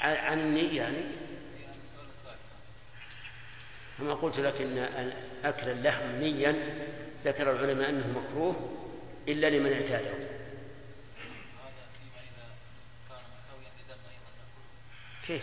عن 0.07 0.41
النية 0.41 0.77
يعني. 0.77 1.05
كما 3.99 4.15
قلت 4.15 4.41
لك 4.41 4.61
إن 4.61 5.13
أكل 5.45 5.69
اللحم 5.69 6.07
نيا 6.21 6.55
ذكر 7.25 7.53
العلماء 7.53 7.89
أنه 7.89 8.23
مكروه 8.23 8.77
إلا 9.29 9.51
لمن 9.51 9.73
اعتاده. 9.73 10.15
كيف؟ 15.27 15.43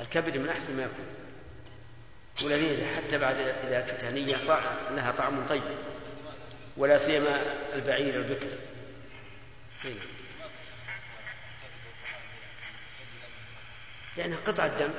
الكبد 0.00 0.36
من 0.36 0.48
أحسن 0.48 0.76
ما 0.76 0.82
يكون. 0.82 1.06
ولذلك 2.42 2.86
حتى 2.96 3.18
بعد 3.18 3.36
إذا 3.36 3.78
أكلتها 3.78 4.10
نيه 4.10 4.36
لها 4.90 5.12
طعم 5.12 5.46
طيب. 5.46 5.62
ولا 6.76 6.98
سيما 6.98 7.42
البعير 7.74 8.14
البكر 8.14 8.58
نعم. 9.84 9.94
لأنها 14.16 14.38
قطعة 14.46 14.78
دم. 14.78 14.90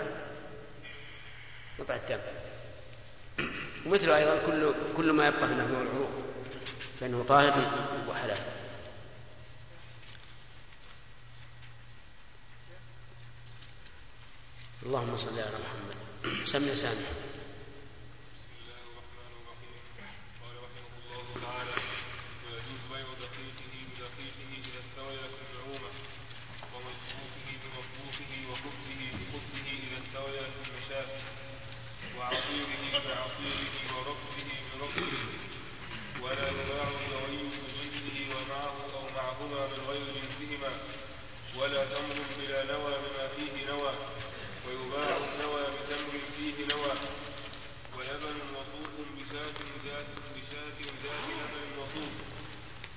قطعة 1.79 2.09
دم. 2.09 2.19
ومثل 3.85 4.09
أيضا 4.09 4.45
كل 4.45 4.73
كل 4.97 5.11
ما 5.11 5.27
يبقى 5.27 5.47
في 5.47 5.53
مجموع 5.53 5.81
العروق 5.81 6.09
فإنه 6.99 7.23
طاهر 7.27 7.53
وحلال. 8.07 8.37
اللهم 14.85 15.17
صل 15.17 15.39
على 15.39 15.57
محمد. 15.63 15.97
سمع 16.47 16.75
سامع 16.75 16.93
بسم 16.93 18.59
الله 18.59 18.79
الرحمن 18.91 19.31
الرحيم 19.39 19.75
قال 20.43 20.55
رحمه 20.65 20.93
الله 21.01 21.25
تعالى 21.45 21.75
ويجوز 22.45 22.81
بيع 22.91 23.07
دقيقه 23.23 23.69
بدقيقه 23.87 24.49
اذا 24.59 24.79
استويت 24.83 25.33
النعومه 25.43 25.91
ومطبوخه 26.73 27.47
بمطبوخه 27.61 28.31
وخبزه 28.49 29.01
بخبزه 29.19 29.67
اذا 29.85 29.97
استويت 30.03 30.51
المشاة 30.63 31.09
وعصيره 32.17 32.83
بعصيره 33.07 33.75
وربه 33.95 34.37
بربه 34.79 35.11
ولا 36.23 36.47
يباع 36.59 36.87
النوي 36.87 37.37
بجنسه 37.53 38.17
ومعه 38.35 38.75
أو 38.95 39.03
معهما 39.17 39.61
من 39.71 39.79
غير 39.89 40.03
جنسهما 40.17 40.71
ولا 41.57 41.85
تمر 41.85 42.17
بلا 42.39 42.59
نوى 42.71 42.93
بما 43.03 43.25
فيه 43.35 43.55
نوى 43.71 43.93
ويباع 44.67 45.17
النوى 45.17 45.61
بتمر 45.75 46.13
فيه 46.37 46.57
نوى 46.73 46.93
ولبن 47.97 48.37
وصوف 48.55 48.93
بشاة 49.17 49.57
ذات 49.85 50.05
بشاة 50.35 50.77
ذات 51.03 51.23
لبن 51.29 51.79
وصوف 51.81 52.13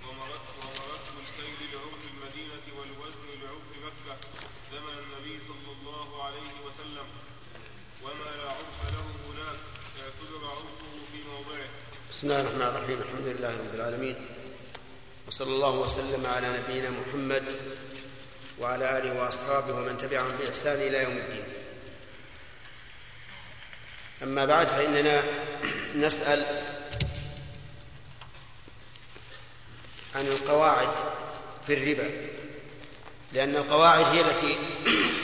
ومرت 0.09 0.47
ومرت 0.63 1.07
الكيل 1.23 1.59
لعرف 1.73 2.03
المدينة 2.13 2.67
والوزن 2.79 3.27
لعرف 3.43 3.69
مكة 3.87 4.17
زمن 4.73 4.97
النبي 5.05 5.41
صلى 5.49 5.71
الله 5.79 6.25
عليه 6.25 6.55
وسلم 6.67 7.07
وما 8.03 8.31
لا 8.37 8.51
عرف 8.51 8.79
له 8.93 9.07
هناك 9.29 9.59
اعتبر 10.03 10.47
عرفه 10.47 10.91
في 11.13 11.19
موضعه. 11.29 11.69
بسم 12.11 12.27
الله 12.27 12.41
الرحمن 12.41 12.63
الرحيم 12.63 12.99
الحمد 12.99 13.27
لله 13.27 13.49
رب 13.49 13.75
العالمين 13.75 14.17
وصلى 15.27 15.49
الله 15.49 15.71
وسلم 15.71 16.27
على 16.27 16.59
نبينا 16.59 16.91
محمد 16.91 17.45
وعلى 18.59 18.99
آله 18.99 19.21
وأصحابه 19.21 19.75
ومن 19.75 19.99
تبعهم 19.99 20.37
بإحسان 20.41 20.81
إلى 20.81 21.03
يوم 21.03 21.17
الدين. 21.17 21.45
أما 24.23 24.45
بعد 24.45 24.69
فإننا 24.69 25.23
نسأل 25.95 26.47
عن 30.15 30.27
القواعد 30.27 30.89
في 31.67 31.75
الربا 31.75 32.11
لأن 33.33 33.57
القواعد 33.57 34.05
هي 34.05 34.21
التي 34.21 34.57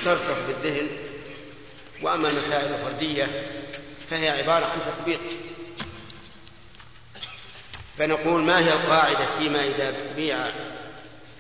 ترسخ 0.05 0.37
بالذهن 0.47 1.01
وأما 2.03 2.28
المسائل 2.28 2.74
الفردية 2.74 3.53
فهي 4.11 4.28
عبارة 4.28 4.64
عن 4.66 4.78
تطبيق. 4.86 5.20
فنقول 7.98 8.42
ما 8.42 8.59
هي 8.59 8.72
القاعدة 8.72 9.38
فيما 9.38 9.66
إذا 9.66 10.14
بيع 10.16 10.53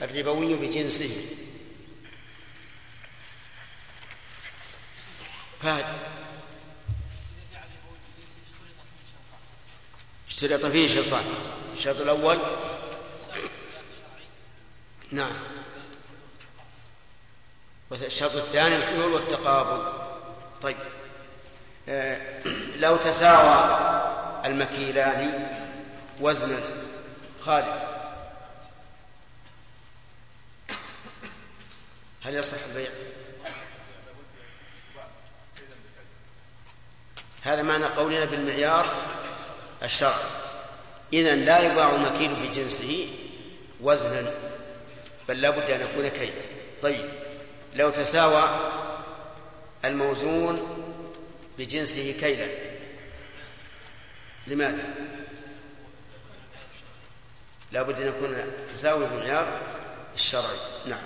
الربوي 0.02 0.54
بجنسه؟ 0.54 1.26
فهد. 5.62 5.84
اشترط 10.28 10.66
فيه 10.66 10.88
شرطان. 10.88 11.24
الشرط 11.76 12.00
الأول. 12.00 12.38
نعم. 15.10 15.32
والشرط 17.90 18.36
الثاني 18.36 18.76
الحلول 18.76 19.12
والتقابل. 19.12 20.01
طيب. 20.62 20.76
آه، 21.88 22.20
لو 22.76 22.96
تساوى 22.96 23.78
المكيلان 24.44 25.48
وزنا 26.20 26.58
خالد 27.40 27.92
هل 32.24 32.34
يصح 32.34 32.56
البيع؟ 32.68 32.90
هذا 37.42 37.62
معنى 37.62 37.84
قولنا 37.84 38.24
بالمعيار 38.24 38.86
الشرعي 39.82 40.12
إذا 41.12 41.34
لا 41.34 41.60
يباع 41.60 41.94
المكيل 41.94 42.34
بجنسه 42.34 43.08
وزنا 43.80 44.32
بل 45.28 45.40
لا 45.40 45.50
بد 45.50 45.70
أن 45.70 45.80
يكون 45.80 46.08
كيلا 46.08 46.42
طيب. 46.82 47.10
لو 47.74 47.90
تساوى 47.90 48.42
الموزون 49.84 50.78
بجنسه 51.58 52.14
كيلا. 52.20 52.48
لماذا؟ 54.46 54.94
لا 57.72 57.82
بد 57.82 58.00
أن 58.00 58.08
يكون 58.08 58.52
تساوي 58.74 59.06
بالمعيار 59.06 59.60
الشرعي. 60.14 60.56
نعم. 60.86 61.00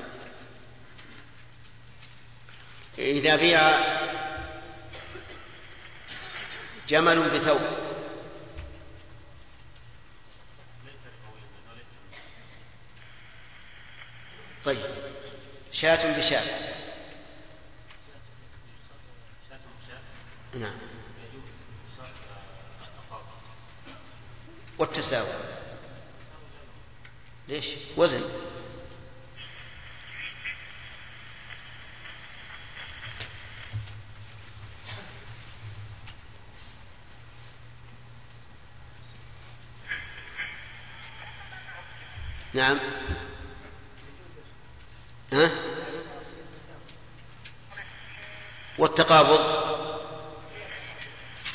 إذا 2.99 3.37
بيع 3.37 3.79
جمل 6.89 7.31
بثوب. 7.31 7.61
طيب. 14.65 14.79
شاة 15.73 16.19
بشاة. 16.19 16.76
نعم. 20.61 20.73
والتساوي. 24.79 25.29
ليش؟ 27.49 27.67
وزن. 27.97 28.23
نعم. 42.55 42.79
ها؟ 45.33 45.51
والتقابض. 48.79 49.56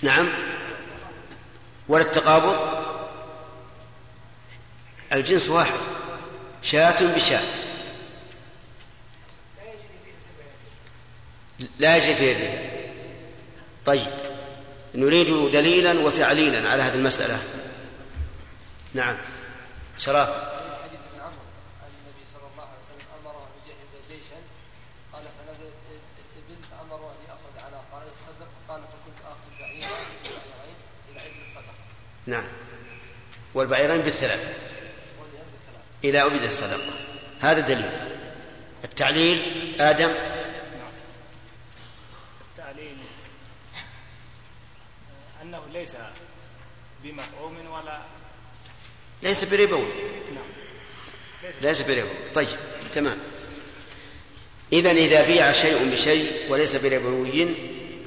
نعم. 0.02 0.30
ولا 1.88 2.04
التقابض؟ 2.04 2.82
الجنس 5.14 5.50
واحد. 5.50 5.80
شاة 6.64 7.16
بشاة. 7.16 7.44
لا 11.80 11.98
يجري 11.98 12.16
فيه 12.16 12.32
الربا 12.32 12.72
طيب. 13.86 14.12
نريد 14.96 15.52
دليلا 15.52 16.00
وتعليلا 16.00 16.70
على 16.70 16.84
هذه 16.84 16.96
المسألة. 16.96 17.40
نعم. 18.94 19.18
شراب 20.00 20.28
حديث 20.84 21.00
ابن 21.14 21.22
عمرو 21.22 21.46
أن 21.86 21.94
النبي 22.00 22.24
صلى 22.34 22.48
الله 22.52 22.64
عليه 22.64 22.82
وسلم 22.84 23.08
أمره 23.22 23.48
أن 23.48 23.70
يجهز 23.70 24.12
جيشا 24.12 24.40
قال 25.14 25.24
فنزلت 25.38 25.74
الابن 26.36 26.62
فأمره 26.72 27.12
أن 27.16 27.22
يأخذ 27.30 27.66
على 27.66 27.82
قال 27.92 28.04
يتصدق 28.08 28.50
قال 28.68 28.82
فكنت 28.82 29.20
آخذ 29.26 29.60
بعيرا 29.60 29.98
بعيرين 30.24 30.78
إلى 31.12 31.20
عيد 31.20 31.34
الصدقة 31.42 31.74
نعم 32.28 32.48
والبعيرين 33.72 34.02
بالثلاث 34.02 34.40
إذا 36.04 36.26
أبد 36.26 36.44
الصدقة. 36.44 36.94
هذا 37.42 37.60
دليل. 37.60 37.90
التعليل 38.84 39.42
آدم. 39.82 40.12
التعليل. 42.52 42.98
أنه 45.42 45.62
ليس 45.74 45.96
بمطعوم 47.04 47.72
ولا 47.72 48.00
ليس 49.24 49.44
بربوي. 49.44 49.88
نعم. 50.36 50.44
ليس 51.44 51.56
ليس 51.62 51.82
بربوي. 51.82 52.34
طيب 52.36 52.60
تمام. 52.96 53.18
إذا 54.74 54.92
إذا 54.92 55.22
بيع 55.22 55.52
شيء 55.52 55.92
بشيء 55.92 56.52
وليس 56.52 56.76
بربوي 56.76 57.56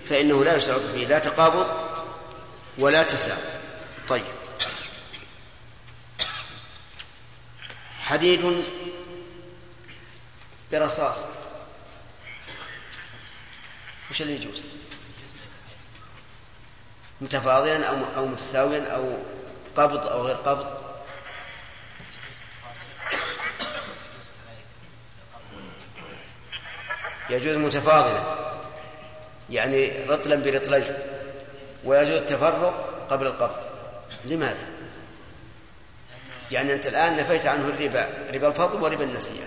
فإنه 0.09 0.45
لا 0.45 0.57
يشترط 0.57 0.83
فيه 0.95 1.07
لا 1.07 1.19
تقابض 1.19 1.67
ولا 2.79 3.03
تساوي. 3.03 3.41
طيب. 4.09 4.44
حديد 8.05 8.65
برصاص. 10.73 11.17
وش 14.11 14.23
اللي 14.23 14.35
يجوز؟ 14.35 14.63
متفاضلا 17.21 17.87
أو 17.87 17.97
أو 18.17 18.27
متساويا 18.27 18.87
أو 18.97 19.17
قبض 19.77 20.07
أو 20.07 20.23
غير 20.23 20.37
قبض؟ 20.37 20.85
يجوز 27.31 27.57
متفاضلا 27.57 28.45
يعني 29.51 30.05
رطلا 30.09 30.37
برطلين 30.37 30.95
ويجوز 31.85 32.17
التفرق 32.17 33.07
قبل 33.11 33.27
القبض. 33.27 33.57
لماذا؟ 34.25 34.67
يعني 36.55 36.75
أنت 36.75 36.87
الآن 36.87 37.17
نفيت 37.17 37.47
عنه 37.47 37.69
الربا 37.69 38.09
ربا 38.35 38.49
الفضل 38.49 38.83
وربا 38.83 39.05
النسيئة 39.05 39.47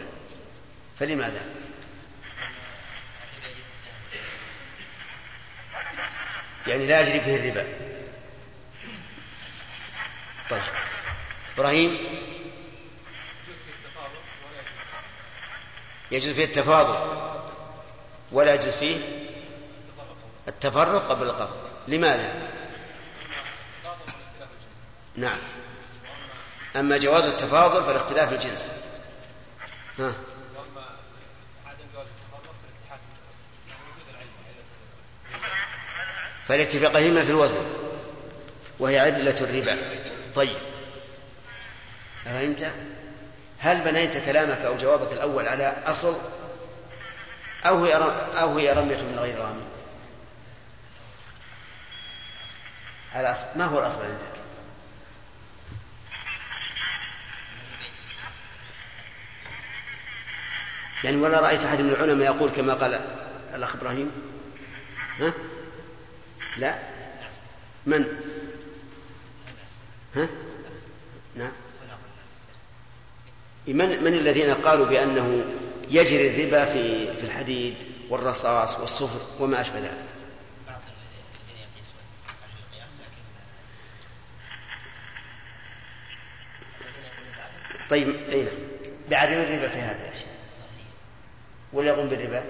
فلماذا؟ 0.99 1.41
يعني 6.67 6.88
لا 6.88 7.01
يجري 7.01 7.19
فيه 7.19 7.35
الربا. 7.35 7.65
طيب. 10.49 10.61
إبراهيم؟ 11.57 11.97
يجوز 16.11 16.34
فيه 16.34 16.45
التفاضل 16.45 16.97
ولا 18.31 18.53
يجوز 18.53 18.73
فيه 18.73 18.97
التفرق 20.47 21.07
قبل 21.09 21.23
القبض. 21.23 21.57
لماذا؟ 21.88 22.51
نعم. 25.15 25.38
أما 26.79 26.97
جواز 26.97 27.23
التفاضل 27.23 27.83
فالاختلاف 27.83 28.33
الجنس 28.33 28.71
ها 29.99 30.13
فالاتفاقهما 36.47 37.25
في 37.25 37.31
الوزن 37.31 37.57
وهي 38.79 38.99
علة 38.99 39.35
الربا 39.41 39.77
طيب 40.35 40.57
أفهمت؟ 42.25 42.71
هل 43.59 43.81
بنيت 43.81 44.17
كلامك 44.17 44.57
أو 44.57 44.77
جوابك 44.77 45.13
الأول 45.13 45.47
على 45.47 45.83
أصل 45.85 46.15
أو 47.65 47.85
هي 47.85 47.93
أو 48.41 48.57
هي 48.57 48.73
رمية 48.73 49.01
من 49.01 49.19
غير 49.19 49.39
رامي؟ 49.39 49.63
على 53.15 53.31
أصل 53.31 53.45
ما 53.55 53.65
هو 53.65 53.79
الأصل 53.79 54.01
عندك؟ 54.01 54.36
يعني 61.03 61.18
ولا 61.18 61.40
رأيت 61.40 61.64
أحد 61.64 61.82
من 61.82 61.90
العلماء 61.90 62.36
يقول 62.36 62.49
كما 62.49 62.74
قال 62.74 62.99
الأخ 63.56 63.76
إبراهيم؟ 63.76 64.11
ها؟ 65.19 65.34
لا. 66.57 66.76
من؟ 67.86 68.06
ها؟ 70.15 70.28
نعم 71.36 71.52
من 73.68 74.03
من 74.03 74.14
الذين 74.14 74.53
قالوا 74.53 74.86
بأنه 74.86 75.45
يجري 75.90 76.28
الربا 76.28 76.65
في 76.65 77.14
في 77.14 77.24
الحديد 77.24 77.76
والرصاص 78.10 78.80
والصفر 78.80 79.44
وما 79.44 79.61
أشبه 79.61 79.80
ذلك؟ 79.80 80.07
طيب 87.90 88.15
أين؟ 88.30 88.48
بعدم 89.10 89.34
الربا 89.34 89.68
في 89.68 89.80
هذا. 89.80 90.06
ولا 91.73 91.88
يقوم 91.88 92.10
بالربا؟ 92.10 92.44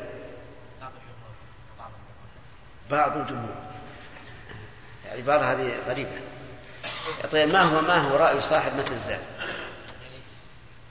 بعض 2.91 3.18
الجمهور. 3.18 3.56
العبارة 5.14 5.52
هذه 5.52 5.76
غريبة. 5.88 6.19
طيب 7.31 7.49
ما 7.49 7.61
هو 7.61 7.81
ما 7.81 7.98
هو 7.98 8.15
رأي 8.15 8.41
صاحب 8.41 8.77
مثل 8.77 8.91
الزاد؟ 8.91 9.19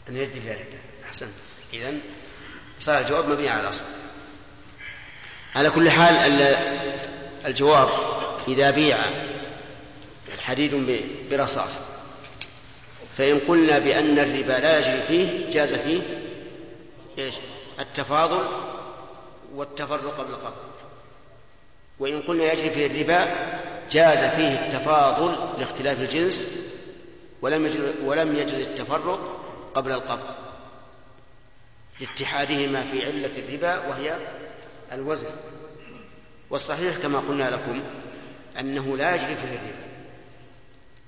أن 0.08 0.16
يجري 0.16 0.40
فيها 0.40 0.54
الربا. 0.54 0.78
أحسنت. 1.04 1.34
إذا 1.72 1.92
صار 2.80 2.98
الجواب 2.98 3.28
مبني 3.28 3.48
على 3.48 3.60
الأصل 3.60 3.84
على 5.54 5.70
كل 5.70 5.90
حال 5.90 6.40
الجواب 7.46 7.88
إذا 8.48 8.70
بيع 8.70 8.98
حديد 10.38 11.02
برصاص 11.30 11.78
فإن 13.18 13.38
قلنا 13.38 13.78
بأن 13.78 14.18
الربا 14.18 14.52
لا 14.52 14.78
يجري 14.78 15.02
فيه 15.02 15.52
جاز 15.52 15.74
فيه 15.74 16.00
إيش؟ 17.18 17.34
التفاضل 17.80 18.46
والتفرق 19.54 20.20
بالقبض. 20.20 20.66
وإن 21.98 22.22
قلنا 22.22 22.52
يجري 22.52 22.70
فيه 22.70 22.86
الربا 22.86 23.34
جاز 23.90 24.18
فيه 24.18 24.66
التفاضل 24.66 25.58
لاختلاف 25.58 26.00
الجنس 26.00 26.44
ولم 27.42 27.66
يجد 27.66 27.94
ولم 28.04 28.36
يجد 28.36 28.54
التفرق 28.54 29.46
قبل 29.74 29.92
القبض. 29.92 30.34
لاتحادهما 32.00 32.82
في 32.92 33.06
علة 33.06 33.38
الربا 33.38 33.86
وهي 33.86 34.16
الوزن. 34.92 35.26
والصحيح 36.50 36.98
كما 36.98 37.18
قلنا 37.18 37.50
لكم 37.50 37.82
أنه 38.60 38.96
لا 38.96 39.14
يجري 39.14 39.34
فيه 39.34 39.58
الربا 39.58 39.86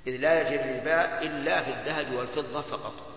إذ 0.07 0.17
لا 0.17 0.41
يجري 0.41 0.55
الربا 0.57 1.23
إلا 1.23 1.63
في 1.63 1.71
الذهب 1.71 2.15
والفضة 2.15 2.63
فقط. 2.63 3.08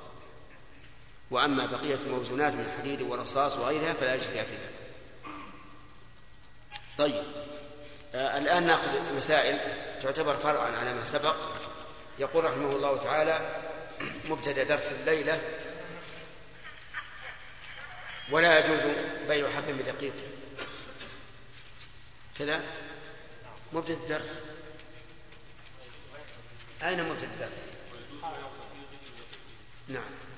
وأما 1.31 1.65
بقية 1.65 1.95
الموزونات 1.95 2.53
من 2.53 2.71
حديد 2.79 3.01
ورصاص 3.01 3.57
وغيرها 3.57 3.93
فلا 3.93 4.15
يجري 4.15 4.27
فيها. 4.27 4.71
طيب. 6.97 7.23
آه 8.15 8.37
الآن 8.37 8.65
نأخذ 8.65 9.15
مسائل 9.17 9.59
تعتبر 10.01 10.37
فرعا 10.37 10.71
على 10.77 10.93
ما 10.93 11.03
سبق. 11.05 11.35
يقول 12.19 12.43
رحمه 12.43 12.75
الله 12.75 12.97
تعالى 12.97 13.61
مبتدأ 14.25 14.63
درس 14.63 14.91
الليلة 14.91 15.41
ولا 18.31 18.59
يجوز 18.59 18.95
بيع 19.27 19.49
حب 19.49 19.63
بدقيق 19.79 20.13
كذا؟ 22.39 22.61
مبتدأ 23.73 23.93
الدرس 23.93 24.39
أين 26.83 27.09
مبتدأ 27.09 27.25
الدرس 27.25 27.57
نعم. 29.87 30.30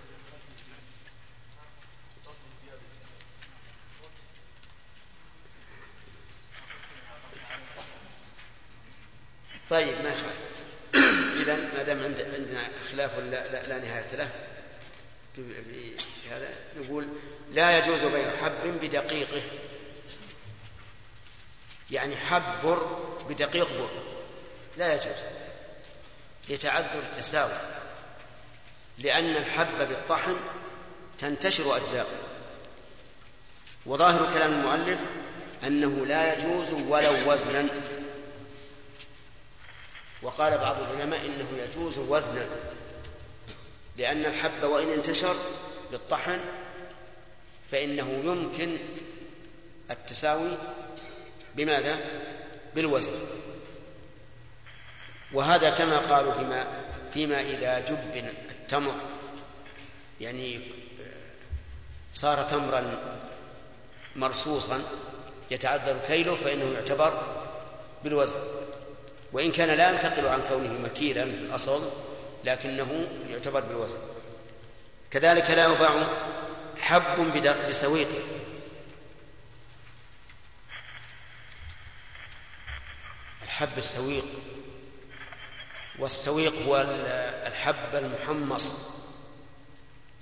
طيب 9.69 10.01
ما 10.03 10.15
شاء 10.15 10.33
إذا 11.41 11.55
ما 11.55 11.83
دام 11.83 12.03
عندنا 12.03 12.67
خلاف 12.91 13.17
لا, 13.17 13.51
لا, 13.51 13.67
لا 13.67 13.77
نهاية 13.77 14.15
له 14.15 14.29
هذا 16.31 16.49
نقول 16.77 17.07
لا 17.51 17.77
يجوز 17.77 18.03
بيع 18.03 18.37
حب 18.37 18.79
بدقيقه. 18.81 19.41
يعني 21.91 22.17
حب 22.17 22.61
بر 22.63 23.13
بدقيق 23.29 23.67
بر. 23.79 23.89
لا 24.77 24.93
يجوز. 24.93 25.23
لتعذر 26.49 26.99
التساوي. 26.99 27.59
لأن 28.97 29.35
الحب 29.35 29.77
بالطحن 29.77 30.35
تنتشر 31.19 31.77
أجزاؤه 31.77 32.17
وظاهر 33.85 34.33
كلام 34.33 34.51
المؤلف 34.51 34.99
أنه 35.63 36.05
لا 36.05 36.33
يجوز 36.33 36.81
ولو 36.81 37.31
وزنا. 37.31 37.67
وقال 40.23 40.57
بعض 40.57 40.75
العلماء 40.81 41.25
إنه 41.25 41.47
يجوز 41.57 41.97
وزنا 41.97 42.45
لأن 43.97 44.25
الحب 44.25 44.63
وإن 44.63 44.89
انتشر 44.89 45.35
بالطحن 45.91 46.39
فإنه 47.71 48.21
يمكن 48.23 48.77
التساوي 49.91 50.57
بماذا؟ 51.55 51.99
بالوزن 52.75 53.11
وهذا 55.33 55.69
كما 55.69 55.97
قالوا 55.97 56.33
فيما 56.33 56.67
فيما 57.13 57.41
إذا 57.41 57.79
جب 57.79 58.25
التمر 58.51 58.95
يعني 60.21 60.61
صار 62.13 62.43
تمرا 62.43 62.99
مرصوصا 64.15 64.83
يتعذر 65.51 65.99
كيله 66.07 66.35
فإنه 66.35 66.73
يعتبر 66.73 67.21
بالوزن 68.03 68.39
وإن 69.33 69.51
كان 69.51 69.69
لا 69.77 69.91
ينتقل 69.91 70.27
عن 70.27 70.41
كونه 70.49 70.73
مكيلا 70.73 71.25
في 71.25 71.31
الأصل 71.31 71.91
لكنه 72.43 73.07
يعتبر 73.29 73.59
بالوزن 73.59 73.97
كذلك 75.11 75.49
لا 75.49 75.65
يباع 75.65 76.03
حب 76.79 77.33
بسويقه 77.69 78.43
حب 83.53 83.77
السويق. 83.77 84.25
والسويق 85.99 86.53
هو 86.67 86.81
الحب 87.47 87.95
المحمص 87.95 88.93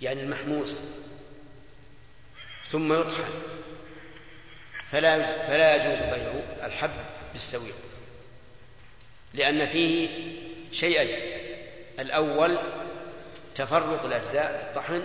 يعني 0.01 0.21
المحموس. 0.23 0.77
ثم 2.71 2.93
يطحن. 2.93 3.33
فلا 4.91 5.47
فلا 5.47 5.75
يجوز 5.75 5.99
بيع 5.99 6.33
الحب 6.65 6.91
بالسويق. 7.33 7.75
لأن 9.33 9.67
فيه 9.67 10.09
شيئين 10.71 11.19
الأول 11.99 12.57
تفرق 13.55 14.05
الأجزاء 14.05 14.73
بالطحن 14.75 15.01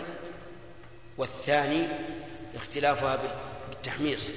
والثاني 1.16 1.86
اختلافها 2.54 3.18
بالتحميص. 3.68 4.28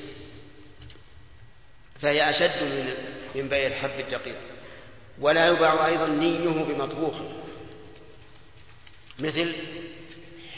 فهي 2.02 2.30
أشد 2.30 2.64
من 2.64 2.94
من 3.36 3.50
بيع 3.50 3.68
الحب 3.68 4.00
الدقيق. 4.00 4.36
ولا 5.20 5.48
يباع 5.48 5.86
أيضا 5.88 6.08
نيه 6.08 6.64
بمطبوخ. 6.64 7.22
مثل 9.20 9.56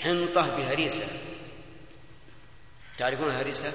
حنطة 0.01 0.57
بهريسة. 0.57 1.07
تعرفون 2.97 3.27
الهريسة؟ 3.27 3.71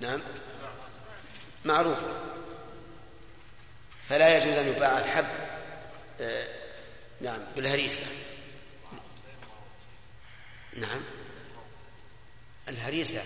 نعم. 0.00 0.22
معروف. 1.64 1.98
فلا 4.08 4.36
يجوز 4.36 4.56
أن 4.56 4.68
يباع 4.68 4.98
الحب 4.98 5.26
آه 6.20 6.48
نعم 7.20 7.40
بالهريسة. 7.56 8.02
نعم. 10.76 11.02
الهريسة. 12.68 13.22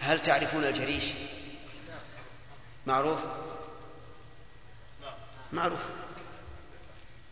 هل 0.00 0.22
تعرفون 0.22 0.64
الجريش؟ 0.64 1.04
معروف؟ 2.86 3.18
معروف. 5.52 5.80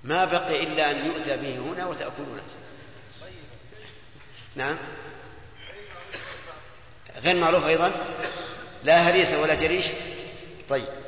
ما 0.05 0.24
بقي 0.24 0.62
إلا 0.62 0.90
أن 0.90 1.06
يؤتى 1.06 1.36
به 1.36 1.59
هنا 1.59 1.86
وتأكلونه 1.86 2.43
نعم. 4.55 4.77
غير 7.16 7.36
معروف 7.36 7.66
أيضا؟ 7.66 7.93
لا 8.85 9.10
هريسة 9.10 9.40
ولا 9.40 9.55
جريش؟ 9.55 9.85
طيب. 10.68 11.06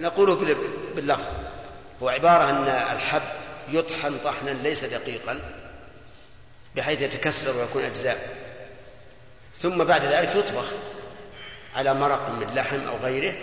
نقوله 0.00 0.34
باللفظ. 0.94 1.28
هو 2.02 2.08
عبارة 2.08 2.50
أن 2.50 2.68
الحب 2.96 3.22
يطحن 3.72 4.18
طحنا 4.24 4.50
ليس 4.50 4.84
دقيقا 4.84 5.40
بحيث 6.76 7.00
يتكسر 7.00 7.56
ويكون 7.56 7.84
أجزاء. 7.84 8.28
ثم 9.58 9.84
بعد 9.84 10.04
ذلك 10.04 10.36
يطبخ 10.36 10.66
على 11.74 11.94
مرق 11.94 12.30
من 12.30 12.54
لحم 12.54 12.80
أو 12.80 12.96
غيره 12.96 13.34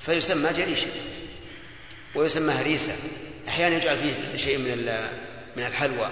فيسمى 0.00 0.52
جريشا 0.52 0.88
ويسمى 2.14 2.52
هريسة. 2.52 2.92
أحيانا 3.48 3.76
يجعل 3.76 3.98
فيه 3.98 4.36
شيء 4.36 4.58
من 4.58 5.08
من 5.56 5.66
الحلوى 5.66 6.08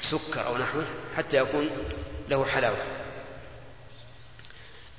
سكر 0.00 0.46
أو 0.46 0.58
نحوه 0.58 0.84
حتى 1.16 1.36
يكون 1.36 1.70
له 2.28 2.44
حلاوة. 2.44 2.76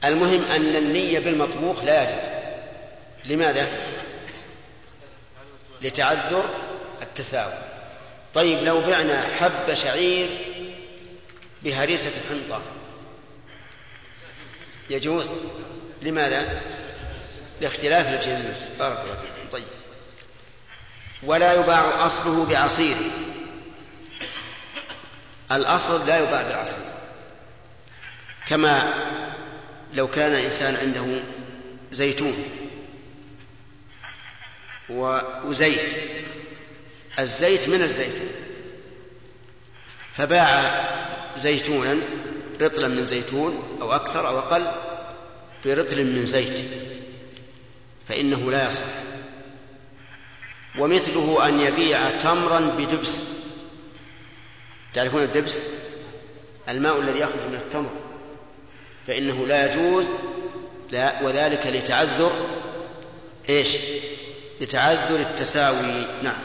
المهم 0.06 0.44
أن 0.44 0.76
النية 0.76 1.19
بالمطبوخ 1.19 1.84
لا 1.84 2.03
يجوز. 2.03 2.43
لماذا؟ 3.26 3.68
لتعذر 5.82 6.45
التساوي. 7.02 7.54
طيب 8.34 8.60
لو 8.60 8.82
بعنا 8.82 9.22
حب 9.22 9.74
شعير 9.74 10.30
بهريسة 11.64 12.12
حنطة 12.30 12.62
يجوز؟ 14.90 15.32
لماذا؟ 16.02 16.62
لاختلاف 17.62 18.08
الجنس. 18.08 18.72
بارك 18.80 19.00
الله 19.00 19.18
طيب. 19.52 19.64
ولا 21.24 21.54
يباع 21.54 22.06
أصله 22.06 22.45
بعصير. 22.45 22.95
الأصل 25.52 26.08
لا 26.08 26.18
يباع 26.18 26.41
بالعصير 26.41 26.94
كما 28.48 28.94
لو 29.94 30.08
كان 30.08 30.34
إنسان 30.34 30.76
عنده 30.76 31.06
زيتون. 31.91 32.62
وزيت. 34.89 35.93
الزيت 37.19 37.69
من 37.69 37.81
الزيتون 37.81 38.30
فباع 40.14 40.84
زيتونا 41.38 41.97
رطلا 42.61 42.88
من 42.88 43.07
زيتون 43.07 43.77
أو 43.81 43.93
أكثر 43.95 44.27
أو 44.27 44.39
أقل 44.39 44.72
برطل 45.65 46.03
من 46.05 46.26
زيت 46.26 46.65
فإنه 48.10 48.51
لا 48.51 48.68
يصح. 48.68 48.84
ومثله 50.80 51.47
أن 51.47 51.61
يبيع 51.61 52.10
تمرا 52.10 52.60
بدبس. 52.60 53.23
تعرفون 54.93 55.23
الدبس؟ 55.23 55.60
الماء 56.69 56.99
الذي 56.99 57.19
يخرج 57.19 57.47
من 57.49 57.55
التمر. 57.55 57.91
فإنه 59.07 59.47
لا 59.47 59.72
يجوز 59.72 60.05
لا 60.91 61.23
وذلك 61.23 61.68
لتعذر 61.68 62.31
إيش؟ 63.49 63.77
لتعذر 64.61 65.19
التساوي 65.19 66.07
نعم. 66.23 66.39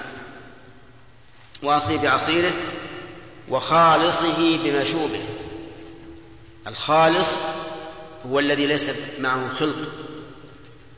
واصله 1.63 2.03
بعصيره 2.03 2.53
وخالصه 3.49 4.59
بمشوبه. 4.65 5.21
الخالص 6.67 7.39
هو 8.27 8.39
الذي 8.39 8.67
ليس 8.67 8.87
معه 9.19 9.55
خلط 9.55 9.89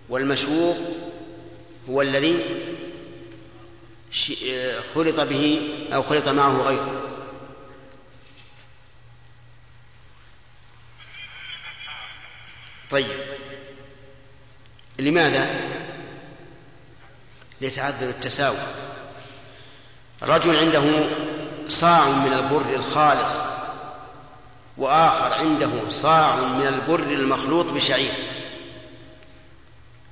والمشوب 0.08 0.76
هو 1.90 2.02
الذي 2.02 2.44
خلط 4.94 5.20
به 5.20 5.60
أو 5.92 6.02
خلط 6.02 6.28
معه 6.28 6.62
غيره. 6.62 7.02
طيب. 12.90 13.06
لماذا؟ 14.98 15.79
ليتعذر 17.60 18.08
التساوي. 18.08 18.56
رجل 20.22 20.56
عنده 20.56 20.82
صاع 21.68 22.08
من 22.08 22.32
البر 22.32 22.74
الخالص 22.74 23.32
وآخر 24.76 25.34
عنده 25.34 25.90
صاع 25.90 26.36
من 26.36 26.66
البر 26.66 27.02
المخلوط 27.12 27.66
بشعير. 27.66 28.12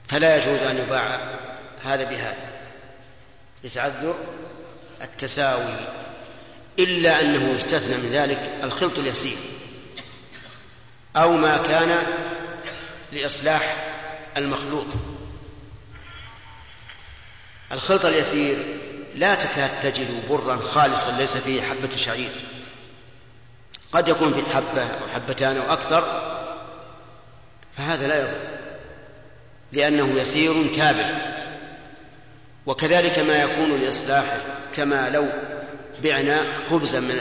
فلا 0.08 0.36
يجوز 0.36 0.60
أن 0.62 0.78
يباع 0.78 1.38
هذا 1.84 2.04
بهذا. 2.04 2.48
لتعذر 3.64 4.14
التساوي. 5.02 5.74
إلا 6.78 7.20
أنه 7.20 7.54
يستثنى 7.56 7.96
من 7.96 8.10
ذلك 8.12 8.58
الخلط 8.62 8.98
اليسير. 8.98 9.36
أو 11.16 11.32
ما 11.32 11.56
كان 11.56 12.06
لإصلاح 13.12 13.76
المخلوط. 14.36 14.86
الخلط 17.72 18.04
اليسير 18.04 18.56
لا 19.14 19.34
تكاد 19.34 19.80
تجد 19.82 20.28
برا 20.28 20.56
خالصا 20.56 21.18
ليس 21.18 21.36
فيه 21.36 21.62
حبة 21.62 21.96
شعير. 21.96 22.30
قد 23.92 24.08
يكون 24.08 24.34
فيه 24.34 24.42
حبة 24.42 24.82
أو 24.82 25.08
حبتان 25.14 25.56
أو 25.56 25.72
أكثر 25.72 26.04
فهذا 27.76 28.06
لا 28.06 28.20
يضر 28.20 28.38
لأنه 29.72 30.20
يسير 30.20 30.74
تابع. 30.76 31.10
وكذلك 32.66 33.18
ما 33.18 33.42
يكون 33.42 33.80
لإصلاحه 33.80 34.40
كما 34.76 35.10
لو 35.10 35.26
بعنا 36.02 36.44
خبزا 36.70 37.00
من 37.00 37.20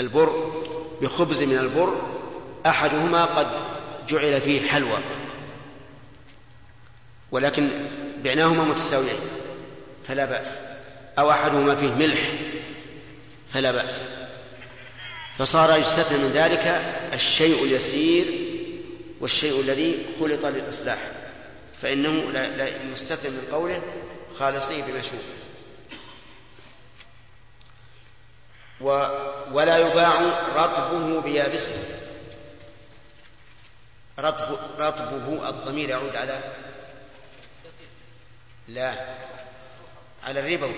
البر 0.00 0.62
بخبز 1.02 1.42
من 1.42 1.58
البر 1.58 1.94
أحدهما 2.66 3.24
قد 3.24 3.46
جعل 4.08 4.40
فيه 4.40 4.68
حلوى. 4.68 4.98
ولكن 7.30 7.68
بعناهما 8.24 8.64
متساويين 8.64 9.18
فلا 10.08 10.24
بأس. 10.24 10.54
أو 11.18 11.30
أحدهما 11.30 11.76
فيه 11.76 11.94
ملح 11.94 12.32
فلا 13.48 13.72
بأس. 13.72 14.02
فصار 15.38 15.78
يستثنى 15.78 16.18
من 16.18 16.30
ذلك 16.34 16.82
الشيء 17.14 17.64
اليسير 17.64 18.26
والشيء 19.20 19.60
الذي 19.60 20.06
خلط 20.20 20.46
للإصلاح. 20.46 20.98
فإنه 21.82 22.30
لا, 22.30 22.68
يستثنى 22.92 23.30
من 23.30 23.48
قوله 23.52 23.82
خالصيه 24.38 24.82
بمشروب 24.82 25.22
و 28.80 29.06
ولا 29.52 29.78
يباع 29.78 30.20
رطبه 30.56 31.20
بيابسه. 31.20 31.72
رطب 34.18 34.58
رطبه 34.78 35.48
الضمير 35.48 35.88
يعود 35.88 36.16
على 36.16 36.40
لا. 38.68 38.94
على 40.24 40.40
الربوي. 40.40 40.74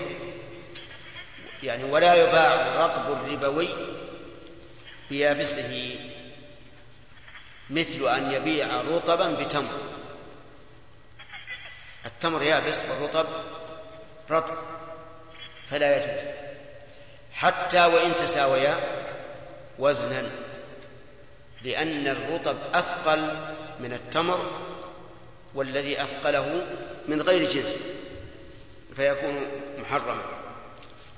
يعني 1.63 1.83
ولا 1.83 2.13
يباع 2.13 2.85
رطب 2.85 3.11
الربوي 3.11 3.69
بيابسه 5.09 5.99
مثل 7.69 8.07
أن 8.07 8.31
يبيع 8.31 8.81
رطبا 8.81 9.31
بتمر. 9.31 9.79
التمر 12.05 12.43
يابس 12.43 12.81
والرطب 12.89 13.27
رطب 14.31 14.57
فلا 15.67 15.97
يجوز. 15.97 16.37
حتى 17.33 17.85
وإن 17.85 18.15
تساويا 18.15 18.77
وزنا 19.79 20.29
لأن 21.63 22.07
الرطب 22.07 22.57
أثقل 22.73 23.31
من 23.79 23.93
التمر 23.93 24.51
والذي 25.53 26.01
أثقله 26.01 26.65
من 27.07 27.21
غير 27.21 27.51
جنس 27.51 27.77
فيكون 28.95 29.47
محرما. 29.77 30.23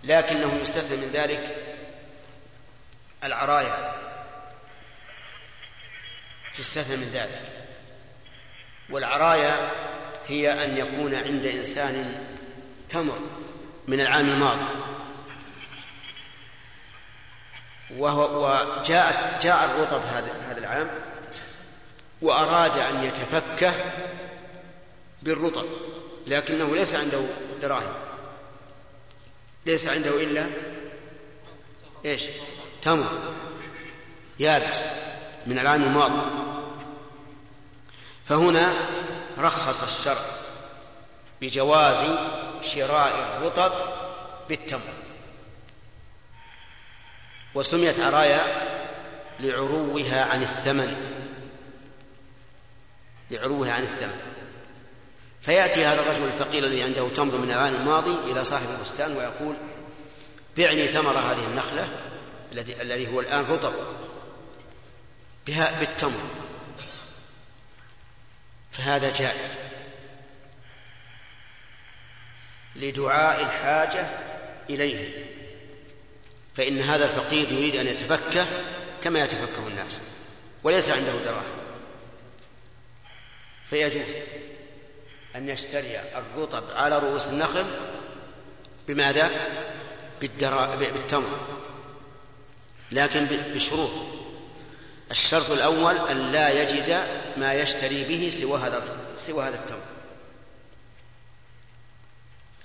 لكنه 0.03 0.59
يستثنى 0.61 0.97
من 0.97 1.09
ذلك 1.13 1.57
العرايا. 3.23 3.93
تستثنى 6.57 6.97
من 6.97 7.09
ذلك. 7.13 7.41
والعرايا 8.89 9.71
هي 10.27 10.63
أن 10.63 10.77
يكون 10.77 11.15
عند 11.15 11.45
إنسان 11.45 12.25
تمر 12.89 13.19
من 13.87 13.99
العام 13.99 14.29
الماضي. 14.29 14.89
وهو 17.97 18.45
وجاءت 18.45 19.43
جاء 19.43 19.65
الرطب 19.65 20.01
هذا 20.01 20.33
هذا 20.47 20.57
العام 20.57 20.89
وأراد 22.21 22.77
أن 22.77 23.03
يتفكه 23.03 23.73
بالرطب 25.21 25.65
لكنه 26.27 26.75
ليس 26.75 26.93
عنده 26.95 27.21
دراهم. 27.61 27.93
ليس 29.65 29.87
عنده 29.87 30.21
إلا 30.23 30.45
إيش؟ 32.05 32.23
تمر. 32.83 33.33
يابس. 34.39 34.81
من 35.47 35.59
العام 35.59 35.83
الماضي. 35.83 36.21
فهنا 38.27 38.73
رخص 39.37 39.81
الشرع 39.81 40.25
بجواز 41.41 42.17
شراء 42.61 43.37
الرطب 43.37 43.71
بالتمر. 44.49 44.93
وسميت 47.55 47.99
عرايا 47.99 48.43
لعروها 49.39 50.23
عن 50.23 50.41
الثمن. 50.41 51.19
لعروها 53.31 53.73
عن 53.73 53.83
الثمن. 53.83 54.38
فيأتي 55.41 55.85
هذا 55.85 56.01
الرجل 56.01 56.25
الفقير 56.25 56.63
الذي 56.63 56.83
عنده 56.83 57.09
تمر 57.09 57.37
من 57.37 57.51
العام 57.51 57.75
الماضي 57.75 58.31
إلى 58.31 58.45
صاحب 58.45 58.69
البستان 58.69 59.17
ويقول 59.17 59.55
بعني 60.57 60.87
ثمر 60.87 61.11
هذه 61.11 61.45
النخلة 61.45 61.87
الذي 62.51 62.81
الذي 62.81 63.13
هو 63.13 63.19
الآن 63.19 63.45
رطب 63.45 63.73
بها 65.47 65.79
بالتمر. 65.79 66.29
فهذا 68.71 69.13
جائز. 69.13 69.57
لدعاء 72.75 73.41
الحاجة 73.41 74.09
إليه. 74.69 75.25
فإن 76.57 76.79
هذا 76.79 77.05
الفقير 77.05 77.51
يريد 77.51 77.75
أن 77.75 77.87
يتفكه 77.87 78.47
كما 79.03 79.23
يتفكه 79.23 79.67
الناس 79.67 79.99
وليس 80.63 80.89
عنده 80.89 81.11
دراهم. 81.25 81.59
فيجوز. 83.69 84.13
أن 85.39 85.49
يشتري 85.49 85.99
الرطب 85.99 86.63
على 86.75 86.99
رؤوس 86.99 87.27
النخل 87.27 87.65
بماذا؟ 88.87 89.31
بالدرا... 90.21 90.75
بالتمر. 90.75 91.39
لكن 92.91 93.25
بشروط. 93.25 93.89
الشرط 95.11 95.51
الأول 95.51 95.97
أن 95.97 96.31
لا 96.31 96.49
يجد 96.49 97.03
ما 97.37 97.53
يشتري 97.53 98.03
به 98.03 98.31
سوى 98.39 98.59
هذا 98.59 98.83
سوى 99.27 99.43
هذا 99.43 99.55
التمر. 99.55 99.79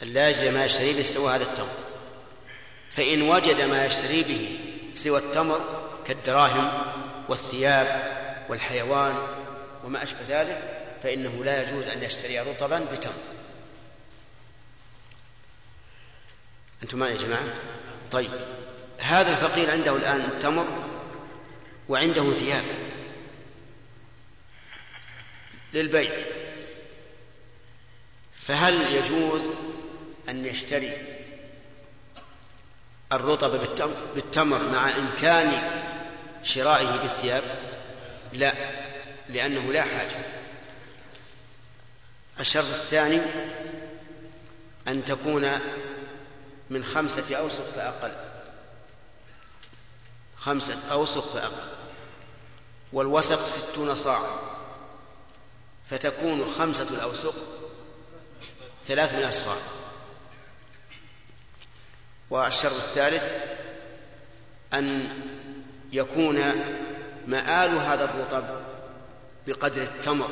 أن 0.03 0.09
لا 0.09 0.29
يجد 0.29 0.55
ما 0.55 0.65
يشتري 0.65 0.93
به 0.93 1.03
سوى 1.03 1.35
هذا 1.35 1.43
التمر. 1.43 1.77
فإن 2.91 3.23
وجد 3.23 3.61
ما 3.61 3.85
يشتري 3.85 4.23
به 4.23 4.59
سوى 4.95 5.19
التمر 5.19 5.91
كالدراهم 6.07 6.83
والثياب 7.29 8.15
والحيوان 8.49 9.27
وما 9.85 10.03
أشبه 10.03 10.21
ذلك 10.29 10.84
فإنه 11.05 11.45
لا 11.45 11.63
يجوز 11.63 11.85
أن 11.85 12.03
يشتري 12.03 12.41
رطبا 12.41 12.79
بتمر. 12.79 13.15
أنتم 16.83 16.99
معي 16.99 17.13
يا 17.13 17.19
جماعة؟ 17.19 17.55
طيب 18.13 18.31
هذا 18.99 19.31
الفقير 19.31 19.71
عنده 19.71 19.97
الآن 19.97 20.39
تمر 20.43 20.67
وعنده 21.89 22.33
ثياب 22.33 22.65
للبيع 25.73 26.25
فهل 28.37 28.95
يجوز 28.95 29.43
أن 30.29 30.47
يشتري 30.47 30.93
الرطب 33.13 33.61
بالتمر 34.15 34.63
مع 34.63 34.97
إمكان 34.97 35.81
شرائه 36.43 36.97
بالثياب؟ 36.97 37.43
لا 38.33 38.55
لأنه 39.29 39.73
لا 39.73 39.83
حاجة. 39.83 40.44
الشرط 42.41 42.67
الثاني 42.67 43.21
أن 44.89 45.05
تكون 45.05 45.61
من 46.71 46.85
خمسة 46.85 47.37
أوسق 47.37 47.65
فأقل 47.77 48.15
خمسة 50.37 50.77
أوسق 50.93 51.33
فأقل 51.33 51.69
والوسق 52.93 53.41
ستون 53.41 53.95
صاعا 53.95 54.27
فتكون 55.91 56.55
خمسة 56.59 56.87
الأوسق 56.91 57.35
ثلاثمائة 58.89 59.31
صاع. 59.31 59.57
والشرط 62.31 62.73
الثالث 62.73 63.23
أن 64.75 65.09
يكون 65.93 66.37
مآل 67.27 67.77
هذا 67.77 68.05
الرطب 68.05 68.45
بقدر 69.47 69.83
التمر. 69.83 70.31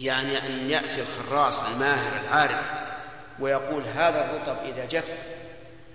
يعني 0.00 0.46
أن 0.46 0.70
يأتي 0.70 1.00
الخراص 1.00 1.60
الماهر 1.60 2.20
العارف 2.20 2.64
ويقول 3.38 3.82
هذا 3.82 4.24
الرطب 4.24 4.64
إذا 4.64 4.84
جف 4.84 5.14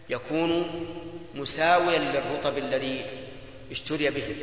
يكون 0.09 0.71
مساويا 1.35 1.99
للرطب 1.99 2.57
الذي 2.57 3.05
اشتري 3.71 4.09
به. 4.09 4.35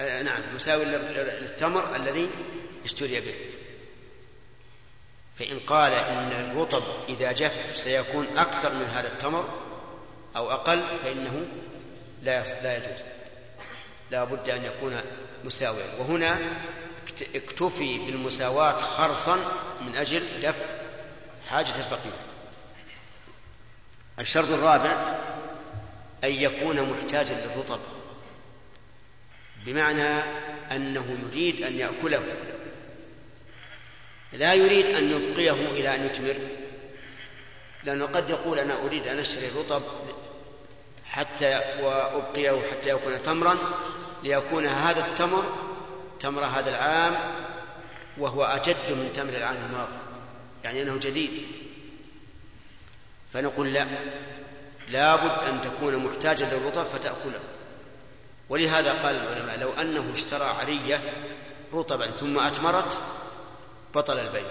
آه، 0.00 0.22
نعم 0.22 0.42
مساوي 0.54 0.84
للتمر 0.84 1.96
الذي 1.96 2.30
اشتري 2.84 3.20
به. 3.20 3.34
فإن 5.38 5.58
قال 5.58 5.92
إن 5.92 6.32
الرطب 6.32 6.82
إذا 7.08 7.32
جف 7.32 7.72
سيكون 7.74 8.26
أكثر 8.38 8.74
من 8.74 8.84
هذا 8.94 9.08
التمر 9.08 9.48
أو 10.36 10.50
أقل 10.50 10.82
فإنه 11.04 11.46
لا 12.22 12.62
لا 12.62 12.76
يجوز. 12.76 13.00
لا 14.10 14.24
بد 14.24 14.50
أن 14.50 14.64
يكون 14.64 15.00
مساويا 15.44 15.86
وهنا 15.98 16.38
اكتفي 17.34 17.98
بالمساواة 17.98 18.78
خرصا 18.78 19.36
من 19.80 19.96
أجل 19.96 20.22
دفع 20.42 20.64
حاجة 21.48 21.76
الفقير. 21.78 22.12
الشرط 24.18 24.48
الرابع 24.48 25.18
أن 26.24 26.32
يكون 26.32 26.90
محتاجا 26.90 27.34
للرطب. 27.34 27.80
بمعنى 29.66 30.20
أنه 30.72 31.18
يريد 31.26 31.62
أن 31.62 31.78
يأكله. 31.78 32.22
لا 34.32 34.54
يريد 34.54 34.86
أن 34.86 35.10
يبقيه 35.10 35.52
إلى 35.52 35.94
أن 35.94 36.06
يثمر 36.06 36.36
لأنه 37.84 38.06
قد 38.06 38.30
يقول 38.30 38.58
أنا 38.58 38.82
أريد 38.82 39.08
أن 39.08 39.18
أشتري 39.18 39.48
الرطب 39.48 39.82
حتى 41.04 41.60
وأبقيه 41.82 42.70
حتى 42.70 42.88
يكون 42.90 43.22
تمرا. 43.22 43.56
ليكون 44.22 44.66
هذا 44.66 45.06
التمر 45.06 45.44
تمر 46.20 46.44
هذا 46.44 46.70
العام 46.70 47.16
وهو 48.18 48.44
أجد 48.44 48.76
من 48.90 49.12
تمر 49.16 49.32
العام 49.32 49.56
الماضي 49.56 49.92
يعني 50.64 50.82
أنه 50.82 50.96
جديد. 50.96 51.42
فنقول 53.32 53.72
لا 53.72 53.86
لابد 54.88 55.44
أن 55.48 55.60
تكون 55.60 55.96
محتاجا 55.96 56.46
للرطب 56.46 56.84
فتأكله. 56.84 57.40
ولهذا 58.48 58.92
قال 58.92 59.16
العلماء 59.16 59.58
لو 59.58 59.72
أنه 59.72 60.12
اشترى 60.14 60.44
عرية 60.44 61.00
رطبا 61.72 62.06
ثم 62.06 62.38
أتمرت 62.38 62.98
بطل 63.94 64.18
البيع. 64.18 64.50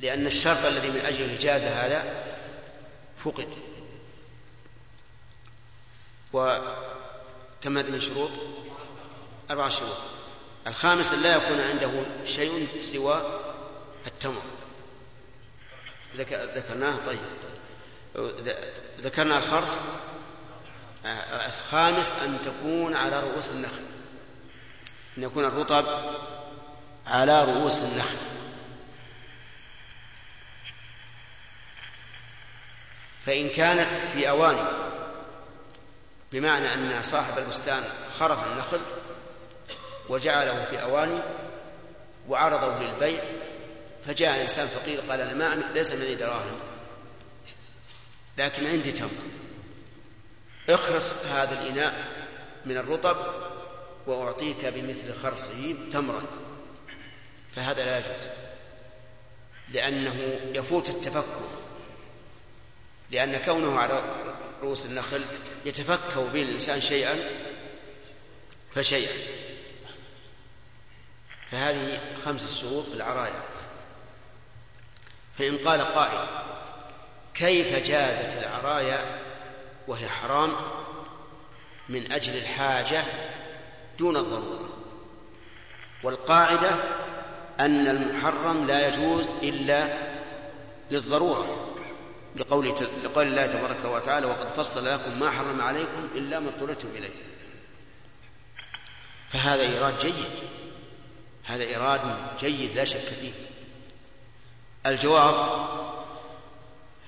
لأن 0.00 0.26
الشرط 0.26 0.64
الذي 0.64 0.90
من 0.90 1.00
أجله 1.00 1.36
جاز 1.40 1.62
هذا 1.62 2.24
فقد. 3.24 3.48
وكم 7.66 7.74
من 7.74 8.00
شروط؟ 8.00 8.30
أربع 9.50 9.68
شروط. 9.68 9.96
الخامس 10.66 11.12
أن 11.12 11.22
لا 11.22 11.36
يكون 11.36 11.60
عنده 11.60 11.90
شيء 12.26 12.68
سوى 12.82 13.40
التمر. 14.06 14.42
ذكرناه؟ 16.16 16.96
طيب. 17.06 17.18
ذكرنا 19.00 19.38
الخرص. 19.38 19.78
الخامس 21.46 22.12
أن 22.22 22.38
تكون 22.44 22.94
على 22.94 23.20
رؤوس 23.20 23.50
النخل. 23.50 23.84
أن 25.18 25.22
يكون 25.22 25.44
الرطب 25.44 25.86
على 27.06 27.44
رؤوس 27.44 27.76
النخل. 27.76 28.18
فإن 33.26 33.48
كانت 33.48 33.92
في 33.92 34.28
أواني 34.28 34.85
بمعنى 36.36 36.74
أن 36.74 37.02
صاحب 37.02 37.38
البستان 37.38 37.84
خرف 38.18 38.46
النخل 38.46 38.80
وجعله 40.08 40.64
في 40.64 40.82
أواني 40.82 41.20
وعرضه 42.28 42.78
للبيع 42.78 43.24
فجاء 44.06 44.42
إنسان 44.42 44.66
فقير 44.66 45.00
قال 45.00 45.20
أنا 45.20 45.34
ما 45.34 45.62
ليس 45.74 45.92
معي 45.92 46.14
دراهم. 46.14 46.58
لكن 48.38 48.66
عندي 48.66 48.92
تمر. 48.92 49.10
اخرس 50.68 51.14
هذا 51.26 51.62
الإناء 51.62 52.08
من 52.64 52.76
الرطب 52.76 53.16
وأعطيك 54.06 54.66
بمثل 54.66 55.14
خرصه 55.22 55.74
تمرا. 55.92 56.22
فهذا 57.56 57.84
لا 57.84 57.98
يجوز. 57.98 58.10
لأنه 59.68 60.40
يفوت 60.54 60.88
التفكر. 60.88 61.48
لأن 63.10 63.36
كونه 63.36 63.78
على 63.78 64.02
رؤوس 64.62 64.86
النخل 64.86 65.24
يتفكه 65.66 66.28
به 66.32 66.42
الإنسان 66.42 66.80
شيئا 66.80 67.16
فشيئا. 68.74 69.12
فهذه 71.50 72.00
خمس 72.24 72.60
شروط 72.60 72.86
في 72.86 72.94
العرايا. 72.94 73.42
فإن 75.38 75.58
قال 75.58 75.80
قائل 75.80 76.26
كيف 77.34 77.86
جازت 77.88 78.38
العرايا 78.38 79.20
وهي 79.88 80.08
حرام 80.08 80.52
من 81.88 82.12
أجل 82.12 82.36
الحاجة 82.36 83.04
دون 83.98 84.16
الضرورة؟ 84.16 84.68
والقاعدة 86.02 86.70
أن 87.60 87.88
المحرم 87.88 88.66
لا 88.66 88.88
يجوز 88.88 89.28
إلا 89.42 89.98
للضرورة. 90.90 91.75
لقول 92.36 92.74
لقول 93.04 93.26
الله 93.26 93.46
تبارك 93.46 93.84
وتعالى 93.84 94.26
وقد 94.26 94.46
فصل 94.56 94.86
لكم 94.86 95.20
ما 95.20 95.30
حرم 95.30 95.60
عليكم 95.60 96.08
إلا 96.14 96.40
ما 96.40 96.48
اضطررتم 96.48 96.88
إليه. 96.88 97.14
فهذا 99.28 99.62
إيراد 99.62 99.98
جيد. 99.98 100.14
هذا 101.44 101.64
إيراد 101.64 102.00
جيد 102.40 102.76
لا 102.76 102.84
شك 102.84 103.00
فيه. 103.00 103.32
الجواب 104.86 105.68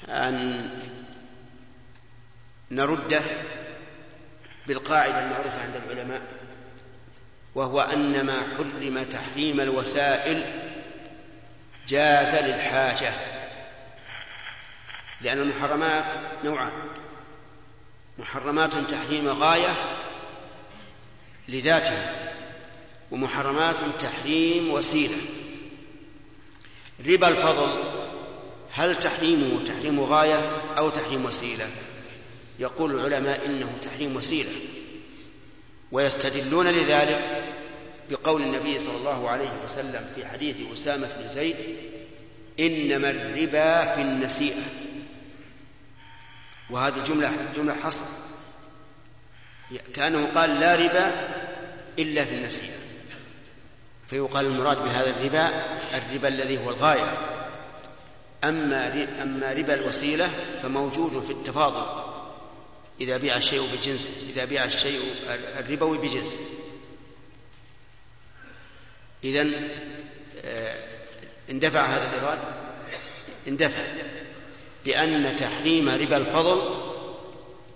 أن 0.09 0.71
نرده 2.71 3.23
بالقاعدة 4.67 5.25
المعروفة 5.25 5.63
عند 5.63 5.75
العلماء 5.77 6.23
وهو 7.55 7.81
أن 7.81 8.27
ما 8.27 8.43
حرم 8.57 9.03
تحريم 9.03 9.61
الوسائل 9.61 10.43
جاز 11.89 12.45
للحاجة. 12.45 13.38
لأن 15.21 15.39
المحرمات 15.39 16.05
نوعان. 16.45 16.73
محرمات 18.19 18.71
تحريم 18.91 19.29
غاية 19.29 19.75
لذاتها 21.49 22.35
ومحرمات 23.11 23.77
تحريم 24.01 24.71
وسيلة. 24.71 25.17
ربا 27.07 27.29
الفضل 27.29 27.83
هل 28.73 28.99
تحريمه 28.99 29.65
تحريم 29.67 30.01
غاية 30.01 30.63
أو 30.79 30.91
تحريم 30.91 31.25
وسيلة؟ 31.25 31.67
يقول 32.59 32.95
العلماء 32.95 33.47
إنه 33.47 33.79
تحريم 33.83 34.17
وسيلة. 34.17 34.53
ويستدلون 35.93 36.67
لذلك 36.67 37.45
بقول 38.11 38.43
النبي 38.43 38.79
صلى 38.79 38.97
الله 38.97 39.29
عليه 39.31 39.53
وسلم 39.65 40.13
في 40.15 40.27
حديث 40.27 40.57
أسامة 40.73 41.09
بن 41.19 41.29
زيد 41.29 41.57
إنما 42.61 43.11
الربا 43.11 43.95
في 43.95 44.03
النسيئة. 44.03 44.88
وهذه 46.71 47.05
جملة 47.05 47.33
جملة 47.57 47.75
حصر. 47.75 48.05
كأنه 49.95 50.27
قال 50.27 50.61
لا 50.61 50.75
ربا 50.75 51.29
إلا 51.99 52.25
في 52.25 52.35
النسيئة. 52.35 52.79
فيقال 54.11 54.47
المراد 54.47 54.85
بهذا 54.85 55.11
الربا 55.11 55.49
الربا 55.95 56.29
الذي 56.29 56.65
هو 56.65 56.71
الغاية. 56.71 57.19
أما 58.45 59.07
أما 59.23 59.53
ربا 59.53 59.75
الوسيلة 59.75 60.31
فموجود 60.63 61.25
في 61.25 61.33
التفاضل. 61.33 62.09
إذا 63.01 63.17
بيع 63.17 63.37
الشيء 63.37 63.63
بجنسه 63.73 64.11
إذا 64.31 64.45
بيع 64.45 64.65
الشيء 64.65 65.01
الربوي 65.59 65.99
بجنسه 65.99 66.39
إذا 69.25 69.51
آه، 70.45 70.75
اندفع 71.51 71.87
هذا 71.87 72.11
الإيراد؟ 72.11 72.39
اندفع. 73.49 73.83
بأن 74.89 75.37
تحريم 75.37 75.89
ربا 75.89 76.17
الفضل 76.17 76.63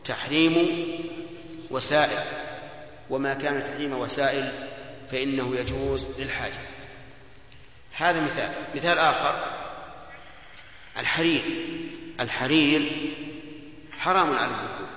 تحريم 0.05 0.56
وسائل 1.70 2.24
وما 3.10 3.34
كان 3.34 3.64
تحريم 3.64 3.93
وسائل 3.93 4.52
فإنه 5.10 5.56
يجوز 5.56 6.09
للحاجة. 6.18 6.60
هذا 7.93 8.20
مثال. 8.20 8.52
مثال 8.74 8.98
آخر. 8.98 9.44
الحرير. 10.98 11.43
الحرير 12.20 13.12
حرام 13.98 14.34
على 14.34 14.51
الذكور 14.51 14.89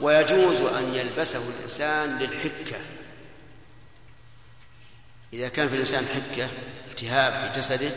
ويجوز 0.00 0.60
أن 0.60 0.94
يلبسه 0.94 1.42
الإنسان 1.58 2.18
للحكة. 2.18 2.80
إذا 5.32 5.48
كان 5.48 5.68
في 5.68 5.74
الإنسان 5.74 6.06
حكة 6.06 6.48
التهاب 6.90 7.52
في 7.52 7.58
جسده 7.60 7.90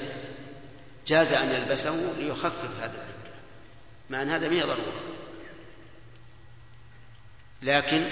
جاز 1.07 1.34
أن 1.34 1.49
يلبسه 1.49 2.14
ليخفف 2.19 2.69
هذا 2.82 2.94
الحكة 2.94 3.36
مع 4.10 4.22
أن 4.22 4.30
هذا 4.30 4.49
ما 4.49 4.61
ضرورة 4.61 5.02
لكن 7.61 8.03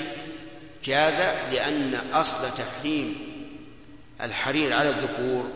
جاز 0.84 1.20
لأن 1.54 1.96
أصل 2.14 2.58
تحريم 2.58 3.16
الحرير 4.22 4.74
على 4.74 4.90
الذكور 4.90 5.52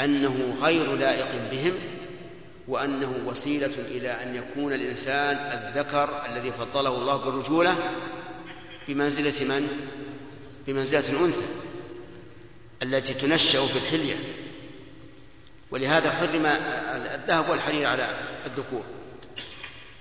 أنه 0.00 0.56
غير 0.62 0.94
لائق 0.94 1.50
بهم 1.50 1.74
وأنه 2.68 3.14
وسيلة 3.26 3.74
إلى 3.78 4.22
أن 4.22 4.36
يكون 4.36 4.72
الإنسان 4.72 5.36
الذكر 5.36 6.22
الذي 6.28 6.52
فضله 6.52 6.98
الله 6.98 7.16
بالرجولة 7.16 7.76
بمنزلة 8.88 9.44
من؟ 9.44 9.68
بمنزلة 10.66 11.08
الأنثى 11.08 11.46
التي 12.82 13.14
تنشأ 13.14 13.66
في 13.66 13.76
الحلية 13.76 14.16
ولهذا 15.70 16.10
حرم 16.12 16.46
الذهب 16.46 17.48
والحرير 17.48 17.88
على 17.88 18.16
الذكور. 18.46 18.84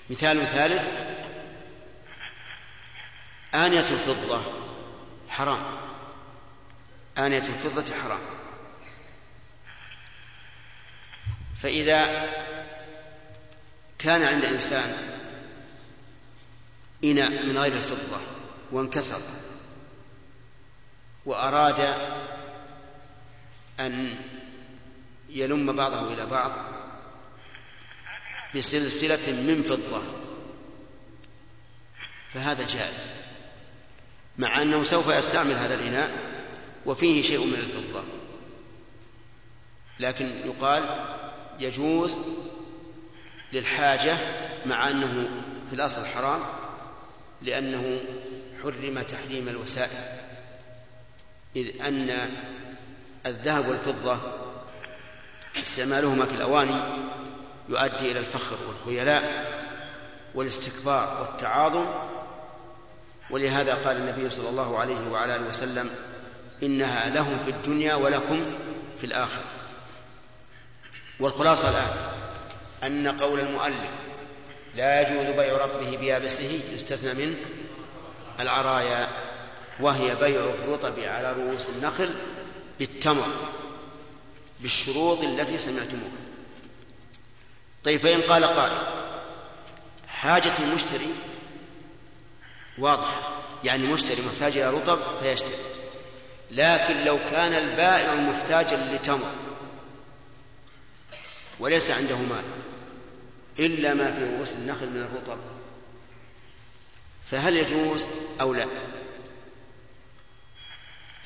مثال 0.09 0.47
ثالث 0.47 0.89
آنية 3.55 3.79
الفضة 3.79 4.41
حرام. 5.29 5.63
آنية 7.17 7.43
الفضة 7.43 7.95
حرام. 8.03 8.19
فإذا 11.61 12.29
كان 13.99 14.23
عند 14.23 14.45
إنسان 14.45 14.93
إناء 17.03 17.45
من 17.45 17.57
غير 17.57 17.73
الفضة 17.73 18.21
وانكسر 18.71 19.19
وأراد 21.25 21.79
أن 23.79 24.15
يلم 25.29 25.75
بعضه 25.75 26.13
إلى 26.13 26.25
بعض 26.25 26.51
بسلسلة 28.55 29.31
من 29.31 29.63
فضة. 29.63 30.01
فهذا 32.33 32.67
جائز 32.67 33.13
مع 34.37 34.61
أنه 34.61 34.83
سوف 34.83 35.07
يستعمل 35.07 35.53
هذا 35.53 35.75
الإناء 35.75 36.11
وفيه 36.85 37.23
شيء 37.23 37.45
من 37.45 37.53
الفضة. 37.53 38.03
لكن 39.99 40.25
يقال 40.25 41.05
يجوز 41.59 42.19
للحاجة 43.53 44.17
مع 44.65 44.89
أنه 44.89 45.29
في 45.69 45.75
الأصل 45.75 46.05
حرام 46.05 46.41
لأنه 47.41 48.01
حرم 48.63 49.01
تحريم 49.01 49.49
الوسائل. 49.49 50.03
إذ 51.55 51.81
أن 51.81 52.29
الذهب 53.25 53.67
والفضة 53.67 54.19
استعمالهما 55.57 56.25
في 56.25 56.33
الأواني 56.33 56.81
يؤدي 57.69 58.11
إلى 58.11 58.19
الفخر 58.19 58.57
والخيلاء 58.67 59.49
والاستكبار 60.35 61.17
والتعاظم. 61.21 61.85
ولهذا 63.29 63.73
قال 63.73 63.97
النبي 63.97 64.29
صلى 64.29 64.49
الله 64.49 64.77
عليه 64.77 65.09
وعلى 65.11 65.35
آله 65.35 65.49
وسلم 65.49 65.89
إنها 66.63 67.09
لهم 67.09 67.37
في 67.45 67.51
الدنيا 67.51 67.95
ولكم 67.95 68.45
في 68.99 69.05
الآخرة. 69.05 69.43
والخلاصة 71.19 71.69
الآن 71.69 71.87
أن 72.83 73.07
قول 73.07 73.39
المؤلف 73.39 73.89
لا 74.75 75.01
يجوز 75.01 75.35
بيع 75.35 75.57
رطبه 75.57 75.97
بيابسه 75.97 76.61
يستثنى 76.73 77.25
منه 77.25 77.35
العرايا 78.39 79.07
وهي 79.79 80.15
بيع 80.15 80.39
الرطب 80.39 80.99
على 80.99 81.33
رؤوس 81.33 81.65
النخل 81.75 82.09
بالتمر. 82.79 83.27
بالشروط 84.59 85.23
التي 85.23 85.57
سمعتموها. 85.57 86.19
طيب 87.83 87.99
فإن 87.99 88.21
قال 88.21 88.45
قائل 88.45 88.87
حاجة 90.07 90.53
المشتري 90.59 91.13
واضحة 92.77 93.41
يعني 93.63 93.87
مشتري 93.87 94.21
محتاج 94.21 94.57
إلى 94.57 94.69
رطب 94.69 94.99
فيشتري. 95.21 95.55
لكن 96.51 97.03
لو 97.03 97.17
كان 97.17 97.53
البائع 97.53 98.15
محتاجا 98.15 98.77
لتمر 98.93 99.35
وليس 101.59 101.91
عنده 101.91 102.15
مال 102.15 102.43
إلا 103.59 103.93
ما 103.93 104.11
في 104.11 104.23
رؤوس 104.23 104.51
النخل 104.51 104.89
من 104.89 105.01
الرطب 105.01 105.37
فهل 107.31 107.57
يجوز 107.57 108.05
أو 108.41 108.53
لا؟ 108.53 108.67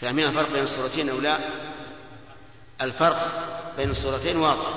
فاهمين 0.01 0.27
الفرق 0.27 0.51
بين 0.53 0.63
الصورتين 0.63 1.09
أو 1.09 1.19
لا؟ 1.19 1.39
الفرق 2.83 3.31
بين 3.77 3.91
الصورتين 3.91 4.37
واضح. 4.37 4.67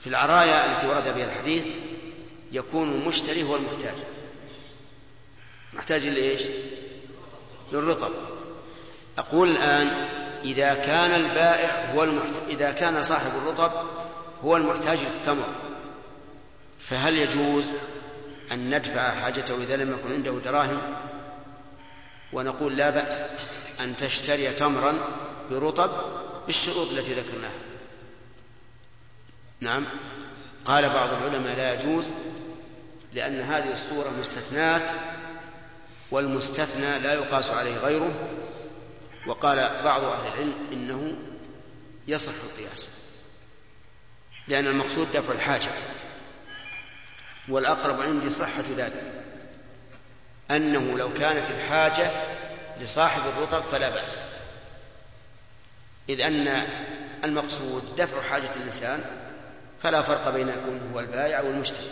في 0.00 0.06
العرايا 0.06 0.72
التي 0.72 0.86
ورد 0.86 1.14
بها 1.14 1.24
الحديث 1.24 1.64
يكون 2.52 2.92
المشتري 2.92 3.42
هو 3.42 3.56
المحتاج. 3.56 3.96
محتاج 5.72 6.06
لإيش؟ 6.06 6.42
للرطب. 7.72 8.12
أقول 9.18 9.50
الآن 9.50 9.90
إذا 10.44 10.74
كان 10.74 11.10
البائع 11.10 11.92
هو 11.94 12.02
المحتاج 12.02 12.42
إذا 12.48 12.70
كان 12.70 13.02
صاحب 13.02 13.30
الرطب 13.36 13.72
هو 14.44 14.56
المحتاج 14.56 14.98
للتمر 14.98 15.46
فهل 16.80 17.18
يجوز 17.18 17.64
أن 18.52 18.74
ندفع 18.74 19.10
حاجته 19.10 19.54
إذا 19.54 19.76
لم 19.76 19.92
يكن 19.92 20.12
عنده 20.12 20.32
دراهم؟ 20.44 20.80
ونقول 22.32 22.76
لا 22.76 22.90
بأس 22.90 23.18
أن 23.80 23.96
تشتري 23.96 24.50
تمرا 24.50 24.94
برطب 25.50 25.90
بالشروط 26.48 26.90
التي 26.92 27.12
ذكرناها. 27.12 27.52
نعم. 29.60 29.86
قال 30.64 30.88
بعض 30.88 31.08
العلماء 31.12 31.56
لا 31.56 31.74
يجوز 31.74 32.04
لأن 33.12 33.40
هذه 33.40 33.72
الصورة 33.72 34.10
مستثنات 34.20 34.82
والمستثنى 36.10 36.98
لا 36.98 37.14
يقاس 37.14 37.50
عليه 37.50 37.76
غيره. 37.76 38.28
وقال 39.26 39.56
بعض 39.84 40.04
أهل 40.04 40.26
العلم 40.26 40.54
إنه 40.72 41.16
يصح 42.06 42.32
القياس 42.44 42.88
لأن 44.48 44.66
المقصود 44.66 45.12
دفع 45.14 45.32
الحاجة. 45.32 45.70
والأقرب 47.48 48.02
عندي 48.02 48.30
صحة 48.30 48.64
ذلك 48.76 49.22
أنه 50.50 50.98
لو 50.98 51.14
كانت 51.14 51.50
الحاجة 51.50 52.10
لصاحب 52.80 53.22
الرطب 53.26 53.62
فلا 53.62 53.90
بأس. 53.90 54.27
إذ 56.08 56.20
أن 56.20 56.66
المقصود 57.24 57.96
دفع 57.96 58.22
حاجة 58.22 58.50
الإنسان 58.56 59.04
فلا 59.82 60.02
فرق 60.02 60.30
بين 60.30 60.48
يكون 60.48 60.90
هو 60.92 61.00
البائع 61.00 61.40
والمشتري. 61.40 61.86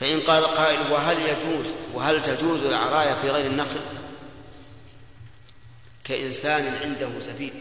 فإن 0.00 0.20
قال 0.20 0.44
قائل 0.44 0.92
وهل 0.92 1.18
يجوز 1.18 1.66
وهل 1.92 2.22
تجوز 2.22 2.64
العرايا 2.64 3.14
في 3.14 3.30
غير 3.30 3.46
النخل؟ 3.46 3.80
كإنسان 6.04 6.74
عنده 6.82 7.20
زبيب 7.20 7.52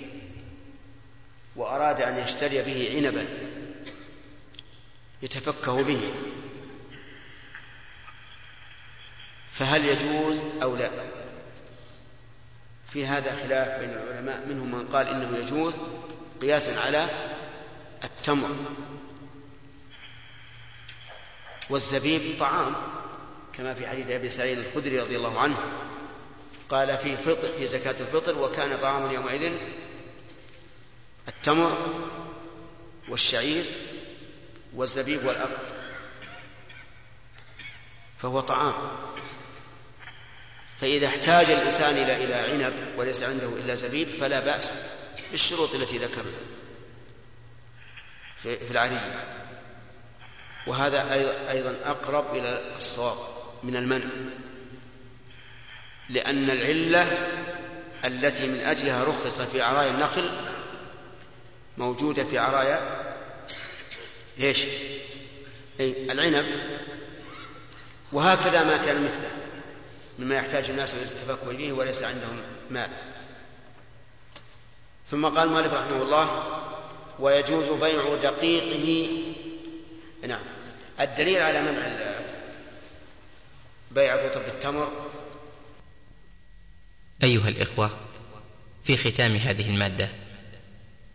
وأراد 1.56 2.02
أن 2.02 2.18
يشتري 2.18 2.61
به 2.61 2.95
عنبا 2.95 3.27
يتفكه 5.22 5.84
به. 5.84 6.02
فهل 9.53 9.85
يجوز 9.85 10.41
أو 10.61 10.76
لا؟ 10.76 11.22
في 12.94 13.06
هذا 13.06 13.36
خلاف 13.36 13.80
بين 13.80 13.90
العلماء 13.90 14.45
منهم 14.48 14.72
من 14.72 14.88
قال 14.88 15.07
إنه 15.07 15.38
يجوز 15.38 15.74
قياسا 16.41 16.80
على 16.80 17.10
التمر 18.03 18.56
والزبيب 21.70 22.40
طعام 22.40 22.76
كما 23.57 23.74
في 23.74 23.88
حديث 23.88 24.10
أبي 24.10 24.30
سعيد 24.30 24.57
الخدري 24.57 24.99
رضي 24.99 25.15
الله 25.15 25.40
عنه 25.40 25.57
قال 26.70 26.98
في 26.98 27.18
فطر 27.18 27.48
في 27.57 27.65
زكاة 27.65 27.95
الفطر 27.99 28.38
وكان 28.38 28.78
طعام 28.78 29.11
يومئذ 29.11 29.53
التمر 31.28 31.78
والشعير 33.10 33.65
والزبيب 34.76 35.26
والأقط 35.26 35.76
فهو 38.22 38.40
طعام. 38.40 38.74
فإذا 40.81 41.07
احتاج 41.07 41.51
الإنسان 41.51 41.97
إلى 41.97 42.23
إلى 42.23 42.33
عنب 42.33 42.73
وليس 42.97 43.23
عنده 43.23 43.47
إلا 43.47 43.75
زبيب 43.75 44.07
فلا 44.19 44.39
بأس 44.39 44.73
بالشروط 45.31 45.75
التي 45.75 45.97
ذكرنا 45.97 46.31
في 48.39 48.71
العرية. 48.71 49.39
وهذا 50.67 51.13
أيضا 51.49 51.75
أقرب 51.85 52.35
إلى 52.35 52.75
الصواب 52.77 53.17
من 53.63 53.75
المنع. 53.75 54.05
لأن 56.09 56.49
العلة 56.49 57.29
التي 58.05 58.47
من 58.47 58.59
أجلها 58.59 59.03
رخص 59.03 59.41
في 59.41 59.61
عرايا 59.61 59.91
النخل 59.91 60.29
موجودة 61.77 62.23
في 62.23 62.37
عرايا 62.37 63.03
إيش؟ 64.39 64.63
أي 65.79 66.11
العنب. 66.11 66.45
وهكذا 68.11 68.63
ما 68.63 68.77
كان 68.77 69.03
مثله. 69.03 69.43
مما 70.23 70.35
يحتاج 70.35 70.69
الناس 70.69 70.93
إلى 70.93 71.01
التفكر 71.01 71.53
به 71.53 71.73
وليس 71.73 72.03
عندهم 72.03 72.41
مال. 72.69 72.89
ثم 75.11 75.25
قال 75.25 75.47
المؤلف 75.47 75.73
رحمه 75.73 76.01
الله 76.01 76.43
ويجوز 77.19 77.69
بيع 77.69 78.15
دقيقه. 78.15 79.09
نعم. 80.27 80.43
الدليل 80.99 81.41
على 81.41 81.61
منع 81.61 82.09
بيع 83.91 84.15
الرطب 84.15 84.41
بالتمر 84.41 84.91
أيها 87.23 87.47
الإخوة 87.47 87.91
في 88.85 88.97
ختام 88.97 89.35
هذه 89.35 89.69
المادة 89.69 90.09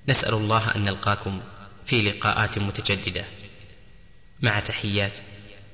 نسأل 0.09 0.35
الله 0.35 0.77
أن 0.77 0.85
نلقاكم 0.85 1.41
في 1.87 2.03
لقاءات 2.03 2.59
متجددة. 2.59 3.25
مع 4.41 4.61
تحيات 4.61 5.17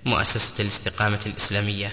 مؤسسة 0.05 0.63
الاستقامة 0.63 1.21
الإسلامية. 1.27 1.93